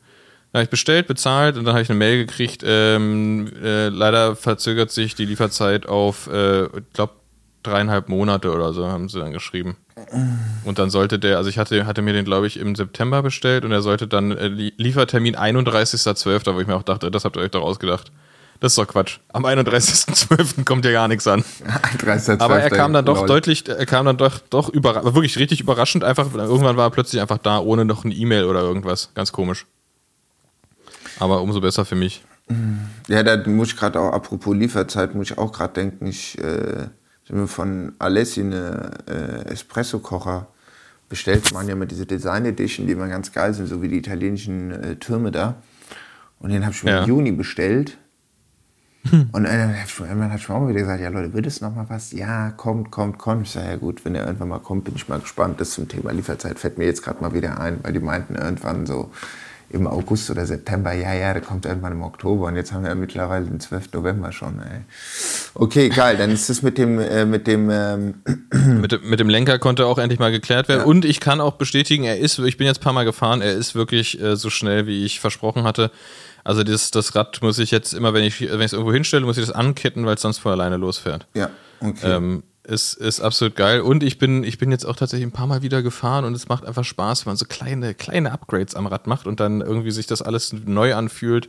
Dann 0.51 0.59
habe 0.61 0.65
ich 0.65 0.71
bestellt, 0.71 1.07
bezahlt 1.07 1.57
und 1.57 1.65
dann 1.65 1.75
habe 1.75 1.83
ich 1.85 1.89
eine 1.89 1.97
Mail 2.01 2.27
gekriegt. 2.27 2.65
Ähm, 2.67 3.49
äh, 3.63 3.87
leider 3.89 4.35
verzögert 4.35 4.91
sich 4.91 5.15
die 5.15 5.25
Lieferzeit 5.25 5.87
auf, 5.87 6.27
äh, 6.27 6.65
ich 6.65 6.93
glaube, 6.95 7.13
dreieinhalb 7.63 8.09
Monate 8.09 8.51
oder 8.53 8.73
so, 8.73 8.89
haben 8.89 9.09
sie 9.09 9.21
dann 9.21 9.33
geschrieben. 9.33 9.77
Und 10.65 10.81
dann 10.81 10.91
sollte 10.91 11.21
der, 11.21 11.37
also 11.37 11.49
ich 11.49 11.59
hatte, 11.59 11.87
hatte 11.87 12.03
mir 12.03 12.13
den, 12.13 12.25
glaube 12.25 12.49
ich, 12.49 12.59
im 12.59 12.75
September 12.75 13.23
bestellt 13.23 13.65
und 13.65 13.71
er 13.71 13.83
sollte 13.83 14.09
dann 14.09 14.33
äh, 14.33 14.49
Lie- 14.49 14.73
Liefertermin 14.79 15.37
31.12., 15.37 16.55
wo 16.55 16.61
ich 16.61 16.67
mir 16.67 16.75
auch 16.75 16.83
dachte, 16.83 17.11
das 17.13 17.25
habt 17.25 17.37
ihr 17.37 17.43
euch 17.43 17.53
doch 17.53 17.63
ausgedacht. 17.63 18.11
Das 18.61 18.73
ist 18.73 18.79
doch 18.79 18.87
Quatsch. 18.89 19.19
Am 19.33 19.45
31.12. 19.45 20.65
kommt 20.65 20.85
ja 20.85 20.93
gar 20.93 21.09
nichts 21.09 21.27
an. 21.27 21.45
31.12. 21.99 22.41
Aber 22.41 22.59
er 22.61 22.71
kam 22.71 22.93
dann 22.93 23.05
doch 23.05 23.19
Lol. 23.19 23.27
deutlich, 23.29 23.69
er 23.69 23.87
kam 23.87 24.07
dann 24.07 24.17
doch, 24.17 24.39
doch 24.39 24.69
überra 24.69 25.05
wirklich 25.05 25.39
richtig 25.39 25.61
überraschend 25.61 26.05
einfach. 26.05 26.33
Irgendwann 26.35 26.77
war 26.77 26.87
er 26.87 26.91
plötzlich 26.91 27.21
einfach 27.21 27.39
da, 27.39 27.59
ohne 27.59 27.85
noch 27.85 28.05
eine 28.05 28.15
E-Mail 28.15 28.45
oder 28.45 28.61
irgendwas. 28.61 29.11
Ganz 29.15 29.33
komisch. 29.33 29.67
Aber 31.19 31.43
umso 31.43 31.61
besser 31.61 31.85
für 31.85 31.95
mich. 31.97 32.25
Ja, 33.09 33.23
da 33.23 33.37
muss 33.49 33.69
ich 33.69 33.77
gerade 33.77 33.99
auch, 34.01 34.13
apropos 34.13 34.55
Lieferzeit, 34.55 35.15
muss 35.15 35.31
ich 35.31 35.39
auch 35.39 35.53
gerade 35.53 35.73
denken, 35.75 36.07
ich 36.07 36.39
äh, 36.39 36.87
mir 37.29 37.49
von 37.49 37.95
Alessi 37.99 38.41
eine 38.41 38.91
äh, 39.09 39.49
Espresso-Kocher 39.51 40.47
bestellt. 41.09 41.53
Man 41.53 41.67
ja 41.67 41.73
immer 41.73 41.87
diese 41.87 42.07
Design 42.07 42.45
Edition, 42.47 42.87
die 42.87 42.93
immer 42.93 43.09
ganz 43.09 43.33
geil 43.33 43.53
sind, 43.55 43.67
so 43.67 43.83
wie 43.83 43.89
die 43.89 43.99
italienischen 43.99 44.71
äh, 44.71 44.97
Türme 44.97 45.33
da. 45.33 45.57
Und 46.39 46.51
den 46.51 46.65
habe 46.65 46.75
ich 46.75 46.85
mir 46.85 46.91
Ja. 46.93 47.03
im 47.03 47.09
Juni 47.09 47.33
bestellt. 47.33 47.97
Und 49.33 49.45
äh, 49.45 49.69
irgendwann 50.01 50.33
hat 50.33 50.49
mir 50.49 50.55
auch 50.55 50.69
wieder 50.69 50.81
gesagt, 50.81 51.01
ja 51.01 51.09
Leute, 51.09 51.33
wird 51.35 51.47
es 51.47 51.61
noch 51.61 51.75
mal 51.75 51.87
was? 51.89 52.13
Ja, 52.13 52.51
kommt, 52.51 52.91
kommt, 52.91 53.19
kommt. 53.19 53.47
Ich 53.47 53.53
sage, 53.53 53.69
ja 53.71 53.77
gut, 53.77 54.05
wenn 54.05 54.15
er 54.15 54.27
irgendwann 54.27 54.49
mal 54.49 54.59
kommt, 54.61 54.85
bin 54.85 54.95
ich 54.97 55.09
mal 55.09 55.21
gespannt. 55.21 55.61
Das 55.61 55.71
zum 55.71 55.89
Thema 55.89 56.13
Lieferzeit 56.13 56.59
fällt 56.59 56.79
mir 56.79 56.85
jetzt 56.87 57.03
gerade 57.03 57.21
mal 57.23 57.35
wieder 57.35 57.61
ein, 57.61 57.79
weil 57.83 57.93
die 57.93 58.01
meinten 58.01 58.35
irgendwann 58.35 58.87
so 58.87 59.11
im 59.69 59.89
August 59.89 60.31
oder 60.31 60.47
September, 60.47 60.93
ja, 60.93 61.13
ja, 61.13 61.33
der 61.33 61.43
kommt 61.43 61.67
irgendwann 61.67 61.91
im 61.91 62.03
Oktober 62.03 62.47
und 62.47 62.55
jetzt 62.55 62.73
haben 62.73 62.83
wir 62.85 62.91
ja 62.91 62.95
mittlerweile 62.95 63.47
den 63.47 63.59
12. 63.59 63.93
November 63.95 64.31
schon. 64.31 64.61
Ey. 64.61 64.83
Okay, 65.55 65.89
geil, 65.89 66.17
dann 66.17 66.31
ist 66.31 66.49
es 66.49 66.63
mit 66.63 66.79
dem, 66.79 67.01
äh, 67.01 67.25
mit 67.25 67.49
dem 67.49 67.69
ähm, 67.71 68.15
Mit, 68.81 68.93
dem- 68.93 69.11
mit 69.11 69.19
dem 69.19 69.29
Lenker 69.29 69.59
konnte 69.59 69.87
auch 69.87 69.99
endlich 69.99 70.21
mal 70.21 70.31
geklärt 70.31 70.69
werden. 70.69 70.85
Und 70.85 71.05
ich 71.05 71.19
kann 71.19 71.41
auch 71.41 71.55
bestätigen, 71.55 72.05
er 72.05 72.19
ist, 72.21 72.39
ich 72.39 72.57
bin 72.59 72.69
jetzt 72.69 72.79
ein 72.79 72.85
paar 72.85 72.93
Mal 72.93 73.05
gefahren, 73.05 73.41
er 73.43 73.55
ist 73.55 73.75
wirklich 73.75 74.21
äh, 74.23 74.37
so 74.37 74.51
schnell, 74.51 74.87
wie 74.87 75.05
ich 75.05 75.19
versprochen 75.19 75.65
hatte. 75.65 75.91
Also 76.47 76.63
das, 76.63 76.93
das 76.93 77.17
Rad 77.17 77.43
muss 77.43 77.59
ich 77.59 77.73
jetzt 77.73 77.93
immer, 77.93 78.15
wenn 78.15 78.23
ich 78.23 78.41
es 78.41 78.73
irgendwo 78.73 78.93
hinstelle, 78.93 79.27
muss 79.27 79.37
ich 79.37 79.45
das 79.45 79.55
anketten, 79.55 80.07
weil 80.07 80.15
es 80.15 80.23
sonst 80.23 80.39
von 80.39 80.53
alleine 80.53 80.77
losfährt. 80.77 81.27
ja, 81.35 81.51
okay. 81.81 82.17
Ähm, 82.17 82.45
ist, 82.63 82.95
ist 82.95 83.21
absolut 83.21 83.57
geil. 83.57 83.81
Und 83.81 84.05
ich 84.05 84.19
bin, 84.19 84.45
ich 84.45 84.59
bin 84.59 84.71
jetzt 84.71 84.85
auch 84.85 84.95
tatsächlich 84.95 85.27
ein 85.27 85.33
paar 85.33 85.49
Mal 85.49 85.63
wieder 85.63 85.83
gefahren 85.83 86.25
und 86.25 86.35
es 86.35 86.49
macht 86.49 86.65
einfach 86.65 86.85
Spaß, 86.85 87.27
wenn 87.27 87.31
man 87.31 87.37
so 87.37 87.47
kleine, 87.47 87.95
kleine 87.95 88.31
Upgrades 88.31 88.77
am 88.77 88.87
Rad 88.87 89.09
macht 89.09 89.27
und 89.27 89.41
dann 89.41 89.61
irgendwie 89.61 89.91
sich 89.91 90.07
das 90.07 90.23
alles 90.23 90.53
neu 90.53 90.95
anfühlt 90.95 91.49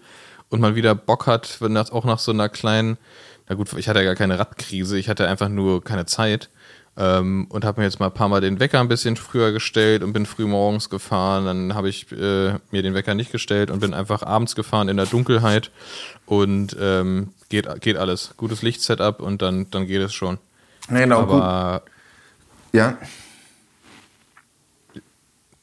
und 0.50 0.62
man 0.62 0.76
wieder 0.76 0.96
Bock 0.96 1.28
hat, 1.28 1.62
wenn 1.62 1.76
das 1.76 1.92
auch 1.92 2.06
nach 2.06 2.20
so 2.20 2.32
einer 2.32 2.50
kleinen, 2.50 2.98
na 3.48 3.56
gut, 3.56 3.72
ich 3.78 3.90
hatte 3.90 4.00
ja 4.00 4.06
gar 4.06 4.16
keine 4.16 4.40
Radkrise, 4.40 4.98
ich 4.98 5.10
hatte 5.10 5.28
einfach 5.28 5.50
nur 5.50 5.84
keine 5.84 6.08
Zeit. 6.08 6.50
Ähm, 6.98 7.46
und 7.50 7.64
habe 7.64 7.80
mir 7.80 7.86
jetzt 7.86 8.00
mal 8.00 8.08
ein 8.08 8.14
paar 8.14 8.28
Mal 8.28 8.42
den 8.42 8.60
Wecker 8.60 8.80
ein 8.80 8.88
bisschen 8.88 9.18
früher 9.18 9.52
gestellt 9.52 10.02
und 10.02 10.14
bin 10.14 10.26
früh 10.26 10.48
morgens 10.48 10.90
gefahren. 10.90 11.46
Dann 11.46 11.76
habe 11.76 11.90
ich 11.90 12.12
äh, 12.12 12.54
mir 12.72 12.82
den 12.82 12.96
Wecker 12.96 13.14
nicht 13.14 13.32
gestellt 13.32 13.70
und 13.70 13.80
bin 13.80 13.94
einfach 13.94 14.24
abends 14.24 14.56
gefahren 14.56 14.90
in 14.90 14.98
der 14.98 15.06
Dunkelheit. 15.06 15.70
Und 16.26 16.76
ähm, 16.80 17.30
geht, 17.50 17.68
geht 17.82 17.98
alles. 17.98 18.34
Gutes 18.38 18.64
Lichtsetup 18.64 19.22
und 19.22 19.42
dann, 19.44 19.70
dann 19.70 19.86
geht 19.86 20.02
es 20.02 20.14
schon. 20.14 20.40
Genau, 20.90 21.26
gut. 21.26 21.36
Aber 21.36 21.84
Ja. 22.74 22.98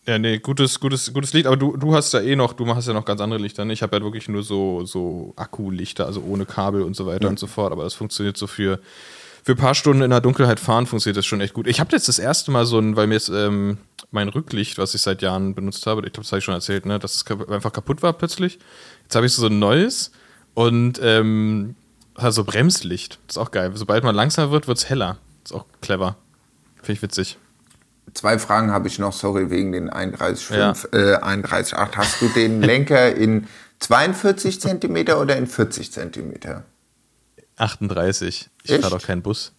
Ja, 0.06 0.18
nee, 0.18 0.38
gutes, 0.38 0.80
gutes, 0.80 1.14
gutes 1.14 1.32
Licht, 1.32 1.46
aber 1.46 1.56
du, 1.56 1.78
du 1.78 1.94
hast 1.94 2.12
ja 2.12 2.20
eh 2.20 2.36
noch, 2.36 2.52
du 2.52 2.66
machst 2.66 2.86
ja 2.86 2.92
noch 2.92 3.06
ganz 3.06 3.22
andere 3.22 3.40
Lichter. 3.40 3.64
Ne? 3.64 3.72
Ich 3.72 3.82
habe 3.82 3.96
ja 3.96 4.02
wirklich 4.02 4.28
nur 4.28 4.42
so, 4.42 4.84
so 4.84 5.32
Akkulichter, 5.36 6.04
also 6.04 6.22
ohne 6.22 6.44
Kabel 6.44 6.82
und 6.82 6.94
so 6.94 7.06
weiter 7.06 7.26
und 7.28 7.38
so 7.38 7.46
fort, 7.46 7.72
aber 7.72 7.84
das 7.84 7.94
funktioniert 7.94 8.36
so 8.36 8.46
für, 8.46 8.80
für 9.44 9.52
ein 9.52 9.59
paar 9.59 9.74
Stunden 9.74 10.02
in 10.02 10.11
der 10.11 10.20
Dunkelheit 10.22 10.59
fahren, 10.59 10.87
funktioniert 10.87 11.18
das 11.18 11.26
schon 11.26 11.40
echt 11.40 11.52
gut. 11.54 11.66
Ich 11.66 11.78
habe 11.78 11.92
jetzt 11.92 12.09
das 12.09 12.18
erste 12.18 12.50
Mal 12.50 12.64
so 12.66 12.78
ein, 12.78 12.96
weil 12.96 13.07
mir 13.07 13.14
jetzt 13.14 13.28
ähm, 13.28 13.78
mein 14.11 14.28
Rücklicht, 14.28 14.78
was 14.78 14.94
ich 14.94 15.02
seit 15.02 15.20
Jahren 15.22 15.54
benutzt 15.54 15.87
habe, 15.87 16.00
ich 16.07 16.12
glaube, 16.12 16.24
das 16.24 16.33
habe 16.33 16.38
ich 16.38 16.44
schon 16.44 16.54
erzählt, 16.54 16.87
ne, 16.87 16.98
dass 16.98 17.14
es 17.14 17.24
kap- 17.24 17.50
einfach 17.50 17.72
kaputt 17.72 18.02
war 18.02 18.14
plötzlich. 18.14 18.59
Jetzt 19.02 19.14
habe 19.14 19.26
ich 19.26 19.33
so 19.33 19.46
ein 19.46 19.59
neues 19.59 20.12
und 20.54 20.98
ähm, 21.02 21.74
also 22.14 22.44
Bremslicht. 22.44 23.18
Das 23.26 23.37
ist 23.37 23.42
auch 23.42 23.50
geil. 23.50 23.72
Sobald 23.74 24.02
man 24.02 24.14
langsamer 24.14 24.50
wird, 24.50 24.66
wird 24.66 24.78
es 24.78 24.88
heller. 24.88 25.18
Das 25.42 25.50
ist 25.52 25.57
auch 25.57 25.66
clever. 25.83 26.16
Finde 26.76 26.92
ich 26.92 27.02
witzig. 27.02 27.38
Zwei 28.14 28.38
Fragen 28.38 28.70
habe 28.70 28.87
ich 28.88 28.98
noch, 28.98 29.12
sorry, 29.12 29.50
wegen 29.50 29.72
den 29.72 29.90
31,5, 29.90 30.92
äh, 30.94 31.16
31,8. 31.18 31.96
Hast 31.96 32.22
du 32.22 32.28
den 32.28 32.62
Lenker 32.62 33.14
in 33.14 33.46
42 33.80 34.61
Zentimeter 34.61 35.20
oder 35.20 35.37
in 35.37 35.46
40 35.46 35.90
Zentimeter? 35.92 36.62
38. 37.56 38.50
Ich 38.64 38.80
fahre 38.80 38.90
doch 38.98 39.02
keinen 39.02 39.22
Bus. 39.22 39.52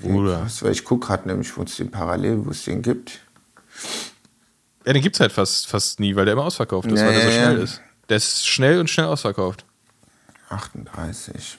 Bruder. 0.00 0.42
Was, 0.44 0.62
weil 0.62 0.72
ich 0.72 0.84
gucke 0.84 1.06
gerade 1.06 1.28
nämlich, 1.28 1.56
wo 1.56 1.62
es 1.62 1.76
den 1.76 1.90
parallel, 1.90 2.44
wo 2.46 2.50
es 2.50 2.64
den 2.64 2.82
gibt. 2.82 3.20
Ja, 4.86 4.92
den 4.92 5.02
gibt's 5.02 5.20
halt 5.20 5.32
fast, 5.32 5.66
fast 5.66 6.00
nie, 6.00 6.14
weil 6.14 6.24
der 6.24 6.34
immer 6.34 6.44
ausverkauft 6.44 6.90
ist, 6.90 7.00
Ja, 7.00 7.06
weil 7.06 7.14
der 7.14 7.24
so 7.24 7.30
schnell 7.30 7.58
ist. 7.58 7.80
Der 8.08 8.16
ist 8.16 8.46
schnell 8.46 8.80
und 8.80 8.88
schnell 8.88 9.06
ausverkauft. 9.06 9.64
38. 10.48 11.58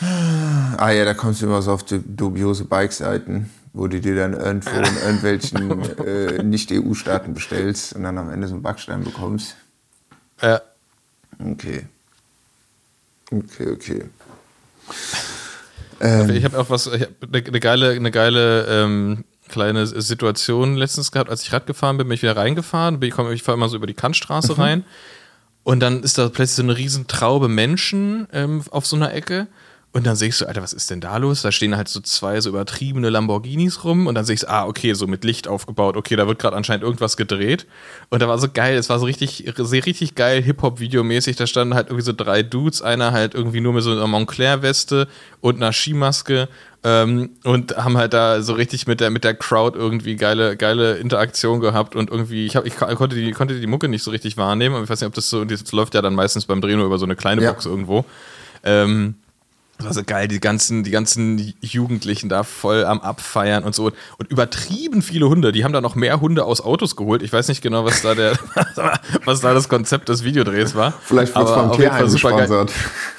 Ah 0.00 0.90
ja, 0.90 1.04
da 1.04 1.14
kommst 1.14 1.40
du 1.40 1.46
immer 1.46 1.62
so 1.62 1.72
auf 1.72 1.84
die 1.84 2.00
dubiose 2.04 2.64
Bike-Seiten, 2.64 3.50
wo 3.72 3.86
du 3.86 4.00
dir 4.00 4.14
dann 4.16 4.34
irgendwo 4.34 4.70
in 4.70 4.96
irgendwelchen 4.96 5.98
äh, 6.06 6.42
Nicht-EU-Staaten 6.42 7.32
bestellst 7.32 7.94
und 7.94 8.02
dann 8.02 8.18
am 8.18 8.30
Ende 8.30 8.46
so 8.48 8.54
einen 8.54 8.62
Backstein 8.62 9.02
bekommst. 9.02 9.56
Ja. 10.42 10.60
Okay. 11.38 11.86
Okay, 13.38 13.70
okay. 13.70 14.04
Ich 16.34 16.44
habe 16.44 16.58
auch 16.58 16.70
was, 16.70 16.86
ich 16.86 17.02
hab 17.02 17.10
eine, 17.22 17.44
eine 17.46 17.60
geile, 17.60 17.90
eine 17.92 18.10
geile 18.10 18.66
ähm, 18.68 19.24
kleine 19.48 19.86
Situation 19.86 20.76
letztens 20.76 21.12
gehabt, 21.12 21.30
als 21.30 21.42
ich 21.42 21.52
Rad 21.52 21.66
gefahren 21.66 21.96
bin, 21.96 22.08
bin 22.08 22.14
ich 22.14 22.22
wieder 22.22 22.36
reingefahren, 22.36 23.00
bin 23.00 23.08
ich, 23.08 23.14
komm, 23.14 23.30
ich 23.32 23.42
fahre 23.42 23.56
immer 23.56 23.68
so 23.68 23.76
über 23.76 23.86
die 23.86 23.94
Kantstraße 23.94 24.58
rein. 24.58 24.84
Und 25.62 25.80
dann 25.80 26.02
ist 26.02 26.18
da 26.18 26.28
plötzlich 26.28 26.56
so 26.56 26.62
eine 26.62 26.76
riesen 26.76 27.06
Traube 27.06 27.48
Menschen 27.48 28.28
ähm, 28.32 28.62
auf 28.70 28.86
so 28.86 28.96
einer 28.96 29.14
Ecke 29.14 29.46
und 29.94 30.04
dann 30.04 30.16
sehe 30.16 30.30
ich 30.30 30.36
so, 30.36 30.44
Alter, 30.46 30.60
was 30.60 30.72
ist 30.72 30.90
denn 30.90 31.00
da 31.00 31.16
los? 31.18 31.42
Da 31.42 31.52
stehen 31.52 31.76
halt 31.76 31.86
so 31.88 32.00
zwei 32.00 32.40
so 32.40 32.50
übertriebene 32.50 33.10
Lamborghinis 33.10 33.84
rum 33.84 34.08
und 34.08 34.16
dann 34.16 34.24
sehe 34.24 34.34
ich 34.34 34.40
so, 34.40 34.48
ah, 34.48 34.66
okay, 34.66 34.92
so 34.92 35.06
mit 35.06 35.22
Licht 35.22 35.46
aufgebaut, 35.46 35.96
okay, 35.96 36.16
da 36.16 36.26
wird 36.26 36.40
gerade 36.40 36.56
anscheinend 36.56 36.82
irgendwas 36.82 37.16
gedreht 37.16 37.64
und 38.10 38.20
da 38.20 38.26
war 38.26 38.36
so 38.38 38.48
geil, 38.52 38.76
es 38.76 38.90
war 38.90 38.98
so 38.98 39.06
richtig, 39.06 39.44
sehr 39.56 39.86
richtig 39.86 40.16
geil 40.16 40.42
Hip-Hop-Videomäßig, 40.42 41.36
da 41.36 41.46
standen 41.46 41.74
halt 41.74 41.90
irgendwie 41.90 42.04
so 42.04 42.12
drei 42.12 42.42
Dudes, 42.42 42.82
einer 42.82 43.12
halt 43.12 43.34
irgendwie 43.34 43.60
nur 43.60 43.72
mit 43.72 43.84
so 43.84 43.92
einer 43.92 44.08
Montclair-Weste 44.08 45.06
und 45.40 45.56
einer 45.62 45.72
Skimaske 45.72 46.48
ähm, 46.82 47.30
und 47.44 47.76
haben 47.76 47.96
halt 47.96 48.14
da 48.14 48.42
so 48.42 48.54
richtig 48.54 48.88
mit 48.88 48.98
der, 48.98 49.10
mit 49.10 49.22
der 49.22 49.34
Crowd 49.34 49.78
irgendwie 49.78 50.16
geile, 50.16 50.56
geile 50.56 50.96
Interaktion 50.96 51.60
gehabt 51.60 51.94
und 51.94 52.10
irgendwie, 52.10 52.46
ich, 52.46 52.56
hab, 52.56 52.66
ich 52.66 52.74
konnte, 52.74 53.14
die, 53.14 53.30
konnte 53.30 53.60
die 53.60 53.66
Mucke 53.68 53.86
nicht 53.86 54.02
so 54.02 54.10
richtig 54.10 54.36
wahrnehmen, 54.36 54.74
aber 54.74 54.82
ich 54.82 54.90
weiß 54.90 55.02
nicht, 55.02 55.08
ob 55.08 55.14
das 55.14 55.30
so, 55.30 55.44
das 55.44 55.70
läuft 55.70 55.94
ja 55.94 56.02
dann 56.02 56.16
meistens 56.16 56.46
beim 56.46 56.60
Drehen 56.60 56.78
nur 56.78 56.86
über 56.86 56.98
so 56.98 57.06
eine 57.06 57.14
kleine 57.14 57.42
Ja. 57.44 57.52
Box 57.52 57.64
irgendwo. 57.64 58.04
Ähm, 58.64 59.14
das 59.78 59.86
war 59.86 59.94
so 59.94 60.02
geil, 60.04 60.28
die 60.28 60.38
ganzen, 60.38 60.84
die 60.84 60.90
ganzen 60.90 61.54
Jugendlichen 61.60 62.28
da 62.28 62.44
voll 62.44 62.84
am 62.84 63.00
Abfeiern 63.00 63.64
und 63.64 63.74
so. 63.74 63.90
Und 64.18 64.30
übertrieben 64.30 65.02
viele 65.02 65.28
Hunde. 65.28 65.50
Die 65.50 65.64
haben 65.64 65.72
da 65.72 65.80
noch 65.80 65.96
mehr 65.96 66.20
Hunde 66.20 66.44
aus 66.44 66.60
Autos 66.60 66.94
geholt. 66.94 67.22
Ich 67.22 67.32
weiß 67.32 67.48
nicht 67.48 67.60
genau, 67.60 67.84
was 67.84 68.02
da 68.02 68.14
der, 68.14 68.38
was 69.24 69.40
da 69.40 69.52
das 69.52 69.68
Konzept 69.68 70.08
des 70.08 70.22
Videodrehs 70.22 70.74
war. 70.74 70.94
Vielleicht 71.02 71.34
wird 71.34 71.48
es 71.48 71.76
Tierheim 71.76 72.08
supergeil. 72.08 72.46
gesponsert. 72.46 72.72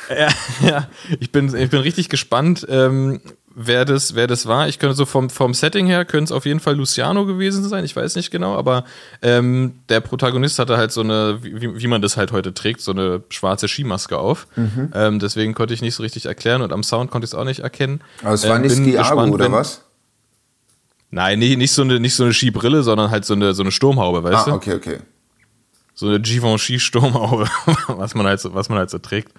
Ja, 0.09 0.29
ja. 0.61 0.87
Ich 1.19 1.31
bin, 1.31 1.53
ich 1.55 1.69
bin 1.69 1.81
richtig 1.81 2.09
gespannt, 2.09 2.65
ähm, 2.69 3.21
wer, 3.55 3.85
das, 3.85 4.13
wer 4.15 4.27
das 4.27 4.45
war. 4.45 4.67
Ich 4.67 4.77
könnte 4.79 4.95
so 4.95 5.05
vom, 5.05 5.29
vom 5.29 5.53
Setting 5.53 5.87
her, 5.87 6.05
könnte 6.05 6.25
es 6.25 6.31
auf 6.31 6.45
jeden 6.45 6.59
Fall 6.59 6.75
Luciano 6.75 7.25
gewesen 7.25 7.67
sein. 7.67 7.83
Ich 7.85 7.95
weiß 7.95 8.15
nicht 8.15 8.29
genau, 8.29 8.55
aber 8.55 8.83
ähm, 9.21 9.79
der 9.89 10.01
Protagonist 10.01 10.59
hatte 10.59 10.77
halt 10.77 10.91
so 10.91 11.01
eine, 11.01 11.39
wie, 11.41 11.79
wie 11.81 11.87
man 11.87 12.01
das 12.01 12.17
halt 12.17 12.31
heute 12.31 12.53
trägt, 12.53 12.81
so 12.81 12.91
eine 12.91 13.23
schwarze 13.29 13.67
Skimaske 13.67 14.17
auf. 14.17 14.47
Mhm. 14.55 14.91
Ähm, 14.93 15.19
deswegen 15.19 15.53
konnte 15.53 15.73
ich 15.73 15.81
nicht 15.81 15.95
so 15.95 16.03
richtig 16.03 16.25
erklären 16.25 16.61
und 16.61 16.71
am 16.73 16.83
Sound 16.83 17.09
konnte 17.11 17.25
ich 17.25 17.31
es 17.31 17.35
auch 17.35 17.45
nicht 17.45 17.61
erkennen. 17.61 18.01
Aber 18.21 18.33
es 18.33 18.47
war 18.47 18.57
Ähm, 18.57 18.61
nicht 18.63 18.75
Skiago, 18.75 18.97
gespannt, 19.09 19.33
oder 19.33 19.45
wenn- 19.45 19.51
was? 19.53 19.81
Nein, 21.11 21.39
nee, 21.39 21.55
nicht 21.55 21.71
so 21.71 21.81
eine, 21.83 21.99
nicht 21.99 22.15
so 22.15 22.23
eine 22.23 22.33
Skibrille, 22.33 22.83
sondern 22.83 23.09
halt 23.09 23.23
so 23.25 23.35
eine, 23.35 23.53
so 23.53 23.63
eine 23.63 23.71
Sturmhaube, 23.71 24.23
weißt 24.23 24.47
Ah, 24.47 24.51
du? 24.51 24.55
okay, 24.57 24.73
okay. 24.73 24.97
so 25.93 26.07
eine 26.07 26.19
Givenchy-Sturmhaube, 26.19 27.47
was 27.87 28.15
man 28.15 28.25
halt 28.25 28.41
so, 28.41 28.53
was 28.53 28.67
man 28.67 28.79
halt 28.79 28.89
so 28.89 28.97
trägt. 28.97 29.31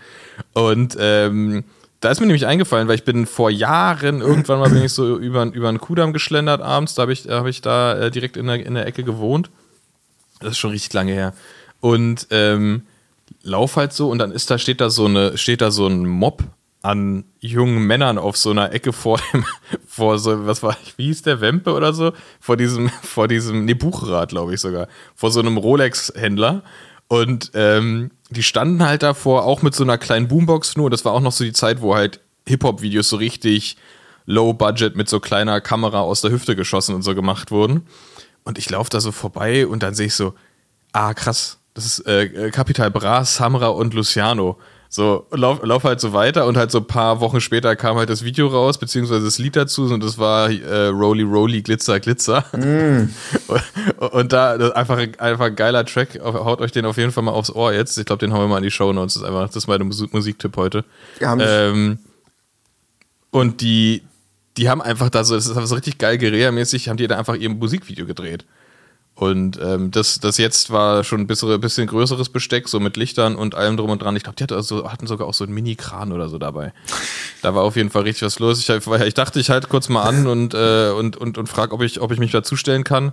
Und 0.55 0.97
ähm, 0.99 1.65
da 2.07 2.13
ist 2.13 2.21
mir 2.21 2.27
nämlich 2.27 2.47
eingefallen, 2.47 2.87
weil 2.87 2.95
ich 2.95 3.03
bin 3.03 3.27
vor 3.27 3.51
Jahren, 3.51 4.21
irgendwann 4.21 4.61
mal 4.61 4.71
bin 4.71 4.85
ich 4.85 4.93
so 4.93 5.19
über, 5.19 5.43
über 5.47 5.69
einen 5.69 5.81
Kudamm 5.81 6.13
geschlendert 6.13 6.63
abends, 6.63 6.95
da 6.95 7.03
habe 7.03 7.13
ich, 7.13 7.27
hab 7.29 7.47
ich 7.47 7.63
da 7.63 7.99
äh, 7.99 8.11
direkt 8.13 8.37
in 8.37 8.47
der, 8.47 8.65
in 8.65 8.75
der 8.75 8.87
Ecke 8.87 9.03
gewohnt. 9.03 9.51
Das 10.39 10.53
ist 10.53 10.59
schon 10.59 10.71
richtig 10.71 10.93
lange 10.93 11.11
her. 11.11 11.35
Und 11.81 12.29
ähm, 12.31 12.83
lauf 13.43 13.75
halt 13.75 13.93
so 13.93 14.09
und 14.09 14.19
dann 14.19 14.31
ist 14.31 14.53
da, 14.53 14.57
steht 14.57 14.81
da 14.81 14.89
so 14.89 15.07
eine, 15.07 15.37
steht 15.37 15.61
da 15.61 15.73
so 15.73 15.89
ein 15.89 16.07
Mob 16.07 16.45
an 16.81 17.25
jungen 17.41 17.85
Männern 17.85 18.19
auf 18.19 18.37
so 18.37 18.53
einer 18.53 18.73
Ecke 18.73 18.93
vor 18.93 19.19
dem, 19.33 19.45
vor 19.89 20.21
so, 20.21 20.47
was 20.47 20.63
war, 20.63 20.77
wie 20.97 21.07
hieß 21.07 21.23
der, 21.23 21.41
Wempe 21.41 21.73
oder 21.73 21.93
so? 21.93 22.13
Vor 22.39 22.57
diesem, 22.57 22.89
vor 23.03 23.27
diesem, 23.27 23.65
nee, 23.65 23.75
Buchrad, 23.75 24.29
glaube 24.29 24.55
ich 24.55 24.61
sogar, 24.61 24.87
vor 25.17 25.33
so 25.33 25.41
einem 25.41 25.57
Rolex-Händler. 25.57 26.63
Und 27.09 27.51
ähm, 27.55 28.13
die 28.31 28.43
standen 28.43 28.85
halt 28.85 29.03
davor, 29.03 29.45
auch 29.45 29.63
mit 29.63 29.75
so 29.75 29.85
einer 29.85 29.99
kleinen 29.99 30.29
Boombox 30.29 30.77
nur. 30.77 30.91
Das 30.91 31.05
war 31.05 31.13
auch 31.13 31.21
noch 31.21 31.33
so 31.33 31.45
die 31.45 31.53
Zeit, 31.53 31.81
wo 31.81 31.95
halt 31.95 32.21
Hip-Hop-Videos 32.49 33.09
so 33.09 33.17
richtig 33.17 33.77
low-budget 34.27 34.97
mit 34.97 35.09
so 35.09 35.21
kleiner 35.21 35.61
Kamera 35.61 36.01
aus 36.01 36.21
der 36.21 36.33
Hüfte 36.33 36.57
geschossen 36.57 36.95
und 36.95 37.03
so 37.03 37.15
gemacht 37.15 37.51
wurden. 37.51 37.87
Und 38.45 38.59
ich 38.59 38.69
laufe 38.71 38.91
da 38.91 39.01
so 39.01 39.13
vorbei 39.13 39.67
und 39.67 39.83
dann 39.83 39.95
sehe 39.95 40.07
ich 40.07 40.15
so, 40.15 40.35
ah, 40.93 41.15
krass, 41.15 41.59
das 41.75 41.85
ist 41.85 42.07
äh, 42.07 42.51
Capital 42.51 42.91
Bra, 42.91 43.25
Samra 43.25 43.69
und 43.69 43.95
Luciano. 43.95 44.59
So, 44.89 45.27
lauf, 45.31 45.61
lauf 45.63 45.85
halt 45.85 46.01
so 46.01 46.13
weiter 46.13 46.47
und 46.47 46.57
halt 46.57 46.71
so 46.71 46.79
ein 46.79 46.87
paar 46.87 47.21
Wochen 47.21 47.41
später 47.41 47.75
kam 47.77 47.97
halt 47.97 48.09
das 48.09 48.25
Video 48.25 48.47
raus, 48.47 48.79
beziehungsweise 48.79 49.25
das 49.25 49.39
Lied 49.39 49.57
dazu 49.57 49.85
und 49.85 50.03
das 50.03 50.19
war 50.19 50.51
äh, 50.51 50.87
Roly 50.87 51.23
Roly 51.23 51.63
Glitzer 51.63 52.01
Glitzer. 52.01 52.45
und, 52.53 53.11
und 54.13 54.33
da 54.33 54.53
einfach, 54.71 54.99
einfach 55.19 55.47
ein 55.47 55.57
geiler 55.57 55.85
Track, 55.85 56.21
haut 56.23 56.61
euch 56.61 56.73
den 56.73 56.87
auf 56.87 56.97
jeden 56.97 57.13
Fall 57.13 57.25
mal 57.25 57.33
aufs 57.33 57.51
Ohr 57.51 57.73
jetzt. 57.73 57.99
Ich 57.99 58.07
glaube, 58.07 58.21
den 58.21 58.33
hauen 58.33 58.43
wir 58.43 58.49
mal 58.49 58.59
in 58.59 58.65
die 58.65 58.71
Show 58.71 58.93
Notes. 58.93 59.15
Das 59.15 59.23
ist 59.23 59.29
einfach, 59.29 59.47
das 59.47 59.57
ist 59.57 59.67
meine 59.67 59.85
Musik 59.85 60.13
Musiktipp 60.13 60.57
heute. 60.57 60.85
Ja, 61.21 61.37
ähm, 61.39 61.99
und 63.31 63.61
die, 63.61 64.03
die 64.57 64.71
haben 64.71 64.81
einfach 64.81 65.11
da 65.11 65.25
so, 65.25 65.35
das 65.35 65.47
ist 65.47 65.69
so 65.69 65.75
richtig 65.75 65.99
geil, 65.99 66.17
Guerilla-mäßig, 66.17 66.89
haben 66.89 66.97
die 66.97 67.07
da 67.07 67.19
einfach 67.19 67.35
ihr 67.35 67.51
Musikvideo 67.51 68.07
gedreht. 68.07 68.47
Und 69.19 69.59
ähm, 69.63 69.91
das, 69.91 70.21
das 70.21 70.37
jetzt 70.37 70.71
war 70.71 71.03
schon 71.03 71.21
ein 71.23 71.27
bisschen, 71.27 71.59
bisschen 71.59 71.87
größeres 71.87 72.29
Besteck, 72.29 72.69
so 72.69 72.81
mit 72.81 72.99
Lichtern 72.99 73.35
und 73.35 73.55
allem 73.55 73.79
drum 73.79 73.89
und 73.89 74.03
dran. 74.03 74.15
Ich 74.15 74.23
glaube, 74.25 74.37
die 74.37 74.43
hatte 74.43 74.55
also, 74.57 74.93
hatten 74.93 75.07
sogar 75.07 75.27
auch 75.27 75.33
so 75.33 75.45
einen 75.45 75.55
Mini-Kran 75.55 76.13
oder 76.13 76.29
so 76.29 76.37
dabei. 76.37 76.75
Da 77.41 77.55
war 77.55 77.63
auf 77.63 77.77
jeden 77.77 77.89
Fall 77.89 78.03
richtig 78.03 78.25
was 78.25 78.39
los. 78.41 78.59
Ich, 78.59 78.69
ich 78.69 79.15
dachte, 79.15 79.41
ich 79.41 79.49
halte 79.49 79.69
kurz 79.69 79.89
mal 79.89 80.03
an 80.03 80.27
und, 80.27 80.53
äh, 80.53 80.91
und, 80.91 81.17
und, 81.17 81.39
und 81.39 81.49
frage, 81.49 81.73
ob 81.73 81.83
ich, 81.83 82.01
ob 82.03 82.13
ich 82.13 82.19
mich 82.19 82.31
dazustellen 82.31 82.85
kann. 82.85 83.13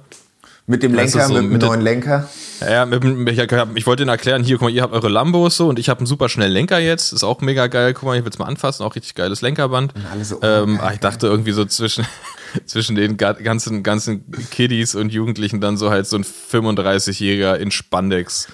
Mit 0.66 0.82
dem 0.84 0.94
Lenker, 0.94 1.26
so 1.28 1.34
mit 1.34 1.44
dem 1.44 1.50
mit 1.54 1.62
der- 1.62 1.70
neuen 1.70 1.82
Lenker. 1.82 2.30
Ja, 2.62 2.86
mit, 2.86 3.02
dem- 3.04 3.26
ich, 3.28 3.38
ich 3.40 3.86
wollte 3.88 4.04
Ihnen 4.04 4.10
erklären, 4.10 4.44
hier, 4.44 4.58
guck 4.58 4.64
mal, 4.64 4.72
ihr 4.72 4.82
habt 4.82 4.94
eure 4.94 5.10
Lambos 5.10 5.56
so 5.58 5.68
und 5.70 5.80
ich 5.80 5.88
habe 5.90 6.00
einen 6.00 6.08
super 6.08 6.28
schnellen 6.30 6.52
Lenker 6.54 6.80
jetzt. 6.80 7.14
Ist 7.14 7.24
auch 7.24 7.40
mega 7.42 7.68
geil. 7.68 7.94
Guck 7.94 8.04
mal, 8.04 8.18
ich 8.18 8.24
will 8.26 8.32
es 8.32 8.40
mal 8.40 8.46
anfassen, 8.46 8.84
auch 8.84 8.96
richtig 8.96 9.16
geiles 9.16 9.42
Lenkerband. 9.42 9.94
alle 10.12 10.24
so, 10.26 10.36
oh, 10.38 10.40
ähm, 10.46 10.80
ah, 10.82 10.92
ich 10.94 11.00
dachte 11.00 11.28
irgendwie 11.28 11.52
so 11.54 11.64
zwischen, 11.66 12.06
zwischen 12.66 12.96
den 12.96 13.18
ga- 13.18 13.34
ganzen, 13.34 13.84
ganzen 13.84 14.24
Kiddies 14.52 14.96
und 14.96 15.12
Jugendlichen 15.12 15.62
dann 15.62 15.78
so 15.78 15.90
halt 15.90 16.08
so 16.08 16.18
ein 16.18 16.24
35-Jähriger 16.24 17.56
in 17.56 17.72
Spandex. 17.72 18.48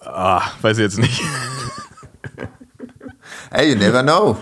Ah, 0.00 0.42
weiß 0.62 0.78
ich 0.78 0.82
jetzt 0.82 0.98
nicht. 0.98 1.20
Hey, 3.50 3.70
you 3.72 3.76
never 3.78 4.02
know. 4.02 4.36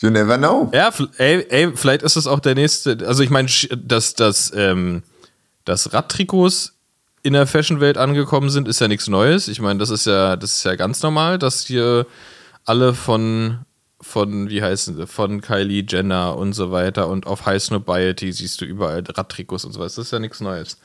You 0.00 0.10
never 0.10 0.38
know. 0.38 0.70
Ja, 0.72 0.90
ey, 1.18 1.44
ey, 1.50 1.72
vielleicht 1.76 2.02
ist 2.02 2.16
es 2.16 2.26
auch 2.26 2.40
der 2.40 2.54
nächste. 2.54 2.96
Also 3.06 3.22
ich 3.22 3.30
meine, 3.30 3.48
dass 3.76 4.14
das, 4.14 4.52
ähm, 4.54 5.02
dass 5.64 5.92
Radtrikots 5.92 6.74
in 7.22 7.32
der 7.34 7.46
Fashionwelt 7.46 7.98
angekommen 7.98 8.48
sind, 8.48 8.68
ist 8.68 8.80
ja 8.80 8.88
nichts 8.88 9.08
Neues. 9.08 9.48
Ich 9.48 9.60
meine, 9.60 9.78
das 9.78 9.90
ist 9.90 10.06
ja, 10.06 10.36
das 10.36 10.54
ist 10.54 10.64
ja 10.64 10.76
ganz 10.76 11.02
normal, 11.02 11.38
dass 11.38 11.66
hier 11.66 12.06
alle 12.64 12.94
von 12.94 13.58
von, 14.00 14.48
wie 14.48 14.62
heißen 14.62 14.96
sie, 14.96 15.06
von 15.06 15.40
Kylie 15.40 15.84
Jenner 15.88 16.36
und 16.36 16.52
so 16.52 16.70
weiter 16.70 17.08
und 17.08 17.26
auf 17.26 17.46
High 17.46 17.62
Snobiety 17.62 18.32
siehst 18.32 18.60
du 18.60 18.64
überall 18.64 19.02
Radtrikots 19.06 19.64
und 19.64 19.72
so 19.72 19.80
was. 19.80 19.96
Das 19.96 20.06
ist 20.06 20.12
ja 20.12 20.18
nichts 20.20 20.40
Neues. 20.40 20.78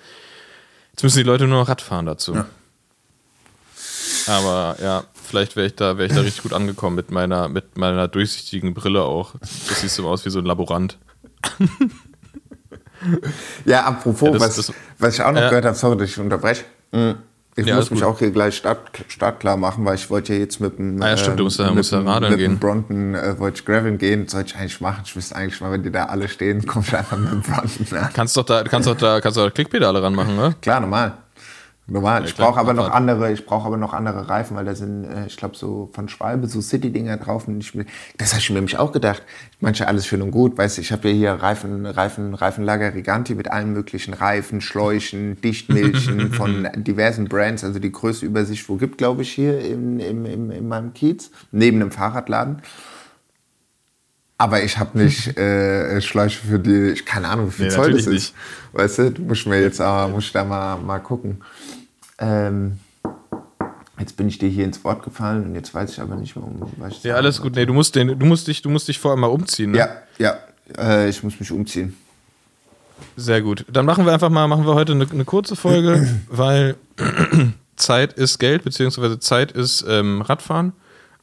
Jetzt 0.91 1.03
müssen 1.03 1.17
die 1.17 1.23
Leute 1.23 1.47
nur 1.47 1.59
noch 1.59 1.67
Rad 1.69 1.81
fahren 1.81 2.05
dazu. 2.05 2.33
Ja. 2.35 2.45
Aber 4.27 4.77
ja, 4.81 5.03
vielleicht 5.13 5.55
wäre 5.55 5.67
ich 5.67 5.75
da, 5.75 5.97
wäre 5.97 6.07
ich 6.07 6.13
da 6.13 6.21
richtig 6.21 6.43
gut 6.43 6.53
angekommen 6.53 6.95
mit 6.95 7.11
meiner, 7.11 7.49
mit 7.49 7.77
meiner 7.77 8.07
durchsichtigen 8.07 8.73
Brille 8.73 9.03
auch. 9.03 9.33
Das 9.41 9.81
siehst 9.81 9.97
du 9.99 10.07
aus 10.07 10.25
wie 10.25 10.29
so 10.29 10.39
ein 10.39 10.45
Laborant. 10.45 10.97
Ja, 13.65 13.83
apropos, 13.85 14.27
Ja, 14.29 14.33
das- 14.33 14.41
was, 14.41 14.55
das- 14.67 14.73
was 14.97 15.13
ich 15.15 15.21
auch 15.21 15.31
noch 15.31 15.41
Ja. 15.41 15.49
gehört 15.49 15.65
habe, 15.65 15.75
sorry, 15.75 15.97
dass 15.97 16.09
ich 16.09 16.17
unterbreche. 16.19 16.63
Mm, 16.91 17.11
Ich 17.55 17.67
Ja, 17.67 17.75
muss 17.75 17.91
mich 17.91 17.99
gut. 17.99 18.09
auch 18.09 18.17
hier 18.19 18.31
gleich 18.31 18.57
start, 18.57 18.79
startklar 19.07 19.57
machen, 19.57 19.85
weil 19.85 19.95
ich 19.95 20.09
wollte 20.09 20.33
ja 20.33 20.39
jetzt 20.39 20.59
mit 20.59 20.79
dem 20.79 21.01
Ah 21.01 21.09
ja, 21.09 21.17
stimmt, 21.17 21.39
du 21.39 21.43
musst 21.43 21.59
mit 21.59 21.73
musst 21.75 21.93
radeln 21.93 22.31
mit 22.31 22.39
dem 22.41 22.51
gehen. 22.53 22.59
Bronten 22.59 23.13
äh, 23.15 23.37
wollte 23.37 23.59
ich 23.59 23.65
graveln 23.65 23.97
gehen, 23.97 24.27
sollte 24.27 24.49
ich 24.53 24.55
eigentlich 24.59 24.81
machen. 24.81 25.01
Ich 25.05 25.15
wüsste 25.15 25.35
eigentlich 25.35 25.61
mal, 25.61 25.71
wenn 25.71 25.83
die 25.83 25.91
da 25.91 26.05
alle 26.05 26.27
stehen, 26.27 26.65
komm 26.67 26.83
ich 26.87 26.95
einfach 26.95 27.17
mit 27.17 27.31
dem 27.31 27.41
Bronten. 27.41 27.95
an. 27.95 28.09
Kannst 28.13 28.35
doch 28.37 28.45
da, 28.45 28.63
kannst 28.63 28.87
doch 28.87 28.97
da, 28.97 29.21
kannst 29.21 29.37
doch 29.37 29.43
da 29.45 29.49
Klickpedale 29.51 30.01
ranmachen, 30.01 30.35
ne? 30.35 30.55
Klar, 30.61 30.79
normal. 30.79 31.13
Normal. 31.85 32.23
Ich 32.23 32.35
brauche 32.35 32.59
aber 32.59 32.73
noch 32.73 32.89
andere, 32.89 33.33
ich 33.33 33.45
brauche 33.45 33.67
aber 33.67 33.75
noch 33.75 33.91
andere 33.91 34.29
Reifen, 34.29 34.55
weil 34.55 34.63
da 34.63 34.73
sind, 34.73 35.03
äh, 35.03 35.25
ich 35.27 35.35
glaube, 35.35 35.57
so 35.57 35.89
von 35.91 36.07
Schwalbe 36.07 36.47
so 36.47 36.61
City-Dinger 36.61 37.17
drauf. 37.17 37.47
Und 37.47 37.59
ich, 37.59 37.73
das 38.17 38.31
habe 38.31 38.39
ich 38.39 38.49
mir 38.49 38.55
nämlich 38.55 38.77
auch 38.77 38.93
gedacht. 38.93 39.21
Manche 39.59 39.87
alles 39.87 40.07
schön 40.07 40.21
und 40.21 40.31
gut. 40.31 40.57
Weißt 40.57 40.79
ich 40.79 40.93
habe 40.93 41.09
ja 41.09 41.13
hier 41.13 41.31
Reifen, 41.33 41.85
Reifen, 41.85 42.35
Reifenlager 42.35 42.93
Riganti 42.93 43.35
mit 43.35 43.51
allen 43.51 43.73
möglichen 43.73 44.13
Reifen, 44.13 44.61
Schläuchen, 44.61 45.41
Dichtmilchen 45.43 46.31
von 46.31 46.69
diversen 46.75 47.27
Brands. 47.27 47.65
Also 47.65 47.79
die 47.79 47.91
größte 47.91 48.25
Übersicht, 48.25 48.69
wo 48.69 48.75
gibt, 48.75 48.97
glaube 48.97 49.23
ich, 49.23 49.33
hier 49.33 49.59
im, 49.59 49.99
im, 49.99 50.25
im, 50.25 50.51
in 50.51 50.67
meinem 50.69 50.93
Kiez. 50.93 51.31
Neben 51.51 51.81
einem 51.81 51.91
Fahrradladen. 51.91 52.61
Aber 54.37 54.63
ich 54.63 54.77
habe 54.77 54.97
nicht 54.97 55.37
äh, 55.37 56.01
Schläuche 56.01 56.45
für 56.45 56.59
die, 56.59 56.91
ich 56.91 57.05
keine 57.05 57.27
Ahnung, 57.27 57.47
wie 57.47 57.51
viel 57.51 57.67
Nee, 57.67 57.71
Zoll 57.71 57.93
das 57.93 58.07
ist. 58.07 58.33
Weißt 58.71 58.99
du, 58.99 59.11
du 59.11 59.21
musst 59.21 59.47
mir 59.47 59.61
jetzt 59.61 59.79
aber, 59.79 60.11
muss 60.11 60.25
ich 60.25 60.31
da 60.31 60.43
mal, 60.43 60.77
mal 60.77 60.99
gucken. 60.99 61.41
Ähm, 62.19 62.79
jetzt 63.99 64.17
bin 64.17 64.27
ich 64.27 64.37
dir 64.37 64.49
hier 64.49 64.65
ins 64.65 64.83
Wort 64.83 65.03
gefallen 65.03 65.45
und 65.45 65.55
jetzt 65.55 65.73
weiß 65.73 65.91
ich 65.91 65.99
aber 65.99 66.15
nicht 66.15 66.35
mehr, 66.35 66.45
um 66.45 66.61
was 66.77 66.93
ich 66.93 67.03
Ja, 67.03 67.15
alles 67.15 67.41
gut. 67.41 67.55
Nee, 67.55 67.65
du 67.65 67.73
musst 67.73 67.95
den, 67.95 68.19
du 68.19 68.25
musst 68.25 68.47
dich, 68.47 68.61
du 68.61 68.69
musst 68.69 68.87
dich 68.87 68.99
vorher 68.99 69.17
mal 69.17 69.27
umziehen, 69.27 69.71
ne? 69.71 69.77
Ja, 69.77 69.89
ja, 70.19 70.37
äh, 70.77 71.09
ich 71.09 71.23
muss 71.23 71.39
mich 71.39 71.51
umziehen. 71.51 71.95
Sehr 73.15 73.41
gut. 73.41 73.65
Dann 73.71 73.85
machen 73.85 74.05
wir 74.05 74.13
einfach 74.13 74.29
mal, 74.29 74.47
machen 74.47 74.65
wir 74.65 74.73
heute 74.73 74.93
eine, 74.93 75.09
eine 75.09 75.25
kurze 75.25 75.55
Folge, 75.55 76.07
weil 76.29 76.75
Zeit 77.75 78.13
ist 78.13 78.39
Geld, 78.39 78.63
beziehungsweise 78.63 79.19
Zeit 79.19 79.51
ist 79.51 79.85
ähm, 79.87 80.21
Radfahren. 80.21 80.73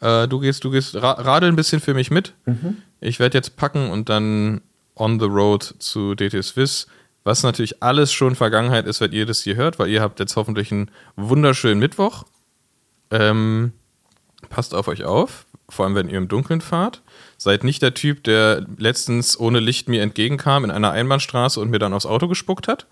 Äh, 0.00 0.28
du 0.28 0.40
gehst, 0.40 0.64
du 0.64 0.70
gehst 0.70 0.96
ra 0.96 1.12
radel 1.12 1.48
ein 1.48 1.56
bisschen 1.56 1.80
für 1.80 1.94
mich 1.94 2.10
mit. 2.10 2.34
Ich 3.00 3.18
werde 3.18 3.38
jetzt 3.38 3.56
packen 3.56 3.90
und 3.90 4.08
dann 4.08 4.60
on 4.94 5.18
the 5.18 5.26
road 5.26 5.74
zu 5.78 6.14
DT 6.14 6.42
Swiss. 6.44 6.86
Was 7.24 7.42
natürlich 7.42 7.82
alles 7.82 8.12
schon 8.12 8.34
Vergangenheit 8.34 8.86
ist, 8.86 9.00
wenn 9.00 9.12
ihr 9.12 9.26
das 9.26 9.42
hier 9.42 9.56
hört, 9.56 9.78
weil 9.78 9.88
ihr 9.88 10.00
habt 10.00 10.20
jetzt 10.20 10.36
hoffentlich 10.36 10.72
einen 10.72 10.90
wunderschönen 11.16 11.78
Mittwoch. 11.78 12.24
Ähm, 13.10 13.72
passt 14.48 14.74
auf 14.74 14.88
euch 14.88 15.04
auf, 15.04 15.44
vor 15.68 15.84
allem 15.84 15.94
wenn 15.94 16.08
ihr 16.08 16.16
im 16.16 16.28
Dunkeln 16.28 16.60
fahrt. 16.62 17.02
Seid 17.36 17.62
nicht 17.62 17.82
der 17.82 17.94
Typ, 17.94 18.24
der 18.24 18.66
letztens 18.78 19.38
ohne 19.38 19.60
Licht 19.60 19.88
mir 19.88 20.02
entgegenkam 20.02 20.64
in 20.64 20.70
einer 20.70 20.92
Einbahnstraße 20.92 21.60
und 21.60 21.70
mir 21.70 21.78
dann 21.78 21.92
aufs 21.92 22.06
Auto 22.06 22.26
gespuckt 22.26 22.68
hat. 22.68 22.86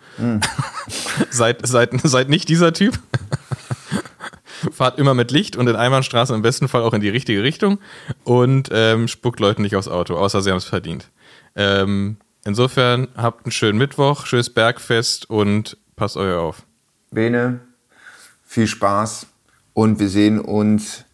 seid, 1.30 1.66
seid, 1.66 1.92
seid 2.02 2.28
nicht 2.28 2.48
dieser 2.48 2.72
Typ. 2.72 2.98
Fahrt 4.72 4.98
immer 4.98 5.14
mit 5.14 5.30
Licht 5.30 5.56
und 5.56 5.68
in 5.68 5.76
Einbahnstraßen 5.76 6.34
im 6.34 6.42
besten 6.42 6.68
Fall 6.68 6.82
auch 6.82 6.92
in 6.92 7.00
die 7.00 7.08
richtige 7.08 7.42
Richtung 7.42 7.78
und 8.24 8.68
ähm, 8.72 9.06
spuckt 9.06 9.40
Leuten 9.40 9.62
nicht 9.62 9.76
aufs 9.76 9.88
Auto, 9.88 10.16
außer 10.16 10.42
sie 10.42 10.50
haben 10.50 10.58
es 10.58 10.64
verdient. 10.64 11.10
Ähm, 11.54 12.16
insofern 12.44 13.08
habt 13.16 13.44
einen 13.44 13.52
schönen 13.52 13.78
Mittwoch, 13.78 14.26
schönes 14.26 14.50
Bergfest 14.50 15.28
und 15.28 15.76
passt 15.96 16.16
euch 16.16 16.34
auf. 16.34 16.62
Bene, 17.10 17.60
viel 18.44 18.66
Spaß 18.66 19.26
und 19.74 19.98
wir 19.98 20.08
sehen 20.08 20.40
uns 20.40 21.04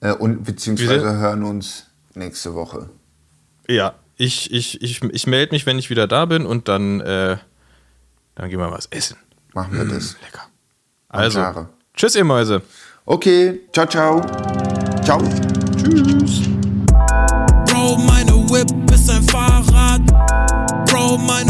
äh, 0.00 0.12
und 0.12 0.44
beziehungsweise 0.44 1.18
hören 1.18 1.42
uns 1.42 1.86
nächste 2.14 2.54
Woche. 2.54 2.90
Ja, 3.68 3.94
ich, 4.16 4.52
ich, 4.52 4.82
ich, 4.82 5.02
ich 5.02 5.26
melde 5.26 5.54
mich, 5.54 5.66
wenn 5.66 5.78
ich 5.78 5.90
wieder 5.90 6.06
da 6.06 6.26
bin 6.26 6.44
und 6.44 6.68
dann, 6.68 7.00
äh, 7.00 7.36
dann 8.34 8.50
gehen 8.50 8.58
wir 8.58 8.70
was 8.70 8.86
essen. 8.86 9.16
Machen 9.54 9.76
wir 9.76 9.84
das. 9.84 10.16
Lecker. 10.22 10.46
Also, 11.08 11.68
tschüss 11.94 12.14
ihr 12.14 12.24
Mäuse. 12.24 12.62
Okay, 13.06 13.60
ciao, 13.72 13.86
ciao. 13.86 14.20
Ciao. 15.02 15.20
Tschüss. 15.76 16.42
Bro, 17.66 17.96
meine 17.98 18.32
Whip 18.50 18.79
ist 21.10 21.30
ein 21.30 21.49